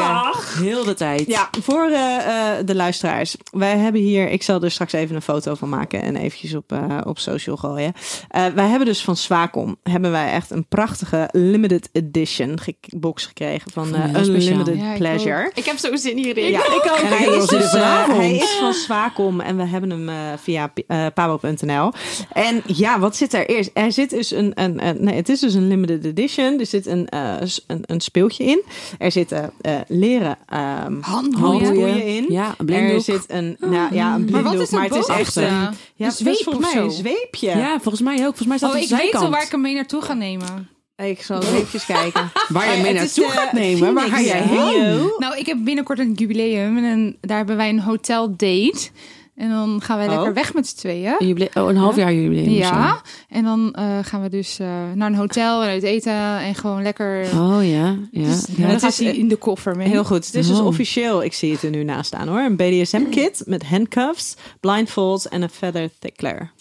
kijken. 0.51 0.63
Heel 0.63 0.83
de 0.83 0.93
tijd. 0.93 1.27
Ja, 1.27 1.49
voor 1.61 1.89
eh, 1.89 2.15
eh, 2.57 2.65
de 2.65 2.75
luisteraars. 2.75 3.35
Wij 3.51 3.77
hebben 3.77 4.01
hier, 4.01 4.29
ik 4.29 4.43
zal 4.43 4.61
er 4.61 4.71
straks 4.71 4.93
even 4.93 5.15
een 5.15 5.21
foto 5.21 5.55
van 5.55 5.69
maken 5.69 6.01
en 6.01 6.15
eventjes 6.15 6.55
op, 6.55 6.71
eh, 6.71 6.97
op 7.03 7.19
social 7.19 7.57
gooien. 7.57 7.93
Eh, 8.29 8.45
wij 8.45 8.67
hebben 8.67 8.87
dus 8.87 9.01
van 9.03 9.15
Swacom, 9.15 9.77
hebben 9.83 10.11
wij 10.11 10.31
echt 10.31 10.51
een 10.51 10.67
prachtige 10.67 11.29
limited 11.31 11.89
edition 11.91 12.59
ge- 12.59 12.75
box 12.97 13.25
gekregen 13.25 13.71
van 13.71 13.95
heel. 13.95 14.21
Unlimited 14.23 14.75
Ja, 14.77 14.91
ik 14.91 14.97
Pleasure. 14.97 15.51
Ik 15.53 15.65
heb 15.65 15.77
zo 15.77 15.95
zin 15.95 16.17
hierin. 16.17 16.51
Ja, 16.51 16.59
ik 16.59 16.87
ook. 16.91 16.97
En 16.97 17.07
Hij 17.07 17.17
hij 17.17 17.37
is, 17.37 17.45
dus, 17.47 17.71
hij 17.71 18.38
is 18.41 18.57
van 18.59 18.73
Swacom 18.73 19.39
en 19.39 19.57
we 19.57 19.63
hebben 19.65 19.89
hem 19.89 20.09
eh, 20.09 20.15
via 20.37 20.71
uh, 20.87 21.05
pabo.nl. 21.13 21.91
En 22.33 22.61
ja, 22.65 22.99
wat 22.99 23.15
zit 23.15 23.33
er 23.33 23.49
eerst? 23.49 23.69
Er 23.73 23.91
zit 23.91 24.09
dus 24.09 24.31
een, 24.31 24.51
een, 24.55 24.87
een- 24.87 25.03
nee, 25.03 25.15
het 25.15 25.29
is 25.29 25.39
dus 25.39 25.53
een 25.53 25.67
limited 25.67 26.05
edition. 26.05 26.59
Er 26.59 26.65
zit 26.65 26.85
een, 26.85 27.07
eh, 27.09 27.33
een, 27.67 27.83
een 27.85 28.01
speeltje 28.01 28.43
in. 28.43 28.63
Er 28.97 29.11
zitten 29.11 29.51
eh, 29.61 29.73
leren 29.87 30.37
ehm 30.45 31.01
Handboeien. 31.01 32.05
in. 32.05 32.25
Ja, 32.29 32.45
een 32.45 32.55
Er 32.57 32.65
blinddoek. 32.65 33.01
zit 33.03 33.23
een, 33.27 33.57
nou 33.59 33.73
ja, 33.73 33.85
een 33.85 33.93
Maar 34.11 34.19
blinddoek, 34.19 34.43
wat 34.53 34.61
is 34.61 34.69
maar 34.69 34.85
er 34.85 34.89
het 34.95 34.99
is 34.99 35.15
echt 35.15 35.35
boven? 35.35 35.43
een, 35.43 35.59
ja, 35.59 35.67
Een 35.67 35.75
het 35.97 36.11
is 36.13 36.17
zweep 36.17 36.43
volgens 36.43 36.73
mij 36.73 36.83
een 36.83 36.91
zweepje. 36.91 37.47
Ja, 37.47 37.79
volgens 37.79 38.01
mij 38.01 38.15
ook. 38.15 38.21
Volgens 38.37 38.47
mij 38.47 38.57
staat 38.57 38.73
Oh, 38.73 38.77
ik 38.81 38.89
weet 38.89 39.15
al 39.15 39.29
waar 39.29 39.43
ik 39.43 39.51
hem 39.51 39.61
mee 39.61 39.73
naartoe 39.75 40.01
ga 40.01 40.13
nemen. 40.13 40.69
Ik 41.03 41.21
zal 41.21 41.41
even 41.43 41.79
kijken. 41.87 42.31
Waar 42.47 42.75
je 42.75 42.81
mee 42.81 42.93
naartoe 42.93 43.25
de 43.25 43.31
gaat 43.31 43.51
nemen. 43.53 43.93
Waar 43.93 44.07
ga 44.09 44.21
jij 44.21 44.41
heen? 44.41 45.11
Nou, 45.17 45.37
ik 45.37 45.45
heb 45.45 45.57
binnenkort 45.63 45.99
een 45.99 46.13
jubileum 46.13 46.77
en 46.85 47.17
daar 47.21 47.37
hebben 47.37 47.57
wij 47.57 47.69
een 47.69 47.79
hotel 47.79 48.29
date. 48.29 48.89
En 49.35 49.49
dan 49.49 49.81
gaan 49.81 49.97
wij 49.97 50.07
Oh. 50.07 50.13
lekker 50.13 50.33
weg 50.33 50.53
met 50.53 50.67
z'n 50.67 50.75
tweeën. 50.77 51.15
Een 51.19 51.27
jubile- 51.27 51.49
Oh, 51.53 51.69
een 51.69 51.75
half 51.77 51.95
jaar 51.95 52.13
jubileum 52.13 52.49
Ja, 52.49 53.01
en 53.29 53.43
dan 53.43 53.73
eh, 53.73 53.97
gaan 54.01 54.21
we 54.21 54.29
dus 54.29 54.59
eh, 54.59 54.67
naar 54.95 55.09
een 55.09 55.15
hotel 55.15 55.63
en 55.63 55.69
uit 55.69 55.83
eten 55.83 56.13
en 56.39 56.55
gewoon 56.55 56.81
lekker. 56.81 57.23
Oh 57.33 57.57
ja, 57.61 57.95
ja. 58.11 58.23
Dus 58.27 58.45
ja. 58.57 58.65
het 58.67 58.83
is, 58.83 58.97
hij 58.99 59.07
eh, 59.07 59.17
in 59.17 59.27
de 59.27 59.35
koffer 59.35 59.75
mee. 59.75 59.87
Heel 59.87 60.03
goed. 60.03 60.25
Het 60.25 60.35
is 60.35 60.47
dus 60.47 60.59
Oh. 60.59 60.65
officieel, 60.65 61.23
ik 61.23 61.33
zie 61.33 61.51
het 61.51 61.63
er 61.63 61.69
nu 61.69 61.83
naast 61.83 62.05
staan 62.07 62.27
hoor. 62.27 62.39
Een 62.39 62.55
BDSM-kit 62.55 63.41
met 63.45 63.63
handcuffs, 63.65 64.35
blindfolds 64.59 65.27
en 65.27 65.41
een 65.41 65.49
feather 65.49 65.89
tickler. 65.99 66.51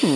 Ja, 0.00 0.08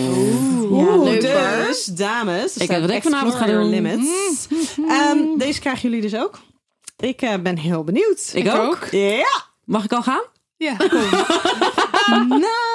Oeh, 0.69 1.03
leuk, 1.03 1.21
dus, 1.21 1.85
dames. 1.85 2.57
Ik 2.57 2.69
wat 2.69 2.89
ik 2.89 3.03
vanavond 3.03 3.35
ga 3.35 3.45
doen. 3.45 3.69
Limits. 3.69 4.47
Ehm, 4.87 5.37
deze 5.37 5.59
krijgen 5.59 5.89
jullie 5.89 6.09
dus 6.09 6.19
ook. 6.19 6.39
Ik 6.97 7.21
eh, 7.21 7.33
ben 7.43 7.57
heel 7.57 7.83
benieuwd. 7.83 8.31
Ik 8.33 8.53
ook. 8.53 8.87
Ja. 8.91 9.43
Mag 9.65 9.83
ik 9.83 9.91
al 9.91 10.03
gaan? 10.03 10.23
Ja. 10.57 10.75
Nou, 12.27 12.70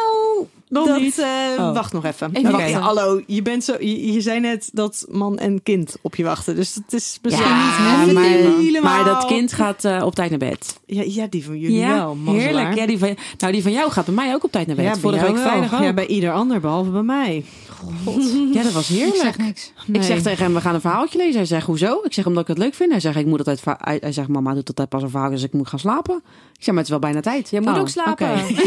Nog 0.68 0.86
dat, 0.86 1.00
niet. 1.00 1.18
eh, 1.18 1.26
Oh. 1.58 1.74
wacht 1.74 1.92
nog 1.92 2.04
even. 2.04 2.74
Hallo. 2.80 3.20
Je, 3.26 3.42
bent 3.42 3.64
zo, 3.64 3.74
je, 3.78 4.12
je 4.12 4.20
zei 4.20 4.40
net 4.40 4.70
dat 4.72 5.06
man 5.10 5.38
en 5.38 5.62
kind 5.62 5.96
op 6.02 6.16
je 6.16 6.24
wachten. 6.24 6.54
Dus 6.56 6.74
het 6.74 6.92
is 6.92 7.18
misschien 7.22 7.46
Ja, 7.46 8.04
niet 8.04 8.14
maar, 8.14 8.24
helemaal... 8.24 8.82
maar 8.94 9.04
dat 9.04 9.24
kind 9.26 9.52
gaat 9.52 9.84
eh, 9.84 10.02
op 10.04 10.14
tijd 10.14 10.30
naar 10.30 10.38
bed. 10.38 10.80
Ja, 10.86 11.02
ja 11.06 11.26
die 11.30 11.44
van 11.44 11.58
jullie 11.58 11.86
wel. 11.86 12.14
mazzelaar. 12.14 12.46
heerlijk. 12.46 12.74
Ja, 12.78 12.86
die 12.86 12.98
van, 12.98 13.16
nou, 13.38 13.52
die 13.52 13.62
van 13.62 13.72
jou 13.72 13.90
gaat 13.90 14.04
bij 14.04 14.14
mij 14.14 14.34
ook 14.34 14.44
op 14.44 14.52
tijd 14.52 14.66
naar 14.66 14.76
bed. 14.76 14.84
Ja, 14.84 14.90
bij 14.90 15.00
Vorige 15.00 15.20
jou 15.24 15.32
week 15.34 15.42
wel. 15.42 15.52
vrijdag 15.52 15.78
ook. 15.78 15.84
Ja, 15.86 15.92
bij 15.92 16.06
ieder 16.06 16.32
ander, 16.32 16.60
behalve 16.60 16.90
bij 16.90 17.02
mij. 17.02 17.44
Ja, 18.52 18.62
dat 18.62 18.72
was 18.72 18.90
Ik 18.90 18.96
heerlijk. 18.96 19.16
zeg 19.22 19.38
niks. 19.38 19.72
Ik 19.92 20.02
zeg 20.02 20.22
tegen 20.22 20.44
hem, 20.44 20.54
we 20.54 20.60
gaan 20.60 20.74
een 20.74 20.80
verhaaltje 20.80 21.18
lezen. 21.18 21.36
Hij 21.36 21.44
zegt, 21.44 21.66
hoezo? 21.66 22.00
Ik 22.04 22.12
zeg, 22.12 22.26
omdat 22.26 22.42
ik 22.42 22.48
het 22.48 22.58
leuk 22.58 22.74
vind. 22.74 22.90
Hij 22.90 23.00
zegt, 23.00 23.16
ik 23.16 23.26
moet 23.26 23.38
altijd... 23.38 23.60
va- 23.60 23.78
Hij 23.80 23.96
hij 24.00 24.12
zegt, 24.12 24.28
mama 24.28 24.54
doet 24.54 24.68
altijd 24.68 24.88
pas 24.88 25.02
een 25.02 25.10
verhaal, 25.10 25.30
dus 25.30 25.42
ik 25.42 25.52
moet 25.52 25.68
gaan 25.68 25.78
slapen. 25.78 26.16
Ik 26.52 26.64
zeg, 26.64 26.66
maar 26.66 26.74
het 26.76 26.84
is 26.84 26.90
wel 26.90 26.98
bijna 26.98 27.20
tijd. 27.20 27.50
Jij 27.50 27.60
moet 27.60 27.74
Oh, 27.74 27.78
ook 27.78 27.88
slapen. 27.88 28.30
oké. 28.32 28.44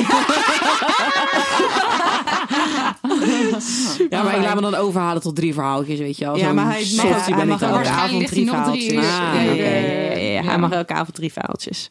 Ja, 4.10 4.24
maar 4.24 4.36
ik 4.38 4.42
laat 4.44 4.56
me 4.56 4.62
dan 4.62 4.76
overhalen 4.76 5.22
tot 5.22 5.36
drie 5.36 5.54
verhaaltjes, 5.54 6.00
weet 6.00 6.18
je 6.18 6.26
wel. 6.26 6.38
Ja, 6.38 6.54
maar 6.54 6.66
hij 6.66 6.74
mag, 6.80 6.86
softie 6.86 7.34
hij 7.36 7.46
mag 7.46 7.62
ik 7.62 7.68
dan. 7.68 7.78
elke 7.78 7.90
avond 7.90 8.28
drie 8.28 8.50
hij 8.50 8.54
nog 8.64 8.68
drie 8.72 8.90
verhaaltjes. 8.90 8.98
Ah, 8.98 9.44
Ja, 9.44 9.52
oké, 9.52 9.62
ja, 9.64 9.70
ja, 9.70 9.88
ja, 9.88 10.18
ja. 10.18 10.42
Hij 10.42 10.44
Ja. 10.44 10.58
mag 10.58 10.72
elke 10.72 10.94
avond 10.94 11.16
drie 11.16 11.32
verhaaltjes. 11.32 11.90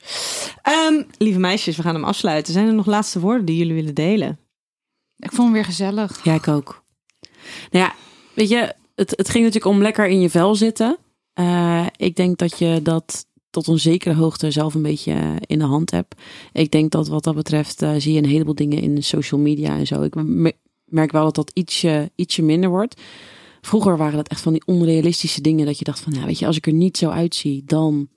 Ehm, 0.62 1.02
lieve 1.18 1.38
meisjes, 1.38 1.76
we 1.76 1.82
gaan 1.82 1.94
hem 1.94 2.04
afsluiten. 2.04 2.52
Zijn 2.52 2.66
er 2.66 2.74
nog 2.74 2.86
laatste 2.86 3.20
woorden 3.20 3.44
die 3.44 3.56
jullie 3.56 3.74
willen 3.74 3.94
delen? 3.94 4.38
Ik 5.16 5.30
vond 5.30 5.42
hem 5.42 5.52
weer 5.52 5.64
gezellig. 5.64 6.20
Ja, 6.24 6.34
ik 6.34 6.48
ook. 6.48 6.82
Nou 7.70 7.84
ja, 7.84 7.94
weet 8.34 8.48
je, 8.48 8.74
het, 8.94 9.10
het 9.16 9.28
ging 9.28 9.44
natuurlijk 9.44 9.74
om 9.74 9.82
lekker 9.82 10.06
in 10.06 10.20
je 10.20 10.30
vel 10.30 10.54
zitten. 10.54 10.98
Eh, 11.32 11.86
ik 11.96 12.16
denk 12.16 12.38
dat 12.38 12.58
je 12.58 12.80
dat 12.82 13.26
tot 13.50 13.66
een 13.66 13.78
zekere 13.78 14.14
hoogte 14.14 14.50
zelf 14.50 14.74
een 14.74 14.82
beetje 14.82 15.12
eh, 15.12 15.34
in 15.46 15.58
de 15.58 15.64
hand 15.64 15.90
hebt. 15.90 16.14
Ik 16.52 16.70
denk 16.70 16.90
dat 16.90 17.08
wat 17.08 17.24
dat 17.24 17.34
betreft 17.34 17.82
eh, 17.82 17.94
zie 17.98 18.12
je 18.12 18.18
een 18.18 18.28
heleboel 18.28 18.54
dingen 18.54 18.82
in 18.82 19.02
social 19.02 19.40
media 19.40 19.76
en 19.76 19.86
zo. 19.86 20.02
Ik 20.02 20.14
me- 20.14 20.56
merk 20.84 21.12
wel 21.12 21.24
dat 21.24 21.34
dat 21.34 21.50
ietsje, 21.54 22.10
ietsje 22.14 22.42
minder 22.42 22.70
wordt. 22.70 23.00
Vroeger 23.60 23.96
waren 23.96 24.16
dat 24.16 24.28
echt 24.28 24.40
van 24.40 24.52
die 24.52 24.66
onrealistische 24.66 25.40
dingen 25.40 25.66
dat 25.66 25.78
je 25.78 25.84
dacht 25.84 26.00
van, 26.00 26.12
ja, 26.12 26.24
weet 26.24 26.38
je, 26.38 26.46
als 26.46 26.56
ik 26.56 26.66
er 26.66 26.72
niet 26.72 26.96
zo 26.96 27.08
uitzie, 27.10 27.62
dan 27.64 28.08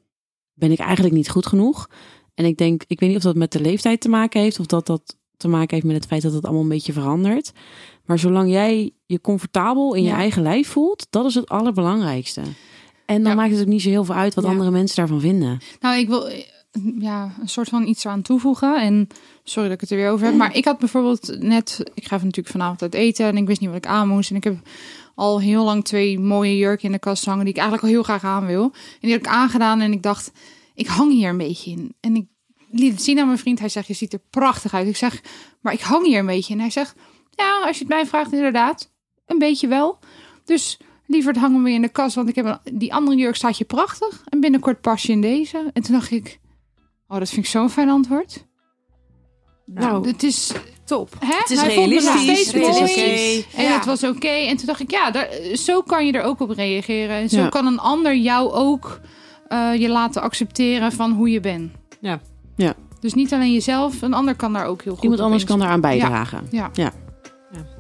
ben 0.54 0.72
ik 0.72 0.80
eigenlijk 0.80 1.16
niet 1.16 1.30
goed 1.30 1.46
genoeg. 1.46 1.90
En 2.34 2.46
ik 2.46 2.58
denk, 2.58 2.84
ik 2.88 3.00
weet 3.00 3.10
niet 3.10 3.18
of 3.18 3.24
dat 3.24 3.36
met 3.36 3.52
de 3.52 3.62
leeftijd 3.62 4.02
te 4.02 4.10
maken 4.10 4.42
heeft 4.42 4.60
of 4.60 4.66
dat 4.66 4.86
dat 4.86 5.18
te 5.42 5.48
maken 5.48 5.76
heeft 5.76 5.86
met 5.88 5.96
het 5.96 6.06
feit 6.06 6.22
dat 6.22 6.34
het 6.34 6.44
allemaal 6.44 6.62
een 6.64 6.68
beetje 6.70 6.94
verandert. 6.94 7.52
Maar 8.06 8.20
zolang 8.20 8.50
jij 8.52 8.92
je 9.06 9.22
comfortabel 9.22 9.94
in 9.94 10.04
je 10.04 10.10
Ja. 10.10 10.16
eigen 10.16 10.42
lijf 10.42 10.68
voelt, 10.68 11.08
dat 11.10 11.26
is 11.26 11.36
het 11.36 11.50
allerbelangrijkste. 11.50 12.42
En 13.06 13.22
dan 13.24 13.32
Ja. 13.32 13.38
maakt 13.38 13.52
het 13.52 13.62
ook 13.62 13.68
niet 13.68 13.82
zo 13.82 13.90
heel 13.90 14.04
veel 14.06 14.16
uit 14.16 14.34
wat 14.34 14.44
Ja. 14.44 14.50
andere 14.50 14.72
mensen 14.72 14.96
daarvan 14.96 15.20
vinden. 15.22 15.60
Nou, 15.80 15.98
ik 16.00 16.08
wil 16.08 16.28
eh, 16.30 16.44
ja, 17.00 17.34
een 17.42 17.50
soort 17.50 17.70
van 17.70 17.88
iets 17.88 18.06
aan 18.06 18.22
toevoegen. 18.22 18.82
En 18.82 19.08
sorry 19.44 19.68
dat 19.70 19.76
ik 19.76 19.82
het 19.82 19.92
er 19.92 19.98
weer 19.98 20.10
over 20.10 20.26
heb. 20.26 20.36
Maar 20.36 20.56
ik 20.56 20.66
had 20.66 20.80
bijvoorbeeld 20.80 21.38
net... 21.40 21.84
Ik 21.94 22.08
ga 22.08 22.16
natuurlijk 22.16 22.48
vanavond 22.48 22.82
uit 22.82 22.94
eten. 22.94 23.26
En 23.26 23.38
ik 23.38 23.48
wist 23.48 23.60
niet 23.60 23.70
wat 23.70 23.78
ik 23.78 23.86
aan 23.88 24.08
moest. 24.08 24.30
En 24.30 24.36
ik 24.36 24.44
heb 24.44 24.58
al 25.16 25.40
heel 25.40 25.64
lang 25.64 25.84
twee 25.86 26.20
mooie 26.20 26.58
jurken 26.58 26.86
in 26.86 26.92
de 26.92 27.00
kast 27.00 27.26
hangen... 27.26 27.44
die 27.46 27.54
ik 27.54 27.60
eigenlijk 27.60 27.88
al 27.88 27.94
heel 27.94 28.04
graag 28.04 28.24
aan 28.24 28.46
wil. 28.46 28.64
En 28.64 28.72
die 29.00 29.12
heb 29.12 29.20
ik 29.20 29.28
aangedaan. 29.28 29.82
En 29.82 29.92
ik 29.92 30.04
dacht, 30.04 30.32
ik 30.74 30.88
hang 30.88 31.12
hier 31.12 31.30
een 31.30 31.38
beetje 31.38 31.72
in. 31.72 31.94
En 32.00 32.16
ik 32.16 32.26
liet 32.72 32.92
het 32.92 33.02
zien 33.04 33.20
aan 33.20 33.26
mijn 33.26 33.38
vriend. 33.38 33.60
Hij 33.60 33.70
zegt, 33.70 33.88
je 33.88 33.94
ziet 33.94 34.14
er 34.14 34.22
prachtig 34.30 34.74
uit. 34.74 34.88
Ik 34.88 34.96
zeg, 34.98 35.22
maar 35.62 35.74
ik 35.74 35.82
hang 35.82 36.06
hier 36.06 36.20
een 36.20 36.26
beetje. 36.26 36.54
En 36.54 36.60
hij 36.60 36.70
zegt, 36.70 36.96
ja, 37.36 37.62
als 37.66 37.78
je 37.78 37.84
het 37.84 37.94
mij 37.94 38.06
vraagt, 38.06 38.34
inderdaad. 38.34 38.92
Een 39.26 39.38
beetje 39.38 39.68
wel. 39.68 40.00
Dus 40.46 40.78
Liever 41.06 41.38
hangen 41.40 41.64
we 41.64 41.72
in 41.72 41.82
de 41.82 41.90
kast, 41.90 42.16
want 42.16 42.30
ik 42.30 42.36
heb 42.36 42.46
een, 42.46 42.78
die 42.78 42.94
andere 42.94 43.18
jurk 43.18 43.36
staat 43.36 43.58
je 43.58 43.66
prachtig. 43.66 44.24
En 44.30 44.40
binnenkort 44.40 44.82
pas 44.82 45.02
je 45.04 45.12
in 45.12 45.22
deze. 45.22 45.70
En 45.74 45.82
toen 45.84 45.94
dacht 45.94 46.12
ik, 46.12 46.40
oh, 47.08 47.18
dat 47.20 47.30
vind 47.30 47.46
ik 47.46 47.52
zo'n 47.52 47.70
fijn 47.70 47.90
antwoord. 47.90 48.46
Nou, 49.66 50.08
het 50.08 50.24
is 50.24 50.52
top. 50.86 51.10
Hè? 51.20 51.36
Het 51.38 51.50
is 51.50 51.62
Hij 51.62 51.74
vond 51.74 51.88
realistisch, 51.88 52.22
steeds 52.22 52.52
het 52.52 52.56
is 52.56 52.80
mooi. 52.80 53.40
oké. 53.40 53.58
En 53.58 53.64
Ja. 53.64 53.74
het 53.76 53.86
was 53.86 54.04
oké. 54.04 54.28
En 54.28 54.58
toen 54.58 54.66
dacht 54.66 54.80
ik, 54.80 54.92
ja, 54.92 55.12
daar, 55.12 55.30
zo 55.54 55.82
kan 55.82 56.06
je 56.06 56.12
er 56.12 56.24
ook 56.24 56.40
op 56.40 56.50
reageren. 56.50 57.16
En 57.16 57.30
zo 57.30 57.38
Ja. 57.40 57.50
kan 57.50 57.66
een 57.66 57.80
ander 57.80 58.16
jou 58.16 58.52
ook 58.52 59.00
eh, 59.48 59.76
je 59.76 59.90
laten 59.90 60.22
accepteren 60.22 60.92
van 60.92 61.12
hoe 61.12 61.30
je 61.30 61.40
bent. 61.40 61.72
Ja. 62.02 62.22
Ja. 62.62 62.74
Dus 63.00 63.14
niet 63.14 63.34
alleen 63.34 63.54
jezelf, 63.54 64.02
een 64.02 64.14
ander 64.14 64.36
kan 64.36 64.54
daar 64.54 64.66
ook 64.66 64.82
heel 64.82 64.94
goed 64.94 65.04
Iemand 65.04 65.22
anders 65.22 65.44
kan 65.44 65.60
daaraan 65.60 65.82
bijdragen. 65.82 66.48
Ja. 66.50 66.70
Ja. 66.74 66.92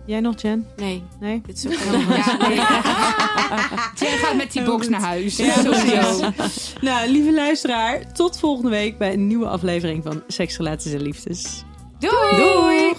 Jij 0.05 0.19
nog, 0.19 0.41
Jen? 0.41 0.67
Nee, 0.77 1.03
Nee? 1.19 1.41
dit 1.45 1.57
is 1.57 1.67
ook 1.67 1.73
helemaal 1.91 2.17
ja, 2.17 2.37
nee. 2.47 2.55
Jij 3.95 4.17
gaat 4.23 4.35
met 4.35 4.51
die 4.51 4.63
box 4.63 4.89
naar 4.89 5.01
huis. 5.01 5.37
Ja, 5.37 5.61
nou, 6.81 7.09
lieve 7.11 7.33
luisteraar, 7.33 8.13
tot 8.13 8.39
volgende 8.39 8.69
week 8.69 8.97
bij 8.97 9.13
een 9.13 9.27
nieuwe 9.27 9.47
aflevering 9.47 10.03
van 10.03 10.23
Seks, 10.27 10.57
Relaties 10.57 10.93
en 10.93 11.01
Liefdes. 11.01 11.63
Doei! 11.99 12.35
Doei! 12.35 12.93